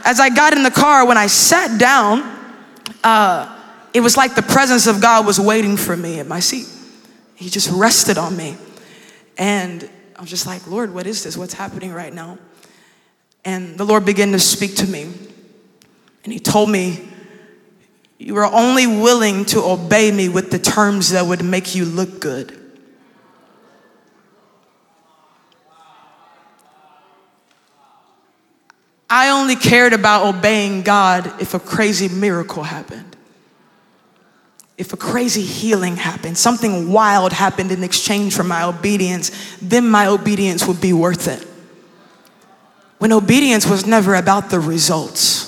as 0.02 0.18
I 0.18 0.30
got 0.30 0.54
in 0.54 0.62
the 0.62 0.70
car, 0.70 1.06
when 1.06 1.18
I 1.18 1.26
sat 1.26 1.78
down, 1.78 2.22
uh, 3.04 3.54
it 3.92 4.00
was 4.00 4.16
like 4.16 4.34
the 4.34 4.40
presence 4.40 4.86
of 4.86 5.02
God 5.02 5.26
was 5.26 5.38
waiting 5.38 5.76
for 5.76 5.94
me 5.94 6.20
at 6.20 6.26
my 6.26 6.40
seat. 6.40 6.66
He 7.34 7.50
just 7.50 7.70
rested 7.70 8.16
on 8.16 8.34
me. 8.34 8.56
And 9.36 9.86
I 10.16 10.22
was 10.22 10.30
just 10.30 10.46
like, 10.46 10.66
Lord, 10.66 10.94
what 10.94 11.06
is 11.06 11.24
this? 11.24 11.36
What's 11.36 11.52
happening 11.52 11.92
right 11.92 12.14
now? 12.14 12.38
And 13.44 13.76
the 13.76 13.84
Lord 13.84 14.06
began 14.06 14.32
to 14.32 14.38
speak 14.38 14.74
to 14.76 14.86
me. 14.86 15.12
And 16.24 16.32
He 16.32 16.38
told 16.38 16.70
me, 16.70 17.10
You 18.18 18.34
were 18.34 18.44
only 18.44 18.86
willing 18.86 19.44
to 19.46 19.62
obey 19.62 20.10
me 20.10 20.28
with 20.28 20.50
the 20.50 20.58
terms 20.58 21.10
that 21.10 21.24
would 21.24 21.44
make 21.44 21.74
you 21.74 21.84
look 21.84 22.20
good. 22.20 22.54
I 29.08 29.30
only 29.30 29.56
cared 29.56 29.94
about 29.94 30.34
obeying 30.34 30.82
God 30.82 31.40
if 31.40 31.54
a 31.54 31.60
crazy 31.60 32.08
miracle 32.08 32.64
happened. 32.64 33.16
If 34.76 34.92
a 34.92 34.96
crazy 34.96 35.42
healing 35.42 35.96
happened, 35.96 36.36
something 36.36 36.92
wild 36.92 37.32
happened 37.32 37.72
in 37.72 37.82
exchange 37.82 38.34
for 38.34 38.44
my 38.44 38.64
obedience, 38.64 39.30
then 39.62 39.88
my 39.88 40.06
obedience 40.06 40.66
would 40.66 40.80
be 40.80 40.92
worth 40.92 41.26
it 41.26 41.48
when 42.98 43.12
obedience 43.12 43.66
was 43.66 43.86
never 43.86 44.14
about 44.14 44.50
the 44.50 44.60
results. 44.60 45.47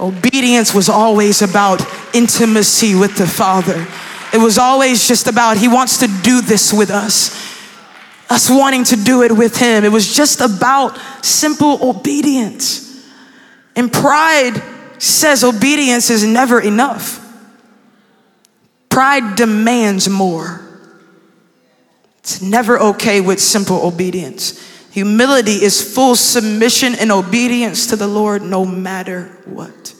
Obedience 0.00 0.72
was 0.72 0.88
always 0.88 1.42
about 1.42 1.82
intimacy 2.14 2.94
with 2.94 3.16
the 3.16 3.26
Father. 3.26 3.86
It 4.32 4.38
was 4.38 4.58
always 4.58 5.06
just 5.06 5.26
about, 5.26 5.56
He 5.56 5.68
wants 5.68 5.98
to 5.98 6.06
do 6.22 6.40
this 6.40 6.72
with 6.72 6.90
us, 6.90 7.34
us 8.30 8.48
wanting 8.48 8.84
to 8.84 8.96
do 8.96 9.22
it 9.22 9.32
with 9.32 9.56
Him. 9.56 9.84
It 9.84 9.90
was 9.90 10.14
just 10.14 10.40
about 10.40 10.98
simple 11.24 11.78
obedience. 11.82 13.06
And 13.74 13.92
pride 13.92 14.62
says 14.98 15.42
obedience 15.42 16.10
is 16.10 16.24
never 16.24 16.60
enough. 16.60 17.24
Pride 18.88 19.36
demands 19.36 20.08
more. 20.08 20.60
It's 22.18 22.42
never 22.42 22.78
okay 22.78 23.20
with 23.20 23.40
simple 23.40 23.86
obedience. 23.86 24.77
Humility 24.98 25.62
is 25.62 25.94
full 25.94 26.16
submission 26.16 26.96
and 26.96 27.12
obedience 27.12 27.86
to 27.86 27.94
the 27.94 28.08
Lord 28.08 28.42
no 28.42 28.64
matter 28.64 29.26
what. 29.44 29.94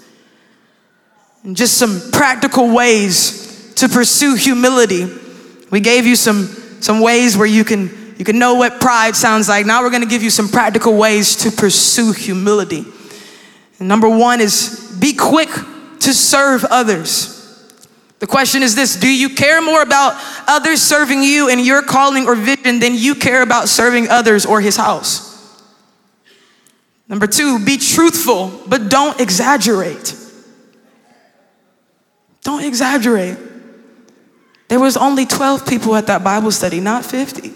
And 1.45 1.57
just 1.57 1.79
some 1.79 2.11
practical 2.11 2.75
ways 2.75 3.73
to 3.77 3.89
pursue 3.89 4.35
humility. 4.35 5.07
We 5.71 5.79
gave 5.79 6.05
you 6.05 6.17
some, 6.17 6.47
some 6.81 6.99
ways 6.99 7.37
where 7.37 7.47
you 7.47 7.63
can, 7.63 8.15
you 8.19 8.25
can 8.25 8.41
know 8.41 8.55
what 8.55 8.81
pride 8.81 9.15
sounds 9.15 9.49
like. 9.49 9.67
Now 9.67 9.85
we're 9.85 9.91
going 9.91 10.03
to 10.03 10.09
give 10.09 10.25
you 10.25 10.31
some 10.31 10.49
practical 10.49 10.97
ways 10.97 11.37
to 11.45 11.53
pursue 11.53 12.11
humility. 12.11 12.85
And 13.79 13.87
number 13.87 14.09
one 14.09 14.41
is 14.41 14.99
be 14.99 15.15
quick 15.15 15.51
to 16.01 16.13
serve 16.13 16.65
others. 16.65 17.38
The 18.19 18.27
question 18.27 18.63
is 18.63 18.75
this 18.75 18.97
Do 18.97 19.09
you 19.09 19.31
care 19.31 19.63
more 19.63 19.83
about 19.83 20.21
others 20.47 20.83
serving 20.83 21.23
you 21.23 21.49
and 21.49 21.65
your 21.65 21.83
calling 21.83 22.27
or 22.27 22.35
vision 22.35 22.81
than 22.81 22.95
you 22.95 23.15
care 23.15 23.43
about 23.43 23.69
serving 23.69 24.09
others 24.09 24.45
or 24.45 24.61
his 24.61 24.77
house? 24.77 25.27
Number 27.09 27.27
two, 27.27 27.65
be 27.65 27.79
truthful, 27.79 28.61
but 28.67 28.91
don't 28.91 29.19
exaggerate. 29.21 30.15
Don't 32.43 32.65
exaggerate. 32.65 33.39
There 34.69 34.79
was 34.79 34.97
only 34.97 35.25
12 35.25 35.67
people 35.67 35.97
at 35.97 36.09
that 36.09 36.23
Bible 36.23 36.51
study, 36.51 36.81
not 36.81 37.05
50. 37.05 37.55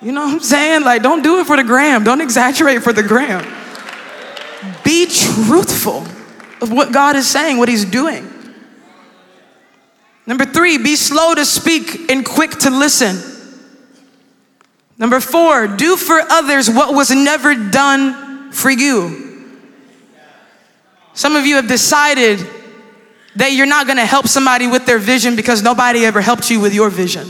You 0.00 0.12
know 0.12 0.26
what 0.26 0.34
I'm 0.34 0.40
saying? 0.40 0.84
Like, 0.84 1.02
don't 1.02 1.22
do 1.22 1.40
it 1.40 1.46
for 1.46 1.56
the 1.56 1.64
gram. 1.64 2.04
Don't 2.04 2.20
exaggerate 2.20 2.82
for 2.82 2.92
the 2.92 3.02
gram. 3.02 3.57
Be 4.88 5.04
truthful 5.04 5.98
of 6.62 6.72
what 6.72 6.92
God 6.92 7.14
is 7.14 7.28
saying, 7.28 7.58
what 7.58 7.68
He's 7.68 7.84
doing. 7.84 8.26
Number 10.24 10.46
three, 10.46 10.78
be 10.78 10.96
slow 10.96 11.34
to 11.34 11.44
speak 11.44 12.10
and 12.10 12.24
quick 12.24 12.52
to 12.60 12.70
listen. 12.70 13.18
Number 14.96 15.20
four, 15.20 15.66
do 15.66 15.98
for 15.98 16.18
others 16.30 16.70
what 16.70 16.94
was 16.94 17.10
never 17.10 17.54
done 17.54 18.50
for 18.50 18.70
you. 18.70 19.60
Some 21.12 21.36
of 21.36 21.44
you 21.44 21.56
have 21.56 21.68
decided 21.68 22.40
that 23.36 23.52
you're 23.52 23.66
not 23.66 23.86
gonna 23.86 24.06
help 24.06 24.26
somebody 24.26 24.66
with 24.66 24.86
their 24.86 24.98
vision 24.98 25.36
because 25.36 25.62
nobody 25.62 26.06
ever 26.06 26.22
helped 26.22 26.48
you 26.50 26.60
with 26.60 26.72
your 26.72 26.88
vision. 26.88 27.28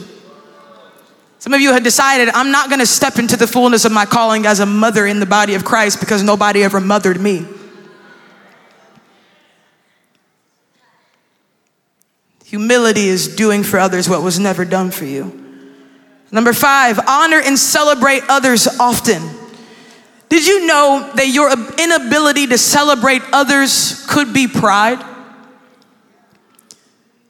Some 1.39 1.55
of 1.55 1.61
you 1.61 1.72
had 1.72 1.84
decided, 1.84 2.28
I'm 2.30 2.51
not 2.51 2.68
gonna 2.68 2.86
step 2.86 3.18
into 3.18 3.36
the 3.36 3.47
fullness 3.47 3.84
of 3.84 3.93
my 3.93 4.05
calling 4.05 4.45
as 4.45 4.59
a 4.61 4.66
mother 4.66 5.07
in 5.07 5.20
the 5.20 5.26
body 5.26 5.55
of 5.55 5.64
Christ 5.64 6.01
because 6.01 6.22
nobody 6.22 6.64
ever 6.64 6.80
mothered 6.80 7.20
me. 7.20 7.47
Humility 12.45 13.09
is 13.09 13.36
doing 13.36 13.62
for 13.62 13.78
others 13.78 14.09
what 14.09 14.22
was 14.22 14.41
never 14.41 14.64
done 14.64 14.91
for 14.91 15.05
you. 15.05 15.45
Number 16.32 16.53
five, 16.53 16.99
honor 17.07 17.41
and 17.41 17.59
celebrate 17.59 18.22
others 18.28 18.66
often. 18.80 19.22
Did 20.28 20.47
you 20.47 20.66
know 20.66 21.11
that 21.14 21.28
your 21.28 21.51
inability 21.78 22.49
to 22.49 22.59
celebrate 22.59 23.22
others 23.32 24.05
could 24.09 24.34
be 24.34 24.49
pride? 24.49 25.03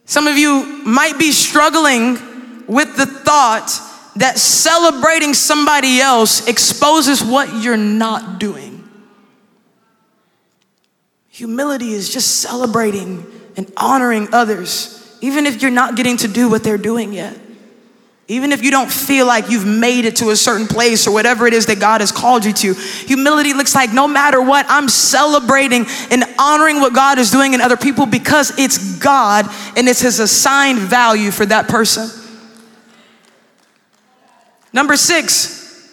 Some 0.05 0.25
of 0.25 0.37
you 0.37 0.81
might 0.85 1.19
be 1.19 1.31
struggling 1.31 2.65
with 2.67 2.97
the 2.97 3.05
thought 3.05 3.88
that 4.19 4.37
celebrating 4.37 5.33
somebody 5.33 6.01
else 6.01 6.45
exposes 6.47 7.23
what 7.23 7.63
you're 7.63 7.77
not 7.77 8.39
doing. 8.39 8.87
Humility 11.29 11.93
is 11.93 12.09
just 12.09 12.41
celebrating 12.41 13.25
and 13.55 13.71
honoring 13.77 14.27
others, 14.33 15.17
even 15.21 15.45
if 15.45 15.61
you're 15.61 15.71
not 15.71 15.95
getting 15.95 16.17
to 16.17 16.27
do 16.27 16.49
what 16.49 16.63
they're 16.63 16.77
doing 16.77 17.13
yet. 17.13 17.37
Even 18.27 18.51
if 18.51 18.61
you 18.61 18.71
don't 18.71 18.91
feel 18.91 19.25
like 19.25 19.49
you've 19.49 19.65
made 19.65 20.03
it 20.05 20.17
to 20.17 20.29
a 20.29 20.35
certain 20.35 20.67
place 20.67 21.07
or 21.07 21.13
whatever 21.13 21.47
it 21.47 21.53
is 21.53 21.65
that 21.67 21.79
God 21.79 22.01
has 22.01 22.11
called 22.11 22.43
you 22.43 22.51
to, 22.53 22.73
humility 22.73 23.53
looks 23.53 23.73
like 23.73 23.93
no 23.93 24.07
matter 24.07 24.39
what, 24.41 24.65
I'm 24.69 24.89
celebrating 24.89 25.85
and 26.11 26.25
honoring 26.37 26.81
what 26.81 26.93
God 26.93 27.17
is 27.19 27.31
doing 27.31 27.53
in 27.53 27.61
other 27.61 27.77
people 27.77 28.05
because 28.05 28.59
it's 28.59 28.99
God 28.99 29.47
and 29.77 29.87
it's 29.87 30.01
His 30.01 30.19
assigned 30.19 30.79
value 30.79 31.31
for 31.31 31.45
that 31.45 31.69
person. 31.69 32.18
Number 34.71 34.95
six, 34.95 35.91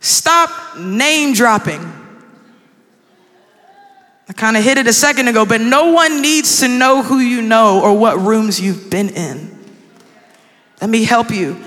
stop 0.00 0.78
name 0.78 1.34
dropping. 1.34 1.80
I 4.28 4.32
kind 4.32 4.56
of 4.56 4.64
hit 4.64 4.78
it 4.78 4.86
a 4.86 4.92
second 4.92 5.28
ago, 5.28 5.46
but 5.46 5.60
no 5.60 5.92
one 5.92 6.20
needs 6.20 6.60
to 6.60 6.68
know 6.68 7.02
who 7.02 7.18
you 7.18 7.42
know 7.42 7.80
or 7.80 7.96
what 7.96 8.18
rooms 8.18 8.60
you've 8.60 8.90
been 8.90 9.10
in. 9.10 9.56
Let 10.80 10.90
me 10.90 11.04
help 11.04 11.30
you. 11.30 11.62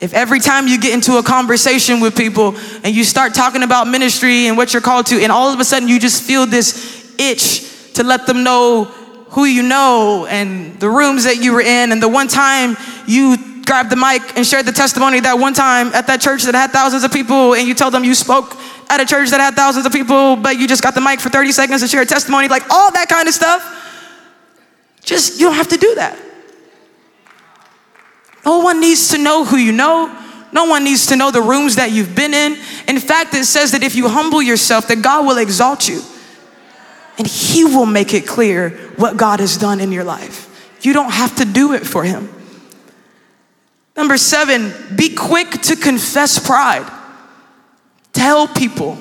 If 0.00 0.14
every 0.14 0.38
time 0.38 0.68
you 0.68 0.78
get 0.78 0.92
into 0.92 1.16
a 1.16 1.22
conversation 1.22 2.00
with 2.00 2.16
people 2.16 2.56
and 2.82 2.94
you 2.94 3.04
start 3.04 3.34
talking 3.34 3.62
about 3.62 3.88
ministry 3.88 4.46
and 4.46 4.56
what 4.56 4.72
you're 4.72 4.82
called 4.82 5.06
to, 5.06 5.16
and 5.16 5.32
all 5.32 5.52
of 5.52 5.58
a 5.60 5.64
sudden 5.64 5.88
you 5.88 5.98
just 5.98 6.22
feel 6.22 6.46
this 6.46 7.14
itch 7.18 7.92
to 7.94 8.04
let 8.04 8.26
them 8.26 8.44
know 8.44 8.84
who 9.30 9.44
you 9.44 9.62
know 9.62 10.26
and 10.28 10.78
the 10.78 10.88
rooms 10.88 11.24
that 11.24 11.42
you 11.42 11.52
were 11.52 11.60
in, 11.60 11.90
and 11.90 12.02
the 12.02 12.08
one 12.08 12.28
time 12.28 12.76
you 13.06 13.36
grabbed 13.64 13.90
the 13.90 13.96
mic 13.96 14.36
and 14.36 14.46
shared 14.46 14.66
the 14.66 14.72
testimony 14.72 15.20
that 15.20 15.38
one 15.38 15.54
time 15.54 15.88
at 15.88 16.06
that 16.06 16.20
church 16.20 16.42
that 16.44 16.54
had 16.54 16.70
thousands 16.70 17.04
of 17.04 17.12
people 17.12 17.54
and 17.54 17.66
you 17.66 17.74
told 17.74 17.94
them 17.94 18.04
you 18.04 18.14
spoke 18.14 18.56
at 18.90 19.00
a 19.00 19.06
church 19.06 19.30
that 19.30 19.40
had 19.40 19.54
thousands 19.54 19.86
of 19.86 19.92
people, 19.92 20.36
but 20.36 20.58
you 20.58 20.68
just 20.68 20.82
got 20.82 20.94
the 20.94 21.00
mic 21.00 21.20
for 21.20 21.28
30 21.28 21.52
seconds 21.52 21.80
to 21.82 21.88
share 21.88 22.02
a 22.02 22.06
testimony, 22.06 22.48
like 22.48 22.68
all 22.70 22.92
that 22.92 23.08
kind 23.08 23.28
of 23.28 23.34
stuff. 23.34 23.80
Just, 25.02 25.38
you 25.38 25.46
don't 25.46 25.56
have 25.56 25.68
to 25.68 25.76
do 25.76 25.94
that. 25.96 26.18
No 28.44 28.58
one 28.58 28.80
needs 28.80 29.08
to 29.08 29.18
know 29.18 29.44
who 29.44 29.56
you 29.56 29.72
know. 29.72 30.20
No 30.52 30.66
one 30.66 30.84
needs 30.84 31.06
to 31.06 31.16
know 31.16 31.30
the 31.30 31.42
rooms 31.42 31.76
that 31.76 31.90
you've 31.90 32.14
been 32.14 32.32
in. 32.32 32.56
In 32.86 33.00
fact, 33.00 33.34
it 33.34 33.44
says 33.44 33.72
that 33.72 33.82
if 33.82 33.96
you 33.96 34.08
humble 34.08 34.40
yourself, 34.40 34.86
that 34.88 35.02
God 35.02 35.26
will 35.26 35.38
exalt 35.38 35.88
you. 35.88 36.00
And 37.18 37.26
he 37.26 37.64
will 37.64 37.86
make 37.86 38.14
it 38.14 38.26
clear 38.26 38.70
what 38.96 39.16
God 39.16 39.40
has 39.40 39.56
done 39.56 39.80
in 39.80 39.92
your 39.92 40.04
life. 40.04 40.50
You 40.82 40.92
don't 40.92 41.10
have 41.10 41.36
to 41.36 41.44
do 41.44 41.72
it 41.72 41.86
for 41.86 42.04
him. 42.04 42.28
Number 43.96 44.16
seven, 44.18 44.72
be 44.96 45.14
quick 45.14 45.50
to 45.62 45.76
confess 45.76 46.44
pride. 46.44 46.90
Tell 48.12 48.48
people 48.48 48.96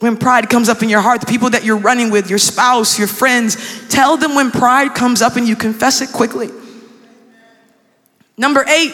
when 0.00 0.16
pride 0.16 0.50
comes 0.50 0.68
up 0.68 0.82
in 0.82 0.88
your 0.88 1.00
heart, 1.00 1.20
the 1.20 1.26
people 1.26 1.50
that 1.50 1.64
you're 1.64 1.78
running 1.78 2.10
with, 2.10 2.28
your 2.28 2.38
spouse, 2.38 2.98
your 2.98 3.08
friends, 3.08 3.88
tell 3.88 4.16
them 4.16 4.34
when 4.34 4.50
pride 4.50 4.94
comes 4.94 5.22
up 5.22 5.36
and 5.36 5.46
you 5.46 5.56
confess 5.56 6.00
it 6.00 6.10
quickly. 6.10 6.50
Number 8.36 8.64
eight, 8.66 8.92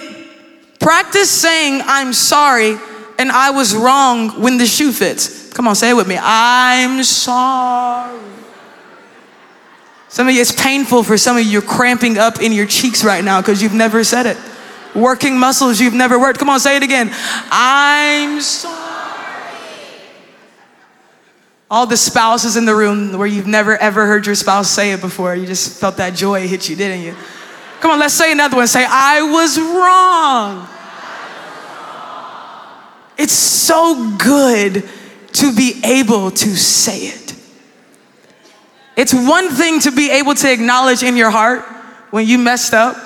practice 0.78 1.30
saying, 1.30 1.82
I'm 1.84 2.12
sorry 2.12 2.76
and 3.18 3.30
I 3.30 3.50
was 3.50 3.74
wrong 3.74 4.40
when 4.40 4.56
the 4.56 4.66
shoe 4.66 4.92
fits. 4.92 5.52
Come 5.52 5.68
on, 5.68 5.74
say 5.74 5.90
it 5.90 5.94
with 5.94 6.08
me. 6.08 6.16
I'm 6.20 7.02
sorry. 7.02 8.18
Some 10.08 10.28
of 10.28 10.34
you, 10.34 10.40
it's 10.40 10.52
painful 10.52 11.02
for 11.02 11.16
some 11.16 11.36
of 11.36 11.44
you, 11.44 11.50
you're 11.50 11.62
cramping 11.62 12.18
up 12.18 12.40
in 12.40 12.52
your 12.52 12.66
cheeks 12.66 13.04
right 13.04 13.22
now 13.22 13.40
because 13.40 13.62
you've 13.62 13.74
never 13.74 14.04
said 14.04 14.26
it 14.26 14.36
working 14.94 15.38
muscles 15.38 15.80
you've 15.80 15.94
never 15.94 16.18
worked. 16.18 16.38
Come 16.38 16.50
on, 16.50 16.60
say 16.60 16.76
it 16.76 16.82
again. 16.82 17.10
I'm 17.50 18.40
sorry. 18.40 18.88
All 21.70 21.86
the 21.86 21.96
spouses 21.96 22.56
in 22.56 22.64
the 22.64 22.74
room 22.74 23.16
where 23.16 23.28
you've 23.28 23.46
never 23.46 23.76
ever 23.76 24.06
heard 24.06 24.26
your 24.26 24.34
spouse 24.34 24.68
say 24.68 24.92
it 24.92 25.00
before, 25.00 25.36
you 25.36 25.46
just 25.46 25.78
felt 25.78 25.98
that 25.98 26.14
joy 26.14 26.48
hit 26.48 26.68
you, 26.68 26.74
didn't 26.74 27.02
you? 27.02 27.14
Come 27.80 27.92
on, 27.92 27.98
let's 28.00 28.14
say 28.14 28.32
another 28.32 28.56
one. 28.56 28.66
Say, 28.66 28.84
I 28.86 29.22
was 29.22 29.58
wrong. 29.58 30.68
It's 33.16 33.32
so 33.32 34.16
good 34.18 34.88
to 35.34 35.54
be 35.54 35.80
able 35.84 36.30
to 36.30 36.56
say 36.56 36.98
it. 37.06 37.34
It's 38.96 39.14
one 39.14 39.48
thing 39.50 39.80
to 39.80 39.92
be 39.92 40.10
able 40.10 40.34
to 40.34 40.52
acknowledge 40.52 41.02
in 41.02 41.16
your 41.16 41.30
heart 41.30 41.62
when 42.10 42.26
you 42.26 42.36
messed 42.36 42.74
up. 42.74 42.96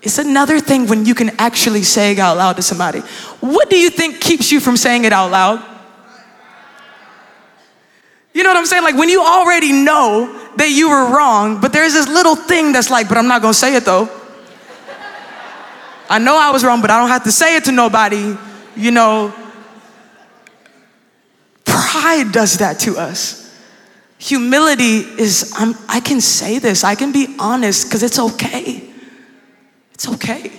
It's 0.00 0.18
another 0.18 0.60
thing 0.60 0.86
when 0.86 1.04
you 1.04 1.14
can 1.14 1.30
actually 1.38 1.82
say 1.82 2.12
it 2.12 2.18
out 2.18 2.36
loud 2.36 2.56
to 2.56 2.62
somebody. 2.62 3.00
What 3.40 3.68
do 3.68 3.76
you 3.76 3.90
think 3.90 4.20
keeps 4.20 4.52
you 4.52 4.60
from 4.60 4.76
saying 4.76 5.04
it 5.04 5.12
out 5.12 5.30
loud? 5.30 5.64
You 8.32 8.44
know 8.44 8.50
what 8.50 8.58
I'm 8.58 8.66
saying? 8.66 8.84
Like 8.84 8.94
when 8.94 9.08
you 9.08 9.22
already 9.22 9.72
know 9.72 10.32
that 10.56 10.70
you 10.70 10.90
were 10.90 11.16
wrong, 11.16 11.60
but 11.60 11.72
there's 11.72 11.94
this 11.94 12.06
little 12.08 12.36
thing 12.36 12.72
that's 12.72 12.90
like, 12.90 13.08
but 13.08 13.18
I'm 13.18 13.26
not 13.26 13.42
gonna 13.42 13.54
say 13.54 13.74
it 13.74 13.84
though. 13.84 14.08
I 16.08 16.18
know 16.18 16.38
I 16.38 16.50
was 16.50 16.64
wrong, 16.64 16.80
but 16.80 16.90
I 16.90 16.98
don't 17.00 17.08
have 17.08 17.24
to 17.24 17.32
say 17.32 17.56
it 17.56 17.64
to 17.64 17.72
nobody, 17.72 18.36
you 18.76 18.90
know. 18.90 19.34
Pride 21.64 22.32
does 22.32 22.58
that 22.58 22.78
to 22.80 22.96
us. 22.96 23.44
Humility 24.18 25.00
is, 25.00 25.52
I'm, 25.56 25.74
I 25.88 26.00
can 26.00 26.20
say 26.20 26.58
this, 26.58 26.82
I 26.82 26.94
can 26.94 27.12
be 27.12 27.36
honest 27.38 27.86
because 27.86 28.02
it's 28.02 28.18
okay. 28.18 28.87
It's 29.98 30.08
okay. 30.10 30.52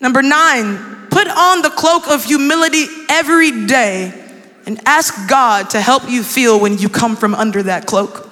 Number 0.00 0.20
nine, 0.20 1.06
put 1.10 1.28
on 1.28 1.62
the 1.62 1.70
cloak 1.70 2.08
of 2.08 2.24
humility 2.24 2.86
every 3.08 3.66
day 3.66 4.12
and 4.66 4.80
ask 4.84 5.28
God 5.28 5.70
to 5.70 5.80
help 5.80 6.10
you 6.10 6.24
feel 6.24 6.58
when 6.58 6.76
you 6.76 6.88
come 6.88 7.14
from 7.14 7.36
under 7.36 7.62
that 7.62 7.86
cloak. 7.86 8.28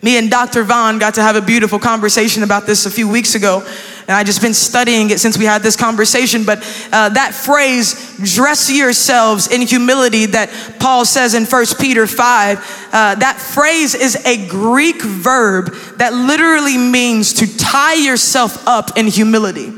Me 0.00 0.16
and 0.16 0.30
Dr. 0.30 0.62
Vaughn 0.62 0.98
got 0.98 1.16
to 1.16 1.22
have 1.22 1.36
a 1.36 1.42
beautiful 1.42 1.78
conversation 1.78 2.42
about 2.42 2.64
this 2.64 2.86
a 2.86 2.90
few 2.90 3.06
weeks 3.06 3.34
ago, 3.34 3.62
and 4.08 4.16
I 4.16 4.22
just 4.22 4.40
been 4.40 4.54
studying 4.54 5.10
it 5.10 5.18
since 5.18 5.36
we 5.36 5.46
had 5.46 5.62
this 5.62 5.74
conversation. 5.74 6.44
But 6.44 6.58
uh, 6.92 7.08
that 7.08 7.34
phrase, 7.34 8.16
dress 8.34 8.70
yourselves 8.70 9.52
in 9.52 9.62
humility, 9.62 10.26
that 10.26 10.76
Paul 10.78 11.04
says 11.04 11.34
in 11.34 11.44
1 11.44 11.66
Peter 11.80 12.06
5, 12.06 12.88
uh, 12.92 13.14
that 13.16 13.40
phrase 13.40 13.96
is 13.96 14.14
a 14.24 14.46
Greek 14.46 15.02
verb 15.02 15.74
that 15.96 16.12
literally 16.14 16.78
means 16.78 17.32
to 17.34 17.58
tie 17.58 17.94
yourself 17.94 18.66
up 18.68 18.96
in 18.96 19.08
humility. 19.08 19.72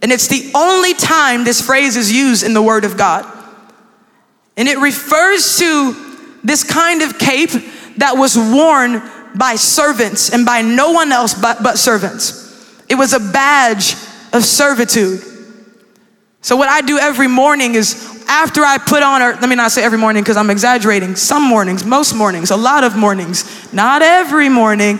And 0.00 0.12
it's 0.12 0.28
the 0.28 0.52
only 0.54 0.94
time 0.94 1.42
this 1.42 1.60
phrase 1.60 1.96
is 1.96 2.12
used 2.12 2.44
in 2.44 2.54
the 2.54 2.62
Word 2.62 2.84
of 2.84 2.96
God. 2.96 3.26
And 4.56 4.68
it 4.68 4.78
refers 4.78 5.58
to 5.58 6.38
this 6.44 6.62
kind 6.62 7.02
of 7.02 7.18
cape 7.18 7.50
that 7.96 8.16
was 8.16 8.36
worn 8.36 9.02
by 9.36 9.56
servants 9.56 10.32
and 10.32 10.46
by 10.46 10.62
no 10.62 10.92
one 10.92 11.10
else 11.10 11.34
but, 11.34 11.62
but 11.64 11.78
servants. 11.78 12.39
It 12.90 12.96
was 12.96 13.14
a 13.14 13.20
badge 13.20 13.94
of 14.32 14.44
servitude. 14.44 15.22
So, 16.42 16.56
what 16.56 16.68
I 16.68 16.80
do 16.80 16.98
every 16.98 17.28
morning 17.28 17.74
is 17.74 18.24
after 18.28 18.62
I 18.62 18.78
put 18.78 19.02
on, 19.02 19.22
or 19.22 19.34
let 19.34 19.48
me 19.48 19.56
not 19.56 19.70
say 19.70 19.82
every 19.82 19.98
morning 19.98 20.22
because 20.22 20.36
I'm 20.36 20.50
exaggerating, 20.50 21.16
some 21.16 21.42
mornings, 21.42 21.84
most 21.84 22.14
mornings, 22.14 22.50
a 22.50 22.56
lot 22.56 22.84
of 22.84 22.96
mornings, 22.96 23.72
not 23.72 24.02
every 24.02 24.48
morning, 24.48 24.98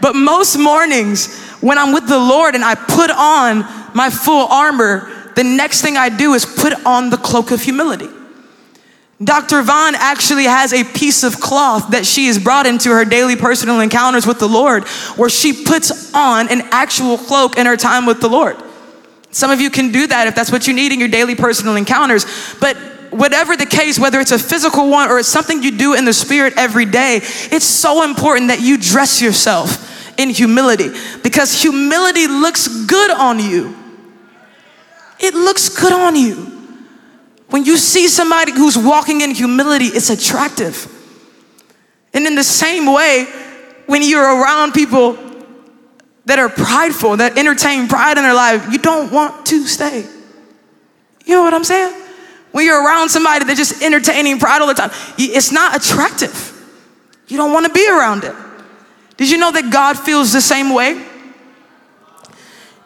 but 0.00 0.14
most 0.14 0.56
mornings 0.58 1.38
when 1.60 1.78
I'm 1.78 1.92
with 1.92 2.08
the 2.08 2.18
Lord 2.18 2.54
and 2.54 2.64
I 2.64 2.74
put 2.74 3.10
on 3.10 3.64
my 3.94 4.08
full 4.10 4.46
armor, 4.48 5.10
the 5.36 5.44
next 5.44 5.82
thing 5.82 5.96
I 5.96 6.08
do 6.08 6.34
is 6.34 6.46
put 6.46 6.72
on 6.86 7.10
the 7.10 7.16
cloak 7.16 7.50
of 7.50 7.62
humility. 7.62 8.08
Dr. 9.22 9.60
Vaughn 9.60 9.94
actually 9.96 10.44
has 10.44 10.72
a 10.72 10.82
piece 10.82 11.24
of 11.24 11.40
cloth 11.40 11.90
that 11.90 12.06
she 12.06 12.26
has 12.28 12.38
brought 12.38 12.66
into 12.66 12.90
her 12.90 13.04
daily 13.04 13.36
personal 13.36 13.80
encounters 13.80 14.26
with 14.26 14.38
the 14.38 14.48
Lord 14.48 14.84
where 15.16 15.28
she 15.28 15.64
puts 15.64 16.14
on 16.14 16.48
an 16.48 16.62
actual 16.70 17.18
cloak 17.18 17.58
in 17.58 17.66
her 17.66 17.76
time 17.76 18.06
with 18.06 18.22
the 18.22 18.28
Lord. 18.28 18.56
Some 19.30 19.50
of 19.50 19.60
you 19.60 19.68
can 19.68 19.92
do 19.92 20.06
that 20.06 20.26
if 20.26 20.34
that's 20.34 20.50
what 20.50 20.66
you 20.66 20.72
need 20.72 20.92
in 20.92 20.98
your 20.98 21.08
daily 21.08 21.34
personal 21.34 21.76
encounters. 21.76 22.24
But 22.60 22.76
whatever 23.10 23.56
the 23.56 23.66
case, 23.66 23.98
whether 23.98 24.20
it's 24.20 24.32
a 24.32 24.38
physical 24.38 24.88
one 24.88 25.10
or 25.10 25.18
it's 25.18 25.28
something 25.28 25.62
you 25.62 25.76
do 25.76 25.94
in 25.94 26.06
the 26.06 26.14
spirit 26.14 26.54
every 26.56 26.86
day, 26.86 27.16
it's 27.22 27.64
so 27.64 28.02
important 28.04 28.48
that 28.48 28.60
you 28.60 28.78
dress 28.78 29.20
yourself 29.20 30.18
in 30.18 30.30
humility 30.30 30.88
because 31.22 31.60
humility 31.60 32.26
looks 32.26 32.86
good 32.86 33.10
on 33.10 33.38
you. 33.38 33.76
It 35.18 35.34
looks 35.34 35.68
good 35.68 35.92
on 35.92 36.16
you. 36.16 36.59
When 37.50 37.64
you 37.64 37.76
see 37.76 38.08
somebody 38.08 38.52
who's 38.52 38.78
walking 38.78 39.20
in 39.20 39.32
humility, 39.32 39.86
it's 39.86 40.08
attractive. 40.08 40.86
And 42.14 42.26
in 42.26 42.34
the 42.34 42.44
same 42.44 42.92
way, 42.92 43.26
when 43.86 44.02
you're 44.02 44.40
around 44.40 44.72
people 44.72 45.18
that 46.26 46.38
are 46.38 46.48
prideful, 46.48 47.16
that 47.16 47.36
entertain 47.36 47.88
pride 47.88 48.16
in 48.16 48.22
their 48.22 48.34
life, 48.34 48.72
you 48.72 48.78
don't 48.78 49.12
want 49.12 49.46
to 49.46 49.66
stay. 49.66 50.06
You 51.26 51.34
know 51.34 51.42
what 51.42 51.54
I'm 51.54 51.64
saying? 51.64 52.00
When 52.52 52.64
you're 52.64 52.84
around 52.84 53.08
somebody 53.08 53.44
that's 53.44 53.58
just 53.58 53.82
entertaining 53.82 54.38
pride 54.38 54.60
all 54.60 54.68
the 54.68 54.74
time, 54.74 54.90
it's 55.18 55.52
not 55.52 55.76
attractive. 55.76 56.46
You 57.28 57.36
don't 57.36 57.52
want 57.52 57.66
to 57.66 57.72
be 57.72 57.86
around 57.88 58.24
it. 58.24 58.34
Did 59.16 59.30
you 59.30 59.38
know 59.38 59.52
that 59.52 59.72
God 59.72 59.98
feels 59.98 60.32
the 60.32 60.40
same 60.40 60.72
way? 60.72 61.04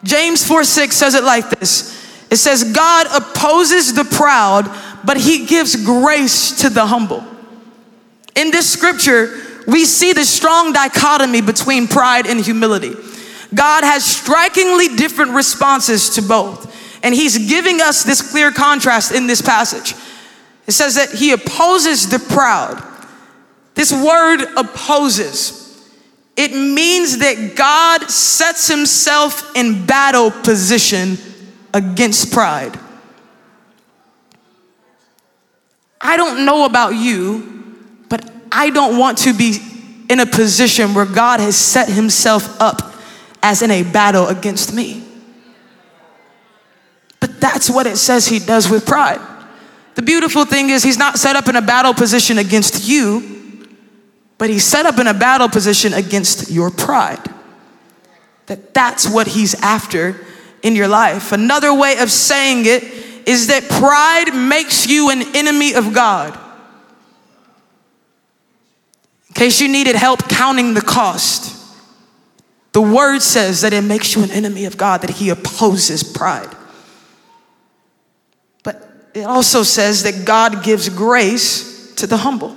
James 0.03 0.45
4 0.47 0.63
6 0.63 0.95
says 0.95 1.15
it 1.15 1.23
like 1.23 1.49
this 1.49 1.94
it 2.31 2.37
says, 2.37 2.63
God 2.73 3.07
opposes 3.15 3.93
the 3.93 4.03
proud, 4.03 4.69
but 5.05 5.17
he 5.17 5.45
gives 5.45 5.75
grace 5.75 6.61
to 6.61 6.69
the 6.69 6.85
humble. 6.85 7.23
In 8.35 8.51
this 8.51 8.69
scripture, 8.69 9.41
we 9.67 9.85
see 9.85 10.13
the 10.13 10.25
strong 10.25 10.73
dichotomy 10.73 11.41
between 11.41 11.87
pride 11.87 12.27
and 12.27 12.39
humility. 12.39 12.93
God 13.53 13.83
has 13.83 14.03
strikingly 14.03 14.89
different 14.95 15.31
responses 15.31 16.09
to 16.11 16.21
both. 16.21 16.73
And 17.03 17.13
he's 17.13 17.47
giving 17.47 17.81
us 17.81 18.03
this 18.03 18.21
clear 18.31 18.51
contrast 18.51 19.11
in 19.11 19.27
this 19.27 19.41
passage. 19.41 19.95
It 20.67 20.71
says 20.71 20.95
that 20.95 21.11
he 21.11 21.31
opposes 21.31 22.09
the 22.09 22.19
proud. 22.19 22.83
This 23.75 23.93
word 23.93 24.41
opposes. 24.57 25.61
It 26.35 26.51
means 26.51 27.19
that 27.19 27.53
God 27.55 28.09
sets 28.09 28.67
himself 28.67 29.55
in 29.55 29.85
battle 29.85 30.31
position 30.31 31.17
against 31.75 32.31
pride. 32.31 32.79
I 35.99 36.15
don't 36.15 36.45
know 36.45 36.63
about 36.63 36.91
you, 36.91 37.75
but 38.07 38.31
I 38.49 38.69
don't 38.69 38.97
want 38.97 39.17
to 39.19 39.33
be 39.33 39.57
in 40.09 40.21
a 40.21 40.25
position 40.25 40.93
where 40.93 41.05
God 41.05 41.41
has 41.41 41.57
set 41.57 41.89
himself 41.89 42.61
up 42.61 42.93
as 43.43 43.61
in 43.61 43.71
a 43.71 43.83
battle 43.83 44.27
against 44.27 44.73
me. 44.73 45.03
But 47.19 47.41
that's 47.41 47.69
what 47.69 47.87
it 47.87 47.97
says 47.97 48.27
he 48.27 48.39
does 48.39 48.69
with 48.69 48.85
pride. 48.85 49.19
The 49.95 50.01
beautiful 50.01 50.45
thing 50.45 50.69
is, 50.69 50.81
he's 50.81 50.97
not 50.97 51.19
set 51.19 51.35
up 51.35 51.49
in 51.49 51.57
a 51.57 51.61
battle 51.61 51.93
position 51.93 52.37
against 52.37 52.87
you, 52.87 53.67
but 54.37 54.49
he's 54.49 54.63
set 54.63 54.85
up 54.85 54.97
in 54.97 55.07
a 55.07 55.13
battle 55.13 55.49
position 55.49 55.93
against 55.93 56.49
your 56.49 56.71
pride. 56.71 57.19
That 58.45 58.73
that's 58.73 59.09
what 59.09 59.27
he's 59.27 59.55
after 59.55 60.25
in 60.65 60.75
your 60.75 60.87
life. 60.87 61.31
Another 61.31 61.71
way 61.71 61.99
of 61.99 62.09
saying 62.09 62.65
it 62.65 62.83
is 63.27 63.47
that 63.47 63.69
pride 63.69 64.33
makes 64.35 64.87
you 64.87 65.11
an 65.11 65.35
enemy 65.35 65.75
of 65.75 65.93
God. 65.93 66.33
In 69.29 69.35
case 69.35 69.61
you 69.61 69.67
needed 69.67 69.95
help 69.95 70.27
counting 70.27 70.73
the 70.73 70.81
cost, 70.81 71.55
the 72.71 72.81
word 72.81 73.21
says 73.21 73.61
that 73.61 73.73
it 73.73 73.83
makes 73.83 74.15
you 74.15 74.23
an 74.23 74.31
enemy 74.31 74.65
of 74.65 74.75
God, 74.75 75.01
that 75.01 75.11
He 75.11 75.29
opposes 75.29 76.01
pride. 76.01 76.49
But 78.63 78.89
it 79.13 79.23
also 79.23 79.61
says 79.61 80.01
that 80.01 80.25
God 80.25 80.63
gives 80.63 80.89
grace 80.89 81.93
to 81.95 82.07
the 82.07 82.17
humble. 82.17 82.55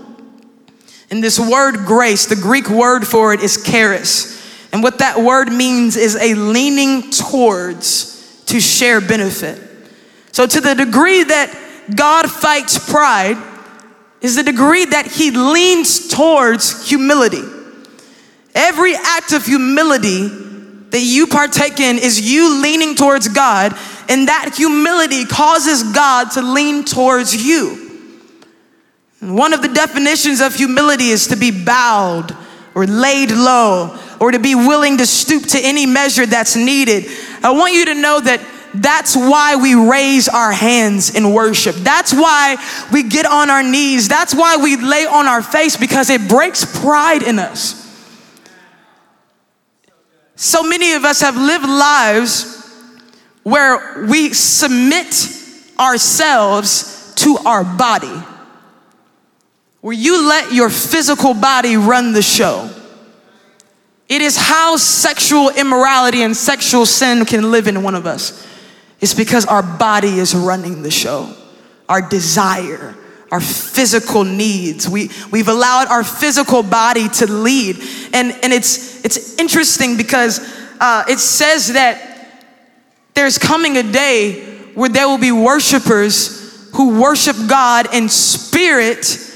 And 1.11 1.23
this 1.23 1.39
word 1.39 1.85
grace, 1.85 2.25
the 2.25 2.37
Greek 2.37 2.71
word 2.71 3.07
for 3.07 3.35
it 3.35 3.41
is 3.41 3.63
charis. 3.63 4.38
And 4.73 4.83
what 4.83 4.99
that 4.99 5.21
word 5.21 5.51
means 5.51 5.97
is 5.97 6.17
a 6.17 6.35
leaning 6.35 7.11
towards 7.11 8.43
to 8.47 8.61
share 8.61 9.01
benefit. 9.01 9.61
So, 10.33 10.47
to 10.47 10.61
the 10.61 10.75
degree 10.75 11.23
that 11.23 11.53
God 11.95 12.31
fights 12.31 12.79
pride, 12.91 13.37
is 14.21 14.37
the 14.37 14.43
degree 14.43 14.85
that 14.85 15.07
he 15.07 15.31
leans 15.31 16.09
towards 16.09 16.89
humility. 16.89 17.43
Every 18.55 18.95
act 18.95 19.33
of 19.33 19.47
humility 19.47 20.29
that 20.91 21.03
you 21.03 21.27
partake 21.27 21.79
in 21.79 21.99
is 21.99 22.21
you 22.21 22.61
leaning 22.61 22.95
towards 22.95 23.29
God, 23.29 23.79
and 24.09 24.29
that 24.29 24.55
humility 24.57 25.25
causes 25.25 25.93
God 25.93 26.31
to 26.33 26.43
lean 26.43 26.85
towards 26.85 27.47
you. 27.47 27.87
One 29.21 29.53
of 29.53 29.63
the 29.63 29.69
definitions 29.69 30.41
of 30.41 30.55
humility 30.55 31.09
is 31.09 31.29
to 31.29 31.37
be 31.37 31.51
bowed 31.51 32.37
or 32.75 32.87
laid 32.87 33.31
low 33.31 33.99
or 34.21 34.33
to 34.33 34.39
be 34.39 34.55
willing 34.55 34.99
to 34.99 35.07
stoop 35.07 35.45
to 35.45 35.59
any 35.59 35.87
measure 35.87 36.27
that's 36.27 36.57
needed. 36.57 37.07
I 37.43 37.53
want 37.53 37.75
you 37.75 37.87
to 37.87 37.95
know 37.95 38.21
that 38.21 38.41
that's 38.75 39.17
why 39.17 39.57
we 39.57 39.75
raise 39.75 40.29
our 40.29 40.53
hands 40.53 41.15
in 41.15 41.33
worship. 41.33 41.75
That's 41.77 42.13
why 42.13 42.57
we 42.93 43.03
get 43.03 43.27
on 43.27 43.51
our 43.51 43.63
knees. 43.63 44.09
That's 44.09 44.35
why 44.35 44.57
we 44.57 44.77
lay 44.77 45.07
on 45.07 45.27
our 45.27 45.43
face 45.43 45.77
because 45.77 46.11
it 46.11 46.29
breaks 46.29 46.65
pride 46.81 47.23
in 47.23 47.39
us. 47.39 47.87
So 50.37 50.63
many 50.63 50.93
of 50.93 51.05
us 51.05 51.21
have 51.21 51.37
lived 51.37 51.65
lives 51.65 52.55
where 53.43 54.07
we 54.07 54.33
submit 54.33 55.07
ourselves 55.79 57.15
to 57.17 57.39
our 57.39 57.65
body, 57.65 58.23
where 59.81 59.95
you 59.95 60.29
let 60.29 60.53
your 60.53 60.71
physical 60.71 61.35
body 61.35 61.77
run 61.77 62.13
the 62.13 62.23
show. 62.23 62.71
It 64.09 64.23
is 64.23 64.37
how 64.37 64.77
sexual 64.77 65.51
immorality 65.51 66.23
and 66.23 66.37
sexual 66.37 66.87
sin 66.87 67.27
can 67.27 67.51
live 67.51 67.67
in 67.67 67.83
one 67.83 67.95
of 67.95 68.07
us. 68.07 68.47
It's 69.01 69.15
because 69.15 69.45
our 69.45 69.63
body 69.63 70.19
is 70.19 70.35
running 70.35 70.83
the 70.83 70.91
show, 70.91 71.33
our 71.89 72.01
desire, 72.09 72.97
our 73.31 73.41
physical 73.41 74.25
needs. 74.25 74.89
We, 74.89 75.11
we've 75.31 75.49
allowed 75.49 75.89
our 75.89 76.03
physical 76.03 76.63
body 76.63 77.09
to 77.11 77.31
lead. 77.31 77.77
And, 78.15 78.33
and 78.43 78.53
it's, 78.53 79.05
it's 79.05 79.39
interesting 79.39 79.97
because 79.97 80.41
uh, 80.81 81.05
it 81.09 81.19
says 81.19 81.75
that 81.75 82.09
there's 83.15 83.37
coming 83.37 83.77
a 83.77 83.83
day 83.83 84.45
where 84.75 84.89
there 84.89 85.07
will 85.07 85.19
be 85.19 85.33
worshipers 85.33 86.71
who 86.75 87.01
worship 87.01 87.37
God 87.49 87.95
in 87.95 88.09
spirit 88.09 89.28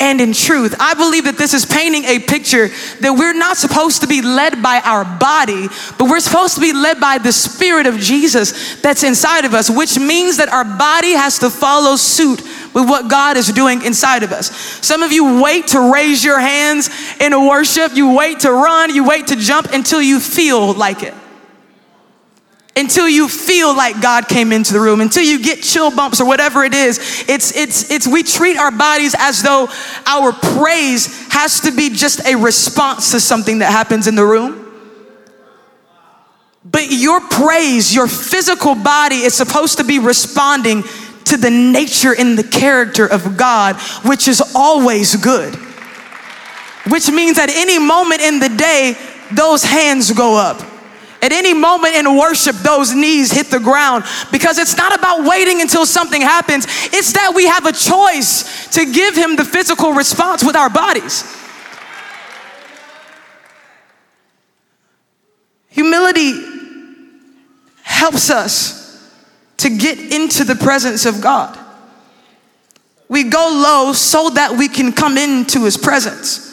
and 0.00 0.20
in 0.20 0.32
truth. 0.32 0.74
I 0.80 0.94
believe 0.94 1.24
that 1.24 1.36
this 1.36 1.54
is 1.54 1.66
painting 1.66 2.04
a 2.04 2.18
picture 2.18 2.68
that 3.00 3.12
we're 3.12 3.34
not 3.34 3.56
supposed 3.56 4.00
to 4.00 4.08
be 4.08 4.22
led 4.22 4.62
by 4.62 4.80
our 4.80 5.04
body, 5.04 5.68
but 5.98 6.08
we're 6.08 6.20
supposed 6.20 6.54
to 6.54 6.60
be 6.60 6.72
led 6.72 6.98
by 6.98 7.18
the 7.18 7.32
Spirit 7.32 7.86
of 7.86 7.98
Jesus 7.98 8.80
that's 8.80 9.04
inside 9.04 9.44
of 9.44 9.54
us, 9.54 9.70
which 9.70 9.98
means 9.98 10.38
that 10.38 10.48
our 10.48 10.64
body 10.64 11.12
has 11.12 11.38
to 11.40 11.50
follow 11.50 11.96
suit 11.96 12.40
with 12.72 12.88
what 12.88 13.10
God 13.10 13.36
is 13.36 13.52
doing 13.52 13.82
inside 13.84 14.22
of 14.22 14.32
us. 14.32 14.50
Some 14.84 15.02
of 15.02 15.12
you 15.12 15.42
wait 15.42 15.68
to 15.68 15.92
raise 15.92 16.24
your 16.24 16.40
hands 16.40 16.88
in 17.20 17.32
worship, 17.46 17.94
you 17.94 18.14
wait 18.14 18.40
to 18.40 18.50
run, 18.50 18.94
you 18.94 19.04
wait 19.04 19.28
to 19.28 19.36
jump 19.36 19.72
until 19.72 20.00
you 20.00 20.18
feel 20.18 20.72
like 20.72 21.02
it 21.02 21.14
until 22.76 23.08
you 23.08 23.28
feel 23.28 23.76
like 23.76 24.00
God 24.00 24.28
came 24.28 24.52
into 24.52 24.72
the 24.72 24.80
room, 24.80 25.00
until 25.00 25.24
you 25.24 25.42
get 25.42 25.62
chill 25.62 25.94
bumps 25.94 26.20
or 26.20 26.26
whatever 26.26 26.64
it 26.64 26.72
is. 26.72 27.24
It's, 27.28 27.54
it's, 27.56 27.90
it's, 27.90 28.06
we 28.06 28.22
treat 28.22 28.56
our 28.56 28.70
bodies 28.70 29.14
as 29.18 29.42
though 29.42 29.68
our 30.06 30.32
praise 30.32 31.28
has 31.32 31.60
to 31.60 31.72
be 31.72 31.90
just 31.90 32.24
a 32.26 32.36
response 32.36 33.10
to 33.10 33.20
something 33.20 33.58
that 33.58 33.72
happens 33.72 34.06
in 34.06 34.14
the 34.14 34.24
room. 34.24 34.66
But 36.64 36.90
your 36.90 37.20
praise, 37.20 37.94
your 37.94 38.06
physical 38.06 38.74
body 38.74 39.16
is 39.16 39.34
supposed 39.34 39.78
to 39.78 39.84
be 39.84 39.98
responding 39.98 40.84
to 41.24 41.36
the 41.36 41.50
nature 41.50 42.14
and 42.16 42.38
the 42.38 42.44
character 42.44 43.06
of 43.06 43.36
God, 43.36 43.76
which 44.04 44.28
is 44.28 44.42
always 44.54 45.16
good. 45.16 45.54
Which 46.88 47.10
means 47.10 47.38
at 47.38 47.50
any 47.50 47.78
moment 47.78 48.20
in 48.20 48.38
the 48.38 48.48
day, 48.48 48.96
those 49.32 49.64
hands 49.64 50.12
go 50.12 50.36
up. 50.36 50.69
At 51.22 51.32
any 51.32 51.52
moment 51.52 51.96
in 51.96 52.16
worship, 52.16 52.56
those 52.56 52.94
knees 52.94 53.30
hit 53.30 53.48
the 53.48 53.60
ground 53.60 54.04
because 54.32 54.58
it's 54.58 54.76
not 54.76 54.98
about 54.98 55.24
waiting 55.28 55.60
until 55.60 55.84
something 55.84 56.22
happens. 56.22 56.66
It's 56.92 57.12
that 57.12 57.32
we 57.34 57.46
have 57.46 57.66
a 57.66 57.72
choice 57.72 58.68
to 58.70 58.90
give 58.90 59.16
Him 59.16 59.36
the 59.36 59.44
physical 59.44 59.92
response 59.92 60.42
with 60.42 60.56
our 60.56 60.70
bodies. 60.70 61.24
Humility 65.68 66.42
helps 67.82 68.30
us 68.30 68.80
to 69.58 69.68
get 69.68 69.98
into 69.98 70.44
the 70.44 70.54
presence 70.54 71.04
of 71.04 71.20
God. 71.20 71.58
We 73.08 73.24
go 73.24 73.50
low 73.52 73.92
so 73.92 74.30
that 74.30 74.52
we 74.56 74.68
can 74.68 74.92
come 74.92 75.18
into 75.18 75.64
His 75.64 75.76
presence. 75.76 76.46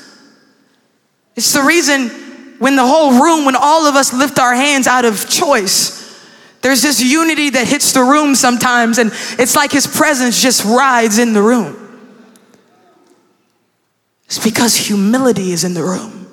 It's 1.38 1.53
the 1.53 1.61
reason 1.61 2.26
when 2.60 2.76
the 2.76 2.86
whole 2.86 3.22
room, 3.24 3.45
when 3.45 3.55
all 3.55 3.86
of 3.86 3.95
us 3.95 4.14
lift 4.14 4.39
our 4.39 4.55
hands 4.55 4.88
out 4.88 5.05
of 5.05 5.30
choice, 5.30 5.97
there's 6.62 6.82
this 6.82 7.01
unity 7.01 7.51
that 7.51 7.68
hits 7.68 7.93
the 7.93 8.01
room 8.01 8.36
sometimes, 8.36 8.97
and 8.97 9.12
it's 9.38 9.55
like 9.55 9.72
His 9.72 9.86
presence 9.86 10.41
just 10.41 10.66
rides 10.66 11.20
in 11.20 11.34
the 11.34 11.41
room. 11.41 11.84
It's 14.26 14.43
because 14.43 14.76
humility 14.76 15.51
is 15.51 15.64
in 15.64 15.74
the 15.74 15.84
room. 15.84 16.28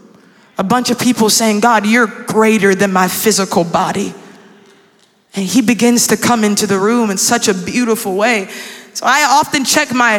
A 0.59 0.64
bunch 0.64 0.91
of 0.91 0.99
people 0.99 1.31
saying, 1.31 1.61
God, 1.61 1.87
you're 1.87 2.07
greater 2.07 2.75
than 2.75 2.93
my 2.93 3.09
physical 3.09 3.64
body. 3.64 4.14
And 5.35 5.45
He 5.47 5.62
begins 5.62 6.07
to 6.09 6.16
come 6.16 6.43
into 6.43 6.66
the 6.66 6.79
room 6.79 7.11
in 7.11 7.18
such 7.18 7.49
a 7.49 7.55
beautiful 7.55 8.16
way. 8.16 8.49
So 8.95 9.05
I 9.07 9.25
often 9.25 9.64
check 9.64 9.93
my, 9.93 10.18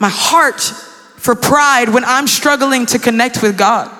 my 0.00 0.08
heart 0.10 0.60
for 0.60 1.34
pride 1.34 1.90
when 1.90 2.04
I'm 2.04 2.26
struggling 2.26 2.86
to 2.86 2.98
connect 2.98 3.42
with 3.42 3.56
God. 3.56 3.94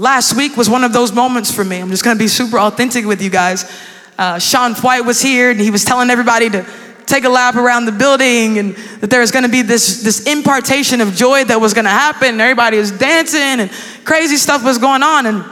Last 0.00 0.36
week 0.36 0.56
was 0.56 0.70
one 0.70 0.84
of 0.84 0.92
those 0.92 1.12
moments 1.12 1.52
for 1.52 1.64
me. 1.64 1.80
I'm 1.80 1.90
just 1.90 2.04
gonna 2.04 2.20
be 2.20 2.28
super 2.28 2.56
authentic 2.56 3.04
with 3.04 3.20
you 3.20 3.30
guys. 3.30 3.68
Uh, 4.16 4.38
Sean 4.38 4.72
White 4.76 5.00
was 5.00 5.20
here 5.20 5.50
and 5.50 5.58
he 5.58 5.72
was 5.72 5.84
telling 5.84 6.08
everybody 6.08 6.48
to 6.50 6.64
take 7.04 7.24
a 7.24 7.28
lap 7.28 7.56
around 7.56 7.86
the 7.86 7.90
building 7.90 8.58
and 8.58 8.76
that 9.00 9.10
there 9.10 9.18
was 9.18 9.32
gonna 9.32 9.48
be 9.48 9.62
this, 9.62 10.04
this 10.04 10.24
impartation 10.28 11.00
of 11.00 11.14
joy 11.16 11.42
that 11.46 11.60
was 11.60 11.74
gonna 11.74 11.88
happen. 11.88 12.40
Everybody 12.40 12.78
was 12.78 12.92
dancing 12.92 13.40
and 13.40 13.72
crazy 14.04 14.36
stuff 14.36 14.62
was 14.62 14.78
going 14.78 15.02
on. 15.02 15.26
And 15.26 15.42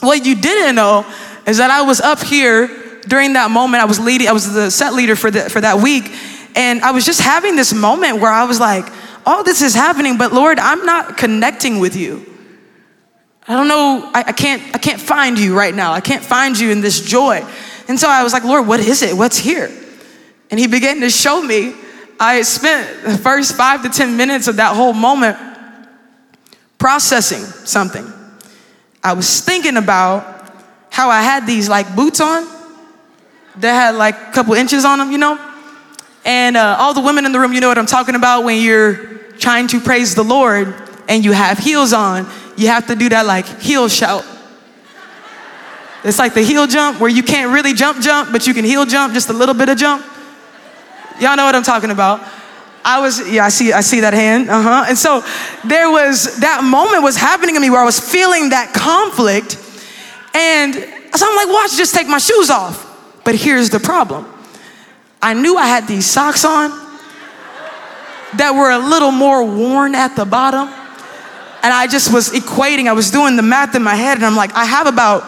what 0.00 0.26
you 0.26 0.34
didn't 0.34 0.74
know 0.74 1.10
is 1.46 1.56
that 1.56 1.70
I 1.70 1.80
was 1.80 2.02
up 2.02 2.22
here 2.22 3.00
during 3.08 3.32
that 3.32 3.50
moment. 3.50 3.82
I 3.82 3.86
was 3.86 3.98
leading, 3.98 4.28
I 4.28 4.32
was 4.32 4.52
the 4.52 4.70
set 4.70 4.92
leader 4.92 5.16
for, 5.16 5.30
the, 5.30 5.48
for 5.48 5.62
that 5.62 5.78
week. 5.78 6.14
And 6.54 6.82
I 6.82 6.90
was 6.90 7.06
just 7.06 7.22
having 7.22 7.56
this 7.56 7.72
moment 7.72 8.20
where 8.20 8.30
I 8.30 8.44
was 8.44 8.60
like, 8.60 8.92
all 9.24 9.42
this 9.42 9.62
is 9.62 9.74
happening, 9.74 10.18
but 10.18 10.34
Lord, 10.34 10.58
I'm 10.58 10.84
not 10.84 11.16
connecting 11.16 11.78
with 11.78 11.96
you. 11.96 12.35
I 13.48 13.54
don't 13.54 13.68
know, 13.68 14.10
I, 14.12 14.24
I, 14.28 14.32
can't, 14.32 14.74
I 14.74 14.78
can't 14.78 15.00
find 15.00 15.38
you 15.38 15.56
right 15.56 15.74
now. 15.74 15.92
I 15.92 16.00
can't 16.00 16.24
find 16.24 16.58
you 16.58 16.70
in 16.70 16.80
this 16.80 17.00
joy. 17.00 17.46
And 17.88 17.98
so 17.98 18.08
I 18.08 18.24
was 18.24 18.32
like, 18.32 18.42
Lord, 18.42 18.66
what 18.66 18.80
is 18.80 19.02
it? 19.02 19.16
What's 19.16 19.38
here? 19.38 19.70
And 20.50 20.58
he 20.58 20.66
began 20.66 21.00
to 21.00 21.10
show 21.10 21.40
me. 21.40 21.74
I 22.18 22.42
spent 22.42 23.04
the 23.04 23.16
first 23.16 23.56
five 23.56 23.82
to 23.82 23.88
10 23.88 24.16
minutes 24.16 24.48
of 24.48 24.56
that 24.56 24.74
whole 24.74 24.94
moment 24.94 25.36
processing 26.78 27.44
something. 27.66 28.10
I 29.04 29.12
was 29.12 29.40
thinking 29.40 29.76
about 29.76 30.50
how 30.90 31.10
I 31.10 31.22
had 31.22 31.46
these 31.46 31.68
like 31.68 31.94
boots 31.94 32.20
on 32.20 32.44
that 33.56 33.72
had 33.72 33.94
like 33.94 34.16
a 34.16 34.32
couple 34.32 34.54
inches 34.54 34.84
on 34.84 34.98
them, 34.98 35.12
you 35.12 35.18
know? 35.18 35.38
And 36.24 36.56
uh, 36.56 36.76
all 36.80 36.94
the 36.94 37.00
women 37.00 37.24
in 37.26 37.32
the 37.32 37.38
room, 37.38 37.52
you 37.52 37.60
know 37.60 37.68
what 37.68 37.78
I'm 37.78 37.86
talking 37.86 38.16
about 38.16 38.42
when 38.42 38.60
you're 38.60 38.94
trying 39.38 39.68
to 39.68 39.80
praise 39.80 40.14
the 40.14 40.24
Lord 40.24 40.74
and 41.08 41.24
you 41.24 41.32
have 41.32 41.58
heels 41.58 41.92
on 41.92 42.26
you 42.56 42.68
have 42.68 42.86
to 42.86 42.94
do 42.94 43.08
that 43.10 43.26
like 43.26 43.46
heel 43.60 43.88
shout. 43.88 44.24
It's 46.04 46.18
like 46.18 46.34
the 46.34 46.42
heel 46.42 46.66
jump 46.66 47.00
where 47.00 47.10
you 47.10 47.22
can't 47.22 47.52
really 47.52 47.74
jump, 47.74 48.00
jump, 48.00 48.30
but 48.30 48.46
you 48.46 48.54
can 48.54 48.64
heel 48.64 48.86
jump, 48.86 49.12
just 49.12 49.28
a 49.28 49.32
little 49.32 49.54
bit 49.54 49.68
of 49.68 49.76
jump. 49.76 50.04
Y'all 51.20 51.36
know 51.36 51.44
what 51.44 51.54
I'm 51.54 51.62
talking 51.62 51.90
about. 51.90 52.20
I 52.84 53.00
was, 53.00 53.28
yeah, 53.28 53.44
I 53.44 53.48
see, 53.48 53.72
I 53.72 53.80
see 53.80 54.00
that 54.00 54.14
hand. 54.14 54.48
Uh 54.48 54.62
huh. 54.62 54.84
And 54.88 54.96
so 54.96 55.24
there 55.64 55.90
was 55.90 56.38
that 56.40 56.62
moment 56.62 57.02
was 57.02 57.16
happening 57.16 57.56
to 57.56 57.60
me 57.60 57.70
where 57.70 57.80
I 57.80 57.84
was 57.84 57.98
feeling 57.98 58.50
that 58.50 58.72
conflict, 58.72 59.56
and 60.34 60.74
so 60.74 61.26
I'm 61.28 61.36
like, 61.36 61.48
watch, 61.48 61.76
just 61.76 61.94
take 61.94 62.06
my 62.06 62.18
shoes 62.18 62.48
off. 62.50 62.84
But 63.24 63.34
here's 63.34 63.70
the 63.70 63.80
problem. 63.80 64.32
I 65.20 65.34
knew 65.34 65.56
I 65.56 65.66
had 65.66 65.88
these 65.88 66.06
socks 66.06 66.44
on 66.44 66.70
that 68.36 68.52
were 68.54 68.70
a 68.70 68.78
little 68.78 69.10
more 69.10 69.42
worn 69.42 69.96
at 69.96 70.14
the 70.14 70.24
bottom. 70.24 70.68
And 71.66 71.74
I 71.74 71.88
just 71.88 72.12
was 72.12 72.30
equating, 72.30 72.86
I 72.86 72.92
was 72.92 73.10
doing 73.10 73.34
the 73.34 73.42
math 73.42 73.74
in 73.74 73.82
my 73.82 73.96
head, 73.96 74.18
and 74.18 74.24
I'm 74.24 74.36
like, 74.36 74.54
I 74.54 74.64
have 74.64 74.86
about 74.86 75.24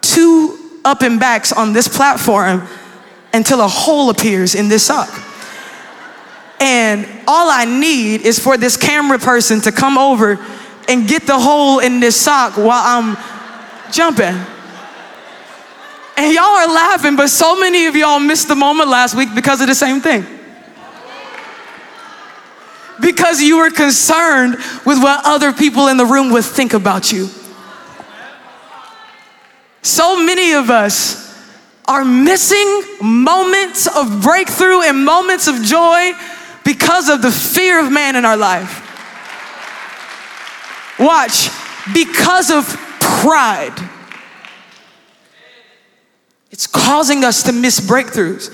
two 0.00 0.58
up 0.82 1.02
and 1.02 1.20
backs 1.20 1.52
on 1.52 1.74
this 1.74 1.88
platform 1.88 2.66
until 3.34 3.60
a 3.60 3.68
hole 3.68 4.08
appears 4.08 4.54
in 4.54 4.68
this 4.68 4.86
sock. 4.86 5.10
And 6.58 7.06
all 7.28 7.50
I 7.50 7.66
need 7.66 8.22
is 8.22 8.38
for 8.38 8.56
this 8.56 8.78
camera 8.78 9.18
person 9.18 9.60
to 9.60 9.72
come 9.72 9.98
over 9.98 10.42
and 10.88 11.06
get 11.06 11.26
the 11.26 11.38
hole 11.38 11.80
in 11.80 12.00
this 12.00 12.18
sock 12.18 12.56
while 12.56 12.70
I'm 12.82 13.92
jumping. 13.92 14.34
And 16.16 16.32
y'all 16.32 16.44
are 16.44 16.66
laughing, 16.66 17.14
but 17.14 17.28
so 17.28 17.60
many 17.60 17.84
of 17.84 17.94
y'all 17.94 18.20
missed 18.20 18.48
the 18.48 18.56
moment 18.56 18.88
last 18.88 19.14
week 19.14 19.34
because 19.34 19.60
of 19.60 19.66
the 19.66 19.74
same 19.74 20.00
thing 20.00 20.33
because 23.00 23.40
you 23.40 23.58
were 23.58 23.70
concerned 23.70 24.56
with 24.86 25.02
what 25.02 25.20
other 25.24 25.52
people 25.52 25.88
in 25.88 25.96
the 25.96 26.06
room 26.06 26.32
would 26.32 26.44
think 26.44 26.74
about 26.74 27.12
you. 27.12 27.28
So 29.82 30.24
many 30.24 30.52
of 30.52 30.70
us 30.70 31.22
are 31.86 32.04
missing 32.04 32.82
moments 33.02 33.86
of 33.86 34.22
breakthrough 34.22 34.82
and 34.82 35.04
moments 35.04 35.46
of 35.48 35.62
joy 35.62 36.12
because 36.64 37.08
of 37.08 37.20
the 37.20 37.30
fear 37.30 37.84
of 37.84 37.92
man 37.92 38.16
in 38.16 38.24
our 38.24 38.36
life. 38.36 38.80
Watch, 40.98 41.50
because 41.92 42.50
of 42.50 42.66
pride. 43.00 43.74
It's 46.50 46.66
causing 46.66 47.24
us 47.24 47.42
to 47.42 47.52
miss 47.52 47.80
breakthroughs. 47.80 48.50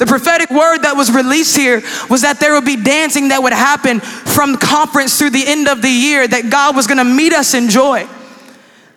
The 0.00 0.06
prophetic 0.06 0.48
word 0.48 0.78
that 0.78 0.96
was 0.96 1.12
released 1.12 1.54
here 1.54 1.82
was 2.08 2.22
that 2.22 2.40
there 2.40 2.54
would 2.54 2.64
be 2.64 2.82
dancing 2.82 3.28
that 3.28 3.42
would 3.42 3.52
happen 3.52 4.00
from 4.00 4.56
conference 4.56 5.18
through 5.18 5.28
the 5.28 5.44
end 5.46 5.68
of 5.68 5.82
the 5.82 5.90
year, 5.90 6.26
that 6.26 6.48
God 6.48 6.74
was 6.74 6.86
gonna 6.86 7.04
meet 7.04 7.34
us 7.34 7.52
in 7.52 7.68
joy. 7.68 8.08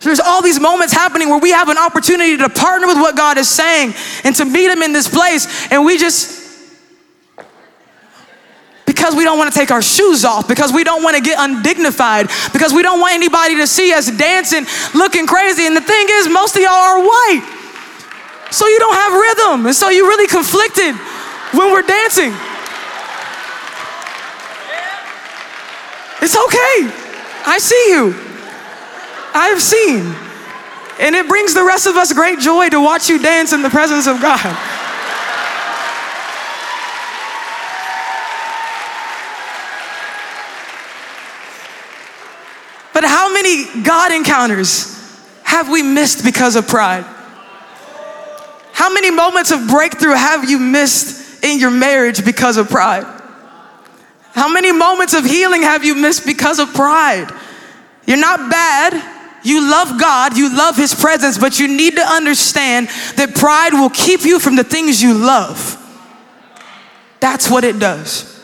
So 0.00 0.08
there's 0.08 0.18
all 0.18 0.40
these 0.40 0.58
moments 0.58 0.94
happening 0.94 1.28
where 1.28 1.38
we 1.38 1.50
have 1.50 1.68
an 1.68 1.76
opportunity 1.76 2.38
to 2.38 2.48
partner 2.48 2.86
with 2.86 2.96
what 2.96 3.18
God 3.18 3.36
is 3.36 3.50
saying 3.50 3.92
and 4.24 4.34
to 4.36 4.46
meet 4.46 4.70
Him 4.70 4.80
in 4.80 4.94
this 4.94 5.06
place, 5.06 5.70
and 5.70 5.84
we 5.84 5.98
just 5.98 6.40
because 8.86 9.14
we 9.14 9.24
don't 9.24 9.36
want 9.36 9.52
to 9.52 9.58
take 9.58 9.70
our 9.70 9.82
shoes 9.82 10.24
off, 10.24 10.48
because 10.48 10.72
we 10.72 10.84
don't 10.84 11.02
want 11.02 11.18
to 11.18 11.22
get 11.22 11.36
undignified, 11.38 12.28
because 12.54 12.72
we 12.72 12.82
don't 12.82 13.00
want 13.00 13.12
anybody 13.12 13.56
to 13.56 13.66
see 13.66 13.92
us 13.92 14.10
dancing, 14.10 14.64
looking 14.94 15.26
crazy. 15.26 15.66
And 15.66 15.76
the 15.76 15.82
thing 15.82 16.06
is, 16.12 16.30
most 16.30 16.56
of 16.56 16.62
y'all 16.62 16.72
are 16.72 17.00
white. 17.00 17.63
So 18.54 18.68
you 18.68 18.78
don't 18.78 18.94
have 18.94 19.12
rhythm. 19.12 19.66
And 19.66 19.74
so 19.74 19.88
you're 19.88 20.06
really 20.06 20.28
conflicted 20.28 20.94
when 21.58 21.72
we're 21.72 21.82
dancing. 21.82 22.30
It's 26.22 26.36
okay. 26.36 26.76
I 27.46 27.58
see 27.58 27.90
you. 27.90 28.14
I've 29.34 29.60
seen. 29.60 30.14
And 31.00 31.16
it 31.16 31.26
brings 31.26 31.52
the 31.52 31.64
rest 31.64 31.88
of 31.88 31.96
us 31.96 32.12
great 32.12 32.38
joy 32.38 32.68
to 32.68 32.80
watch 32.80 33.08
you 33.08 33.18
dance 33.18 33.52
in 33.52 33.62
the 33.62 33.70
presence 33.70 34.06
of 34.06 34.22
God. 34.22 34.40
But 42.94 43.02
how 43.02 43.32
many 43.32 43.82
God 43.82 44.12
encounters 44.12 44.94
have 45.42 45.68
we 45.68 45.82
missed 45.82 46.24
because 46.24 46.54
of 46.54 46.68
pride? 46.68 47.04
How 48.84 48.92
many 48.92 49.10
moments 49.10 49.50
of 49.50 49.66
breakthrough 49.66 50.12
have 50.12 50.50
you 50.50 50.58
missed 50.58 51.42
in 51.42 51.58
your 51.58 51.70
marriage 51.70 52.22
because 52.22 52.58
of 52.58 52.68
pride? 52.68 53.06
How 54.32 54.52
many 54.52 54.72
moments 54.72 55.14
of 55.14 55.24
healing 55.24 55.62
have 55.62 55.86
you 55.86 55.94
missed 55.94 56.26
because 56.26 56.58
of 56.58 56.74
pride? 56.74 57.32
You're 58.06 58.18
not 58.18 58.50
bad. 58.50 58.92
You 59.42 59.70
love 59.70 59.98
God, 59.98 60.36
you 60.36 60.54
love 60.54 60.76
His 60.76 60.94
presence, 60.94 61.38
but 61.38 61.58
you 61.58 61.66
need 61.66 61.96
to 61.96 62.02
understand 62.02 62.88
that 63.16 63.34
pride 63.34 63.72
will 63.72 63.88
keep 63.88 64.26
you 64.26 64.38
from 64.38 64.54
the 64.54 64.64
things 64.64 65.00
you 65.02 65.14
love. 65.14 65.80
That's 67.20 67.50
what 67.50 67.64
it 67.64 67.78
does. 67.78 68.38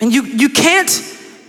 And 0.00 0.12
you, 0.12 0.24
you 0.24 0.48
can't 0.48 0.90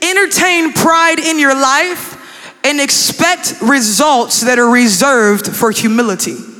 entertain 0.03 0.73
pride 0.73 1.17
in 1.17 1.39
your 1.39 1.55
life 1.55 2.61
and 2.63 2.79
expect 2.79 3.55
results 3.63 4.41
that 4.41 4.59
are 4.59 4.69
reserved 4.69 5.47
for 5.47 5.71
humility. 5.71 6.52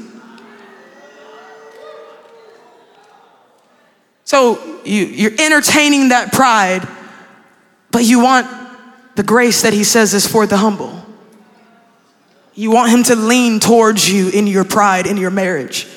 So 4.26 4.82
you, 4.86 5.06
you're 5.06 5.40
entertaining 5.40 6.10
that 6.10 6.32
pride, 6.32 6.88
but 7.92 8.04
you 8.04 8.22
want 8.22 8.48
the 9.16 9.24
grace 9.24 9.62
that 9.62 9.74
he 9.74 9.84
says 9.84 10.14
is 10.14 10.26
for 10.26 10.46
the 10.46 10.58
humble. 10.58 11.04
You 12.56 12.72
want 12.72 12.92
him 12.92 13.04
to 13.04 13.16
lean 13.16 13.60
towards 13.60 14.10
you 14.10 14.30
in 14.30 14.48
your 14.48 14.64
pride, 14.64 15.08
in 15.08 15.18
your 15.18 15.32
marriage. 15.32 15.88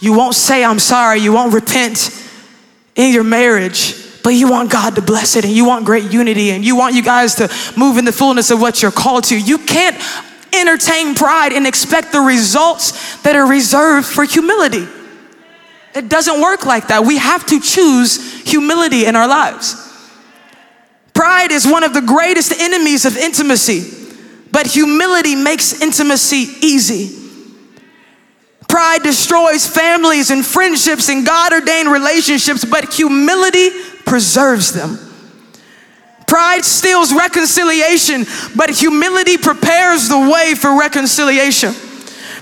You 0.00 0.12
won't 0.12 0.34
say, 0.34 0.64
I'm 0.64 0.78
sorry. 0.78 1.20
You 1.20 1.32
won't 1.32 1.54
repent 1.54 2.10
in 2.96 3.12
your 3.12 3.24
marriage, 3.24 4.22
but 4.22 4.30
you 4.30 4.50
want 4.50 4.70
God 4.70 4.96
to 4.96 5.02
bless 5.02 5.36
it 5.36 5.44
and 5.44 5.54
you 5.54 5.64
want 5.64 5.84
great 5.84 6.12
unity 6.12 6.50
and 6.50 6.64
you 6.64 6.76
want 6.76 6.94
you 6.94 7.02
guys 7.02 7.36
to 7.36 7.50
move 7.76 7.98
in 7.98 8.04
the 8.04 8.12
fullness 8.12 8.50
of 8.50 8.60
what 8.60 8.82
you're 8.82 8.90
called 8.90 9.24
to. 9.24 9.38
You 9.38 9.58
can't 9.58 9.96
entertain 10.52 11.14
pride 11.14 11.52
and 11.52 11.66
expect 11.66 12.12
the 12.12 12.20
results 12.20 13.16
that 13.22 13.36
are 13.36 13.46
reserved 13.46 14.06
for 14.06 14.24
humility. 14.24 14.86
It 15.94 16.08
doesn't 16.08 16.40
work 16.40 16.66
like 16.66 16.88
that. 16.88 17.04
We 17.04 17.18
have 17.18 17.46
to 17.46 17.60
choose 17.60 18.42
humility 18.42 19.06
in 19.06 19.16
our 19.16 19.28
lives. 19.28 19.80
Pride 21.12 21.52
is 21.52 21.66
one 21.66 21.84
of 21.84 21.94
the 21.94 22.02
greatest 22.02 22.52
enemies 22.60 23.04
of 23.04 23.16
intimacy 23.16 24.04
but 24.54 24.68
humility 24.68 25.34
makes 25.34 25.82
intimacy 25.82 26.46
easy. 26.64 27.10
Pride 28.68 29.02
destroys 29.02 29.66
families 29.66 30.30
and 30.30 30.46
friendships 30.46 31.08
and 31.08 31.26
God 31.26 31.52
ordained 31.52 31.90
relationships, 31.90 32.64
but 32.64 32.94
humility 32.94 33.70
preserves 34.06 34.72
them. 34.72 34.96
Pride 36.28 36.64
steals 36.64 37.12
reconciliation, 37.12 38.26
but 38.54 38.70
humility 38.70 39.38
prepares 39.38 40.08
the 40.08 40.20
way 40.20 40.54
for 40.54 40.78
reconciliation. 40.78 41.74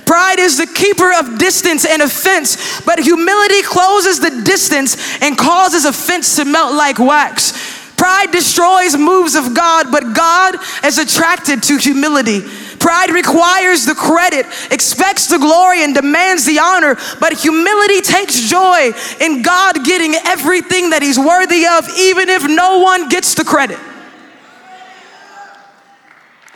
Pride 0.04 0.38
is 0.38 0.58
the 0.58 0.66
keeper 0.66 1.12
of 1.12 1.38
distance 1.38 1.84
and 1.84 2.02
offense, 2.02 2.80
but 2.84 2.98
humility 2.98 3.62
closes 3.62 4.20
the 4.20 4.42
distance 4.44 5.20
and 5.22 5.38
causes 5.38 5.84
offense 5.84 6.36
to 6.36 6.44
melt 6.44 6.74
like 6.74 6.98
wax. 6.98 7.52
Pride 7.96 8.32
destroys 8.32 8.96
moves 8.96 9.36
of 9.36 9.54
God, 9.54 9.92
but 9.92 10.12
God 10.12 10.56
is 10.84 10.98
attracted 10.98 11.62
to 11.62 11.76
humility. 11.76 12.40
Pride 12.80 13.10
requires 13.10 13.84
the 13.86 13.94
credit, 13.94 14.44
expects 14.72 15.28
the 15.28 15.38
glory, 15.38 15.84
and 15.84 15.94
demands 15.94 16.44
the 16.44 16.58
honor, 16.58 16.96
but 17.20 17.32
humility 17.32 18.00
takes 18.00 18.40
joy 18.40 18.90
in 19.20 19.42
God 19.42 19.84
getting 19.84 20.16
everything 20.26 20.90
that 20.90 21.00
He's 21.00 21.16
worthy 21.16 21.64
of, 21.64 21.88
even 21.96 22.28
if 22.28 22.42
no 22.44 22.80
one 22.80 23.08
gets 23.08 23.34
the 23.34 23.44
credit. 23.44 23.78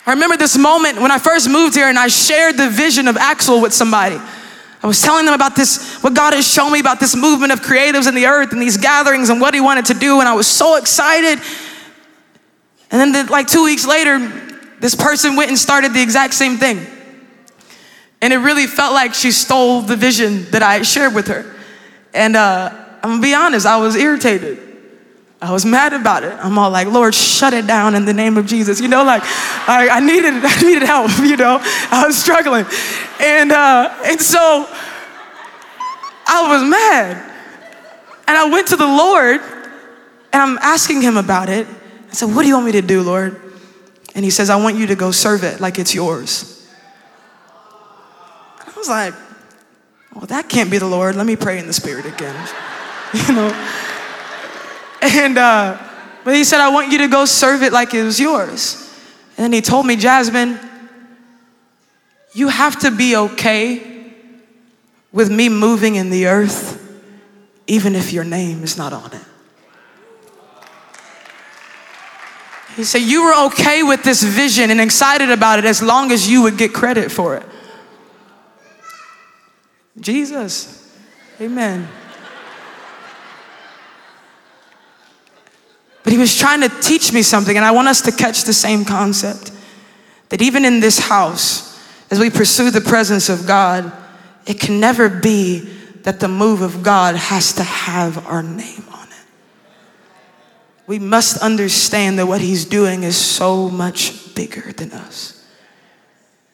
I 0.06 0.12
remember 0.12 0.36
this 0.36 0.56
moment 0.56 1.00
when 1.00 1.10
I 1.10 1.18
first 1.18 1.50
moved 1.50 1.74
here 1.74 1.88
and 1.88 1.98
I 1.98 2.06
shared 2.06 2.56
the 2.56 2.70
vision 2.70 3.08
of 3.08 3.16
Axel 3.16 3.60
with 3.60 3.74
somebody. 3.74 4.16
I 4.16 4.86
was 4.86 5.02
telling 5.02 5.24
them 5.24 5.34
about 5.34 5.56
this, 5.56 6.00
what 6.00 6.14
God 6.14 6.32
has 6.32 6.46
shown 6.46 6.72
me 6.72 6.78
about 6.78 7.00
this 7.00 7.16
movement 7.16 7.52
of 7.52 7.60
creatives 7.60 8.06
in 8.06 8.14
the 8.14 8.26
earth 8.26 8.52
and 8.52 8.62
these 8.62 8.76
gatherings 8.76 9.30
and 9.30 9.40
what 9.40 9.52
He 9.52 9.60
wanted 9.60 9.86
to 9.86 9.94
do, 9.94 10.20
and 10.20 10.28
I 10.28 10.34
was 10.34 10.46
so 10.46 10.76
excited. 10.76 11.42
And 12.92 13.00
then, 13.00 13.10
the, 13.10 13.32
like 13.32 13.48
two 13.48 13.64
weeks 13.64 13.84
later, 13.84 14.18
this 14.78 14.94
person 14.94 15.34
went 15.34 15.48
and 15.48 15.58
started 15.58 15.92
the 15.92 16.02
exact 16.02 16.34
same 16.34 16.56
thing. 16.56 16.86
And 18.22 18.32
it 18.32 18.38
really 18.38 18.68
felt 18.68 18.92
like 18.92 19.12
she 19.12 19.32
stole 19.32 19.80
the 19.82 19.96
vision 19.96 20.44
that 20.52 20.62
I 20.62 20.82
shared 20.82 21.16
with 21.16 21.26
her. 21.26 21.52
And 22.14 22.36
uh, 22.36 22.70
I'm 23.02 23.10
gonna 23.10 23.22
be 23.22 23.34
honest, 23.34 23.66
I 23.66 23.78
was 23.78 23.96
irritated. 23.96 24.65
I 25.40 25.52
was 25.52 25.66
mad 25.66 25.92
about 25.92 26.24
it. 26.24 26.32
I'm 26.32 26.58
all 26.58 26.70
like, 26.70 26.88
Lord, 26.88 27.14
shut 27.14 27.52
it 27.52 27.66
down 27.66 27.94
in 27.94 28.06
the 28.06 28.14
name 28.14 28.38
of 28.38 28.46
Jesus. 28.46 28.80
You 28.80 28.88
know, 28.88 29.04
like 29.04 29.22
I, 29.24 29.88
I 29.90 30.00
needed, 30.00 30.34
I 30.44 30.60
needed 30.62 30.82
help. 30.82 31.10
You 31.20 31.36
know, 31.36 31.58
I 31.62 32.04
was 32.06 32.16
struggling, 32.16 32.64
and 33.20 33.52
uh, 33.52 33.94
and 34.04 34.20
so 34.20 34.66
I 36.26 36.48
was 36.48 36.68
mad. 36.68 37.32
And 38.28 38.36
I 38.36 38.48
went 38.48 38.68
to 38.68 38.76
the 38.76 38.86
Lord 38.86 39.40
and 40.32 40.42
I'm 40.42 40.58
asking 40.58 41.00
him 41.00 41.16
about 41.16 41.48
it. 41.48 41.66
I 42.10 42.12
said, 42.12 42.34
What 42.34 42.42
do 42.42 42.48
you 42.48 42.54
want 42.54 42.66
me 42.66 42.72
to 42.72 42.82
do, 42.82 43.02
Lord? 43.02 43.40
And 44.14 44.24
he 44.24 44.30
says, 44.30 44.50
I 44.50 44.56
want 44.56 44.76
you 44.76 44.86
to 44.88 44.96
go 44.96 45.10
serve 45.10 45.44
it 45.44 45.60
like 45.60 45.78
it's 45.78 45.94
yours. 45.94 46.68
I 48.60 48.72
was 48.76 48.88
like, 48.88 49.14
Well, 50.14 50.26
that 50.26 50.48
can't 50.48 50.70
be 50.70 50.78
the 50.78 50.86
Lord. 50.88 51.14
Let 51.14 51.26
me 51.26 51.36
pray 51.36 51.58
in 51.58 51.66
the 51.66 51.72
spirit 51.72 52.06
again. 52.06 52.34
you 53.14 53.34
know? 53.34 53.70
And, 55.06 55.38
uh, 55.38 55.78
but 56.24 56.34
he 56.34 56.42
said, 56.42 56.60
I 56.60 56.68
want 56.68 56.90
you 56.90 56.98
to 56.98 57.08
go 57.08 57.24
serve 57.24 57.62
it 57.62 57.72
like 57.72 57.94
it 57.94 58.02
was 58.02 58.18
yours. 58.18 58.82
And 59.36 59.44
then 59.44 59.52
he 59.52 59.60
told 59.60 59.86
me, 59.86 59.96
Jasmine, 59.96 60.58
you 62.32 62.48
have 62.48 62.80
to 62.80 62.90
be 62.90 63.16
okay 63.16 64.12
with 65.12 65.30
me 65.30 65.48
moving 65.48 65.94
in 65.94 66.10
the 66.10 66.26
earth, 66.26 66.82
even 67.66 67.94
if 67.94 68.12
your 68.12 68.24
name 68.24 68.64
is 68.64 68.76
not 68.76 68.92
on 68.92 69.12
it. 69.12 69.22
He 72.74 72.84
said, 72.84 73.02
You 73.02 73.24
were 73.24 73.46
okay 73.46 73.82
with 73.82 74.02
this 74.02 74.22
vision 74.22 74.70
and 74.70 74.80
excited 74.80 75.30
about 75.30 75.58
it 75.58 75.64
as 75.64 75.82
long 75.82 76.12
as 76.12 76.28
you 76.28 76.42
would 76.42 76.58
get 76.58 76.74
credit 76.74 77.10
for 77.10 77.36
it. 77.36 77.46
Jesus, 79.98 80.94
amen. 81.40 81.88
But 86.06 86.12
he 86.12 86.20
was 86.20 86.36
trying 86.36 86.60
to 86.60 86.68
teach 86.68 87.12
me 87.12 87.22
something, 87.22 87.56
and 87.56 87.66
I 87.66 87.72
want 87.72 87.88
us 87.88 88.02
to 88.02 88.12
catch 88.12 88.44
the 88.44 88.52
same 88.52 88.84
concept 88.84 89.50
that 90.28 90.40
even 90.40 90.64
in 90.64 90.78
this 90.78 91.00
house, 91.00 91.84
as 92.12 92.20
we 92.20 92.30
pursue 92.30 92.70
the 92.70 92.80
presence 92.80 93.28
of 93.28 93.44
God, 93.44 93.92
it 94.46 94.60
can 94.60 94.78
never 94.78 95.08
be 95.08 95.68
that 96.02 96.20
the 96.20 96.28
move 96.28 96.60
of 96.60 96.84
God 96.84 97.16
has 97.16 97.54
to 97.54 97.64
have 97.64 98.24
our 98.24 98.40
name 98.40 98.84
on 98.92 99.08
it. 99.08 99.26
We 100.86 101.00
must 101.00 101.38
understand 101.38 102.20
that 102.20 102.26
what 102.26 102.40
He's 102.40 102.66
doing 102.66 103.02
is 103.02 103.16
so 103.16 103.68
much 103.68 104.32
bigger 104.36 104.70
than 104.74 104.92
us. 104.92 105.35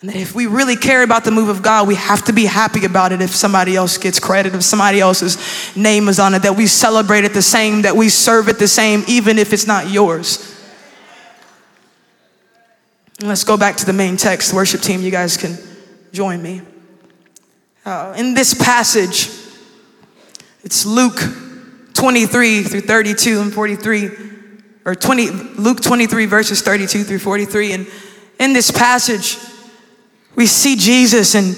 And 0.02 0.10
that 0.10 0.16
if 0.16 0.34
we 0.34 0.46
really 0.46 0.74
care 0.74 1.04
about 1.04 1.22
the 1.22 1.30
move 1.30 1.48
of 1.48 1.62
God, 1.62 1.86
we 1.86 1.94
have 1.94 2.24
to 2.24 2.32
be 2.32 2.44
happy 2.44 2.84
about 2.84 3.12
it 3.12 3.22
if 3.22 3.30
somebody 3.30 3.76
else 3.76 3.98
gets 3.98 4.18
credit, 4.18 4.52
if 4.52 4.64
somebody 4.64 4.98
else's 4.98 5.38
name 5.76 6.08
is 6.08 6.18
on 6.18 6.34
it, 6.34 6.42
that 6.42 6.56
we 6.56 6.66
celebrate 6.66 7.24
it 7.24 7.32
the 7.32 7.40
same, 7.40 7.82
that 7.82 7.94
we 7.94 8.08
serve 8.08 8.48
it 8.48 8.58
the 8.58 8.66
same, 8.66 9.04
even 9.06 9.38
if 9.38 9.52
it's 9.52 9.66
not 9.66 9.88
yours. 9.90 10.48
let's 13.20 13.44
go 13.44 13.56
back 13.56 13.76
to 13.76 13.86
the 13.86 13.92
main 13.92 14.16
text. 14.16 14.52
Worship 14.52 14.80
team, 14.80 15.02
you 15.02 15.12
guys 15.12 15.36
can 15.36 15.56
join 16.12 16.42
me. 16.42 16.62
Uh, 17.86 18.12
in 18.16 18.34
this 18.34 18.54
passage, 18.54 19.30
it's 20.64 20.84
Luke 20.84 21.20
23 21.94 22.64
through 22.64 22.80
32 22.80 23.40
and 23.40 23.52
43, 23.52 24.10
or 24.84 24.96
20, 24.96 25.30
Luke 25.30 25.80
23, 25.80 26.26
verses 26.26 26.60
32 26.60 27.04
through 27.04 27.20
43. 27.20 27.72
And 27.72 27.86
in 28.40 28.52
this 28.52 28.72
passage, 28.72 29.38
we 30.34 30.46
see 30.46 30.76
Jesus, 30.76 31.34
and 31.34 31.56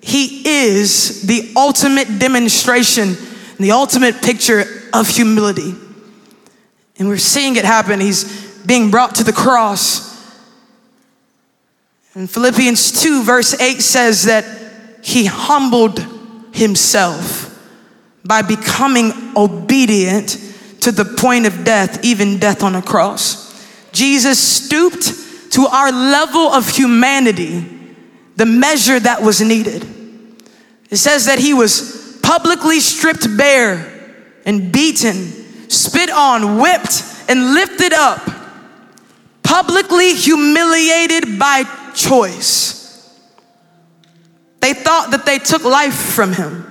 he 0.00 0.48
is 0.48 1.22
the 1.22 1.52
ultimate 1.56 2.18
demonstration, 2.18 3.16
the 3.58 3.72
ultimate 3.72 4.22
picture 4.22 4.64
of 4.92 5.08
humility. 5.08 5.74
And 6.98 7.08
we're 7.08 7.18
seeing 7.18 7.56
it 7.56 7.64
happen. 7.64 8.00
He's 8.00 8.58
being 8.66 8.90
brought 8.90 9.16
to 9.16 9.24
the 9.24 9.32
cross. 9.32 10.10
And 12.14 12.28
Philippians 12.28 13.02
2, 13.02 13.22
verse 13.22 13.58
8 13.58 13.80
says 13.80 14.24
that 14.24 14.44
he 15.02 15.24
humbled 15.26 15.98
himself 16.52 17.46
by 18.24 18.42
becoming 18.42 19.12
obedient 19.36 20.38
to 20.80 20.92
the 20.92 21.04
point 21.04 21.46
of 21.46 21.64
death, 21.64 22.04
even 22.04 22.38
death 22.38 22.62
on 22.62 22.74
a 22.74 22.82
cross. 22.82 23.50
Jesus 23.92 24.38
stooped 24.38 25.52
to 25.52 25.66
our 25.66 25.90
level 25.90 26.52
of 26.52 26.68
humanity, 26.68 27.79
the 28.40 28.46
measure 28.46 28.98
that 28.98 29.20
was 29.20 29.42
needed. 29.42 29.86
It 30.88 30.96
says 30.96 31.26
that 31.26 31.38
he 31.38 31.52
was 31.52 32.18
publicly 32.22 32.80
stripped 32.80 33.36
bare 33.36 34.16
and 34.46 34.72
beaten, 34.72 35.68
spit 35.68 36.08
on, 36.08 36.58
whipped, 36.58 37.04
and 37.28 37.52
lifted 37.52 37.92
up, 37.92 38.22
publicly 39.42 40.14
humiliated 40.14 41.38
by 41.38 41.64
choice. 41.94 43.14
They 44.60 44.72
thought 44.72 45.10
that 45.10 45.26
they 45.26 45.38
took 45.38 45.64
life 45.64 46.14
from 46.14 46.32
him. 46.32 46.64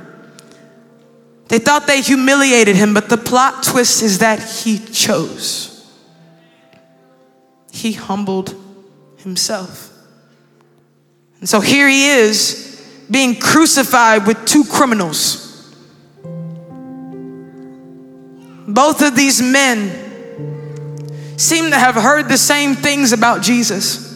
They 1.50 1.60
thought 1.60 1.86
they 1.86 2.02
humiliated 2.02 2.78
him, 2.78 2.96
but 2.96 3.10
the 3.10 3.18
plot 3.18 3.62
twist 3.62 4.02
is 4.02 4.18
that 4.20 4.42
he 4.42 4.80
chose. 4.80 5.88
He 7.72 7.92
humbled 7.92 8.56
himself. 9.18 9.89
And 11.40 11.48
so 11.48 11.60
here 11.60 11.88
he 11.88 12.10
is 12.10 12.66
being 13.10 13.40
crucified 13.40 14.28
with 14.28 14.46
two 14.46 14.64
criminals. 14.66 15.46
Both 18.68 19.02
of 19.02 19.16
these 19.16 19.42
men 19.42 21.38
seem 21.38 21.72
to 21.72 21.78
have 21.78 21.96
heard 21.96 22.30
the 22.30 22.38
same 22.38 22.76
things 22.76 23.14
about 23.14 23.42
Jesus. 23.42 24.08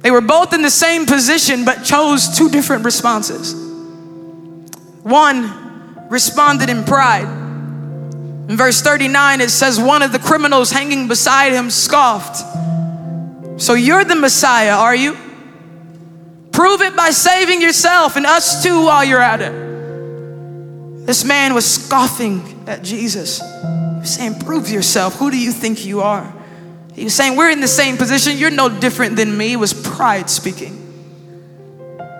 They 0.00 0.10
were 0.10 0.20
both 0.20 0.54
in 0.54 0.62
the 0.62 0.70
same 0.70 1.06
position 1.06 1.64
but 1.64 1.84
chose 1.84 2.36
two 2.38 2.48
different 2.48 2.84
responses. 2.84 3.54
One 5.02 6.08
responded 6.08 6.70
in 6.70 6.84
pride. 6.84 7.26
In 8.48 8.56
verse 8.56 8.80
39, 8.80 9.42
it 9.42 9.50
says, 9.50 9.78
One 9.78 10.02
of 10.02 10.12
the 10.12 10.18
criminals 10.18 10.70
hanging 10.70 11.08
beside 11.08 11.52
him 11.52 11.68
scoffed. 11.68 12.36
So 13.60 13.74
you're 13.74 14.04
the 14.04 14.16
Messiah, 14.16 14.76
are 14.76 14.94
you? 14.94 15.16
Prove 16.58 16.82
it 16.82 16.96
by 16.96 17.10
saving 17.10 17.62
yourself 17.62 18.16
and 18.16 18.26
us 18.26 18.64
too 18.64 18.82
while 18.82 19.04
you're 19.04 19.22
at 19.22 19.40
it. 19.40 21.06
This 21.06 21.22
man 21.22 21.54
was 21.54 21.64
scoffing 21.64 22.64
at 22.66 22.82
Jesus. 22.82 23.38
He 23.38 24.00
was 24.00 24.12
saying, 24.12 24.40
Prove 24.40 24.68
yourself. 24.68 25.14
Who 25.20 25.30
do 25.30 25.38
you 25.38 25.52
think 25.52 25.86
you 25.86 26.00
are? 26.00 26.34
He 26.94 27.04
was 27.04 27.14
saying, 27.14 27.36
We're 27.36 27.50
in 27.50 27.60
the 27.60 27.68
same 27.68 27.96
position. 27.96 28.36
You're 28.36 28.50
no 28.50 28.68
different 28.68 29.14
than 29.14 29.38
me. 29.38 29.52
It 29.52 29.56
was 29.58 29.72
pride 29.72 30.28
speaking. 30.28 30.74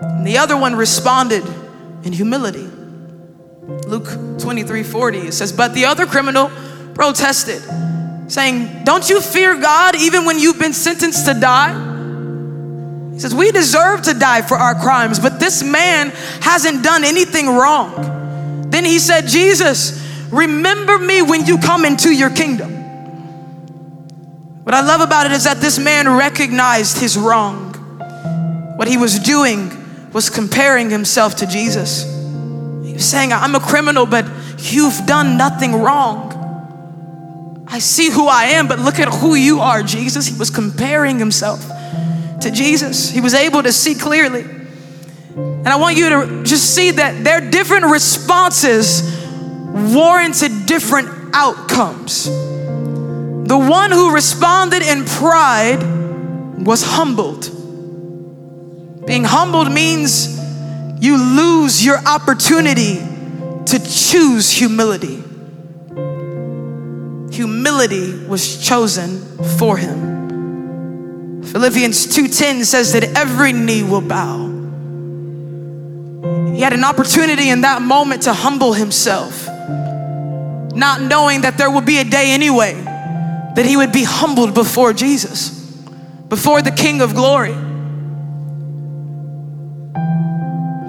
And 0.01 0.25
the 0.25 0.39
other 0.39 0.57
one 0.57 0.77
responded 0.77 1.43
in 2.05 2.13
humility. 2.13 2.71
Luke 3.89 4.07
23 4.39 4.85
40, 4.85 5.19
it 5.19 5.33
says, 5.33 5.51
But 5.51 5.75
the 5.75 5.87
other 5.87 6.07
criminal 6.07 6.49
protested, 6.95 7.61
saying, 8.31 8.85
Don't 8.85 9.11
you 9.11 9.21
fear 9.21 9.61
God 9.61 9.97
even 9.97 10.25
when 10.27 10.39
you've 10.39 10.61
been 10.61 10.75
sentenced 10.75 11.27
to 11.27 11.35
die? 11.35 11.88
He 13.19 13.23
says, 13.23 13.35
We 13.35 13.51
deserve 13.51 14.03
to 14.03 14.15
die 14.15 14.43
for 14.43 14.57
our 14.57 14.77
crimes, 14.77 15.19
but 15.19 15.41
this 15.41 15.65
man 15.65 16.11
hasn't 16.41 16.85
done 16.85 17.03
anything 17.03 17.49
wrong. 17.49 18.71
Then 18.71 18.85
he 18.85 19.01
said, 19.01 19.27
Jesus, 19.27 20.01
remember 20.31 21.01
me 21.01 21.23
when 21.23 21.45
you 21.45 21.59
come 21.59 21.85
into 21.85 22.15
your 22.15 22.31
kingdom. 22.31 22.71
What 24.63 24.73
I 24.73 24.83
love 24.83 25.01
about 25.01 25.27
it 25.27 25.33
is 25.33 25.43
that 25.45 25.61
this 25.61 25.81
man 25.81 26.09
recognized 26.09 27.01
his 27.01 27.19
wrong. 27.19 27.75
What 28.77 28.87
he 28.87 28.97
was 28.97 29.19
doing 29.19 30.13
was 30.13 30.31
comparing 30.31 30.89
himself 30.89 31.35
to 31.39 31.47
Jesus. 31.49 32.05
He 32.85 32.93
was 32.93 33.05
saying, 33.05 33.33
I'm 33.33 33.57
a 33.57 33.61
criminal, 33.61 34.07
but 34.07 34.27
you've 34.59 35.07
done 35.07 35.37
nothing 35.37 35.73
wrong. 35.83 37.67
I 37.67 37.81
see 37.81 38.11
who 38.11 38.29
I 38.29 38.45
am, 38.45 38.69
but 38.69 38.79
look 38.79 39.01
at 39.01 39.13
who 39.13 39.35
you 39.35 39.59
are, 39.59 39.83
Jesus. 39.83 40.29
He 40.29 40.39
was 40.39 40.51
comparing 40.51 41.19
himself 41.19 41.69
to 42.41 42.51
Jesus. 42.51 43.11
He 43.11 43.21
was 43.21 43.35
able 43.35 43.63
to 43.63 43.73
see 43.73 43.95
clearly. 43.95 44.43
And 45.39 45.69
I 45.69 45.77
want 45.77 45.97
you 45.97 46.09
to 46.11 46.43
just 46.45 46.75
see 46.75 46.93
that 46.93 47.23
their 47.25 47.41
different 47.41 47.87
responses 47.87 49.03
warranted 49.95 50.67
different 50.67 51.09
outcomes. 51.35 52.25
The 52.25 53.59
one 53.59 53.91
who 53.91 54.15
responded 54.15 54.83
in 54.83 55.05
pride 55.05 55.83
was 56.65 56.83
humbled. 56.83 57.55
Being 59.07 59.25
humbled 59.25 59.73
means 59.73 60.39
you 61.01 61.17
lose 61.17 61.85
your 61.85 61.99
opportunity 61.99 62.97
to 63.67 63.79
choose 63.79 64.51
humility. 64.51 65.23
Humility 67.35 68.25
was 68.27 68.63
chosen 68.67 69.21
for 69.59 69.77
him. 69.77 70.18
Philippians 71.45 72.07
2:10 72.07 72.65
says 72.65 72.93
that 72.93 73.05
every 73.17 73.53
knee 73.53 73.83
will 73.83 74.01
bow. 74.01 74.47
He 76.55 76.61
had 76.61 76.73
an 76.73 76.85
opportunity 76.85 77.51
in 77.51 77.61
that 77.63 77.83
moment 77.83 78.23
to 78.23 78.33
humble 78.33 78.73
himself, 78.73 79.47
not 80.75 81.01
knowing 81.01 81.43
that 81.43 81.57
there 81.57 81.71
would 81.71 81.85
be 81.85 81.99
a 81.99 82.05
day 82.05 82.33
anyway 82.33 82.77
that 83.59 83.67
he 83.67 83.77
would 83.77 83.91
be 83.91 84.05
humbled 84.05 84.55
before 84.55 84.93
Jesus, 84.93 85.51
before 86.29 86.63
the 86.63 86.71
King 86.71 87.01
of 87.01 87.13
glory. 87.13 87.55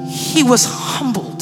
He 0.07 0.43
was 0.43 0.65
humbled. 0.65 1.41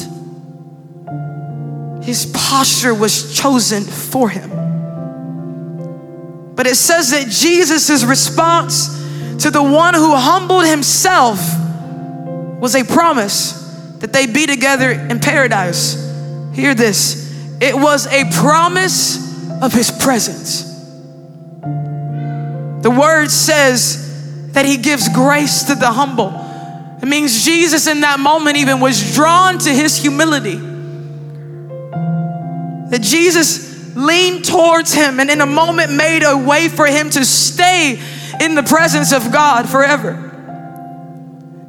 His 2.02 2.24
posture 2.32 2.94
was 2.94 3.34
chosen 3.34 3.84
for 3.84 4.30
him. 4.30 4.50
But 6.54 6.66
it 6.66 6.76
says 6.76 7.10
that 7.10 7.28
Jesus' 7.28 8.02
response 8.02 8.97
to 9.38 9.50
the 9.50 9.62
one 9.62 9.94
who 9.94 10.14
humbled 10.14 10.66
himself 10.66 11.38
was 12.60 12.74
a 12.74 12.84
promise 12.84 13.52
that 13.98 14.12
they 14.12 14.26
be 14.26 14.46
together 14.46 14.90
in 14.90 15.20
paradise. 15.20 15.94
Hear 16.54 16.74
this 16.74 17.28
it 17.60 17.74
was 17.74 18.06
a 18.06 18.24
promise 18.32 19.28
of 19.62 19.72
his 19.72 19.90
presence. 19.90 20.64
The 22.82 22.90
word 22.90 23.30
says 23.30 24.52
that 24.52 24.64
he 24.64 24.76
gives 24.76 25.08
grace 25.08 25.64
to 25.64 25.74
the 25.74 25.90
humble. 25.90 26.32
It 27.02 27.06
means 27.06 27.44
Jesus 27.44 27.86
in 27.86 28.00
that 28.00 28.20
moment 28.20 28.56
even 28.56 28.80
was 28.80 29.14
drawn 29.14 29.58
to 29.58 29.70
his 29.70 29.96
humility. 29.96 30.56
That 32.90 33.00
Jesus 33.02 33.96
leaned 33.96 34.44
towards 34.44 34.92
him 34.92 35.20
and 35.20 35.30
in 35.30 35.40
a 35.40 35.46
moment 35.46 35.92
made 35.92 36.22
a 36.22 36.36
way 36.36 36.68
for 36.68 36.86
him 36.86 37.10
to 37.10 37.24
stay 37.24 38.00
in 38.40 38.54
the 38.54 38.62
presence 38.62 39.12
of 39.12 39.32
God 39.32 39.68
forever. 39.68 40.24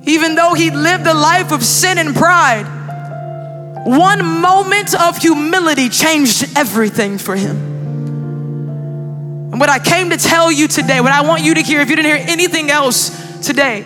Even 0.03 0.36
though 0.36 0.53
he 0.53 0.72
lived 0.72 1.05
a 1.07 1.13
life 1.13 1.51
of 1.51 1.63
sin 1.63 1.97
and 1.97 2.15
pride, 2.15 2.65
one 3.86 4.41
moment 4.41 4.99
of 4.99 5.17
humility 5.17 5.89
changed 5.89 6.57
everything 6.57 7.17
for 7.17 7.36
him. 7.36 7.57
And 9.51 9.59
what 9.59 9.70
I 9.70 9.80
came 9.80 10.11
to 10.11 10.17
tell 10.17 10.51
you 10.51 10.67
today, 10.67 11.01
what 11.01 11.11
I 11.11 11.22
want 11.22 11.43
you 11.43 11.55
to 11.55 11.61
hear, 11.61 11.82
if 11.82 11.89
you 11.89 11.95
didn't 11.95 12.11
hear 12.15 12.26
anything 12.30 12.70
else 12.70 13.45
today, 13.45 13.84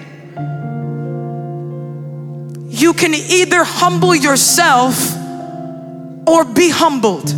you 2.69 2.93
can 2.93 3.13
either 3.13 3.63
humble 3.63 4.13
yourself 4.13 5.15
or 6.27 6.43
be 6.43 6.69
humbled. 6.69 7.33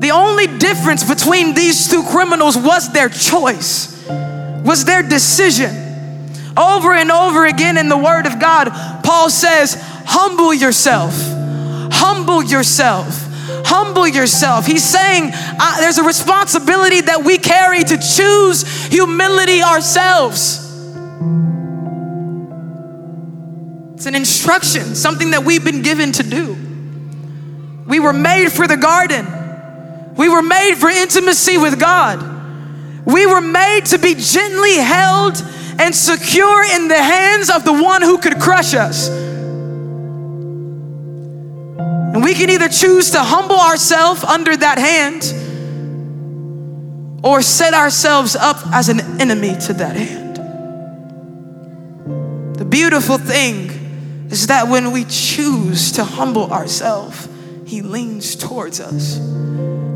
The 0.00 0.10
only 0.10 0.46
difference 0.58 1.04
between 1.04 1.54
these 1.54 1.88
two 1.88 2.02
criminals 2.02 2.56
was 2.56 2.92
their 2.92 3.08
choice, 3.08 4.06
was 4.08 4.84
their 4.84 5.02
decision. 5.02 5.76
Over 6.56 6.92
and 6.92 7.10
over 7.10 7.46
again 7.46 7.78
in 7.78 7.88
the 7.88 7.96
Word 7.96 8.26
of 8.26 8.40
God, 8.40 8.70
Paul 9.04 9.30
says, 9.30 9.76
Humble 10.06 10.52
yourself, 10.52 11.14
humble 11.92 12.42
yourself 12.42 13.28
humble 13.64 14.06
yourself. 14.06 14.66
He's 14.66 14.84
saying 14.84 15.30
uh, 15.32 15.80
there's 15.80 15.98
a 15.98 16.04
responsibility 16.04 17.00
that 17.02 17.24
we 17.24 17.38
carry 17.38 17.82
to 17.82 17.98
choose 17.98 18.86
humility 18.86 19.62
ourselves. 19.62 20.66
It's 23.94 24.06
an 24.06 24.14
instruction, 24.14 24.94
something 24.94 25.32
that 25.32 25.44
we've 25.44 25.64
been 25.64 25.82
given 25.82 26.12
to 26.12 26.22
do. 26.22 26.56
We 27.86 28.00
were 28.00 28.12
made 28.12 28.50
for 28.50 28.66
the 28.66 28.76
garden, 28.76 29.26
we 30.20 30.28
were 30.28 30.42
made 30.42 30.74
for 30.74 30.90
intimacy 30.90 31.56
with 31.56 31.80
God. 31.80 32.20
We 33.06 33.24
were 33.24 33.40
made 33.40 33.86
to 33.86 33.98
be 33.98 34.14
gently 34.14 34.76
held 34.76 35.42
and 35.78 35.94
secure 35.94 36.62
in 36.62 36.88
the 36.88 37.02
hands 37.02 37.48
of 37.48 37.64
the 37.64 37.72
one 37.72 38.02
who 38.02 38.18
could 38.18 38.38
crush 38.38 38.74
us. 38.74 39.08
And 41.78 42.22
we 42.22 42.34
can 42.34 42.50
either 42.50 42.68
choose 42.68 43.12
to 43.12 43.20
humble 43.20 43.58
ourselves 43.58 44.22
under 44.22 44.54
that 44.54 44.76
hand 44.76 45.22
or 47.24 47.40
set 47.40 47.72
ourselves 47.72 48.36
up 48.36 48.58
as 48.74 48.90
an 48.90 49.00
enemy 49.22 49.56
to 49.60 49.72
that 49.72 49.96
hand. 49.96 50.36
The 52.58 52.66
beautiful 52.66 53.16
thing 53.16 53.70
is 54.28 54.48
that 54.48 54.68
when 54.68 54.92
we 54.92 55.06
choose 55.06 55.92
to 55.92 56.04
humble 56.04 56.52
ourselves, 56.52 57.26
He 57.64 57.80
leans 57.80 58.36
towards 58.36 58.80
us. 58.80 59.18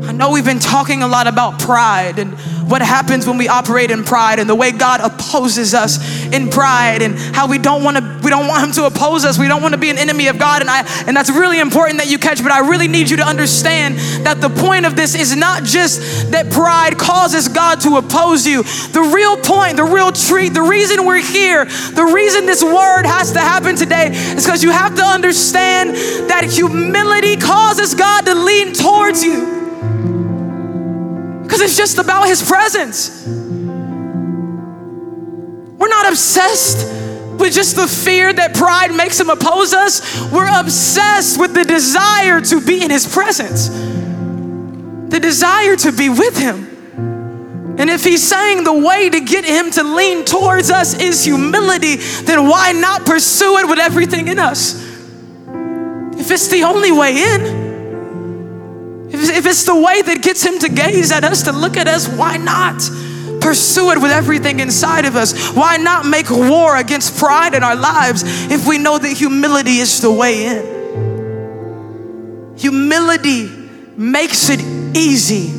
I 0.07 0.11
know 0.11 0.31
we've 0.31 0.45
been 0.45 0.59
talking 0.59 1.01
a 1.01 1.07
lot 1.07 1.25
about 1.25 1.59
pride 1.59 2.19
and 2.19 2.37
what 2.69 2.81
happens 2.81 3.27
when 3.27 3.37
we 3.37 3.47
operate 3.47 3.91
in 3.91 4.03
pride 4.03 4.39
and 4.39 4.49
the 4.49 4.55
way 4.55 4.71
God 4.71 5.01
opposes 5.01 5.73
us 5.73 5.99
in 6.33 6.49
pride 6.49 7.01
and 7.01 7.17
how 7.17 7.47
we 7.47 7.57
don't 7.57 7.83
want 7.83 7.97
to 7.97 8.19
we 8.23 8.29
don't 8.29 8.47
want 8.47 8.65
him 8.65 8.71
to 8.73 8.85
oppose 8.85 9.23
us. 9.23 9.37
We 9.37 9.47
don't 9.47 9.61
want 9.61 9.73
to 9.73 9.79
be 9.79 9.89
an 9.89 9.97
enemy 9.97 10.27
of 10.27 10.39
God 10.39 10.61
and 10.61 10.69
I 10.69 10.85
and 11.07 11.15
that's 11.15 11.29
really 11.29 11.59
important 11.59 11.99
that 11.99 12.09
you 12.09 12.17
catch 12.17 12.41
but 12.41 12.51
I 12.51 12.67
really 12.67 12.87
need 12.87 13.09
you 13.09 13.17
to 13.17 13.25
understand 13.25 13.97
that 14.25 14.41
the 14.41 14.49
point 14.49 14.85
of 14.85 14.95
this 14.95 15.15
is 15.15 15.35
not 15.35 15.63
just 15.63 16.31
that 16.31 16.51
pride 16.51 16.97
causes 16.97 17.47
God 17.47 17.81
to 17.81 17.97
oppose 17.97 18.47
you. 18.47 18.63
The 18.63 19.11
real 19.13 19.37
point, 19.37 19.77
the 19.77 19.83
real 19.83 20.11
treat, 20.11 20.53
the 20.53 20.61
reason 20.61 21.05
we're 21.05 21.21
here, 21.21 21.65
the 21.65 22.11
reason 22.13 22.45
this 22.45 22.63
word 22.63 23.05
has 23.05 23.31
to 23.33 23.39
happen 23.39 23.75
today 23.75 24.09
is 24.11 24.45
because 24.45 24.63
you 24.63 24.71
have 24.71 24.95
to 24.95 25.03
understand 25.03 25.91
that 26.29 26.45
humility 26.45 27.37
causes 27.37 27.93
God 27.93 28.25
to 28.25 28.35
lean 28.35 28.73
towards 28.73 29.23
you. 29.23 29.64
Because 31.55 31.69
it's 31.69 31.77
just 31.77 31.99
about 31.99 32.27
His 32.27 32.45
presence. 32.45 33.25
We're 35.79 35.87
not 35.87 36.09
obsessed 36.09 36.85
with 37.39 37.53
just 37.53 37.77
the 37.77 37.87
fear 37.87 38.33
that 38.33 38.55
pride 38.55 38.93
makes 38.93 39.17
Him 39.17 39.29
oppose 39.29 39.73
us. 39.73 40.21
We're 40.33 40.49
obsessed 40.59 41.39
with 41.39 41.53
the 41.53 41.63
desire 41.63 42.41
to 42.41 42.59
be 42.59 42.83
in 42.83 42.91
His 42.91 43.07
presence, 43.07 43.69
the 43.69 45.19
desire 45.21 45.77
to 45.77 45.93
be 45.93 46.09
with 46.09 46.37
Him. 46.37 47.77
And 47.79 47.89
if 47.89 48.03
he's 48.03 48.27
saying 48.27 48.65
the 48.65 48.73
way 48.73 49.09
to 49.09 49.19
get 49.21 49.45
him 49.45 49.71
to 49.71 49.83
lean 49.83 50.23
towards 50.23 50.71
us 50.71 50.97
is 50.97 51.25
humility, 51.25 51.97
then 52.23 52.47
why 52.47 52.71
not 52.71 53.05
pursue 53.05 53.59
it 53.59 53.67
with 53.67 53.79
everything 53.79 54.29
in 54.29 54.39
us? 54.39 54.81
If 56.17 56.31
it's 56.31 56.47
the 56.47 56.63
only 56.63 56.93
way 56.93 57.21
in, 57.21 57.64
If, 59.21 59.45
it's 59.45 59.63
the 59.63 59.75
way 59.75 60.01
that 60.01 60.21
gets 60.21 60.43
him 60.43 60.59
to 60.59 60.69
gaze 60.69 61.11
at 61.11 61.23
us, 61.23 61.43
to 61.43 61.51
look 61.51 61.77
at 61.77 61.87
us, 61.87 62.07
why 62.07 62.37
not? 62.37 62.81
Pursue 63.41 63.91
it 63.91 64.01
with 64.01 64.11
everything 64.11 64.59
inside 64.59 65.05
of 65.05 65.15
us. 65.15 65.51
Why 65.53 65.77
not 65.77 66.05
make 66.05 66.29
war 66.29 66.75
against 66.77 67.17
pride 67.17 67.53
in 67.53 67.63
our 67.63 67.75
lives 67.75 68.23
if 68.51 68.67
we 68.67 68.77
know 68.77 68.97
that 68.97 69.11
humility 69.11 69.77
is 69.77 70.01
the 70.01 70.11
way 70.11 70.45
in? 70.45 70.75
Humility 72.57 73.47
makes 73.97 74.49
it 74.49 74.59
easy 74.95 75.51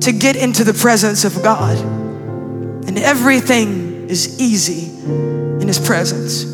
to 0.00 0.12
get 0.12 0.36
into 0.36 0.64
the 0.64 0.74
presence 0.74 1.24
of 1.24 1.42
God, 1.42 1.78
and 1.78 2.98
everything 2.98 4.08
is 4.10 4.38
easy 4.40 4.94
in 5.04 5.66
His 5.66 5.78
presence. 5.78 6.53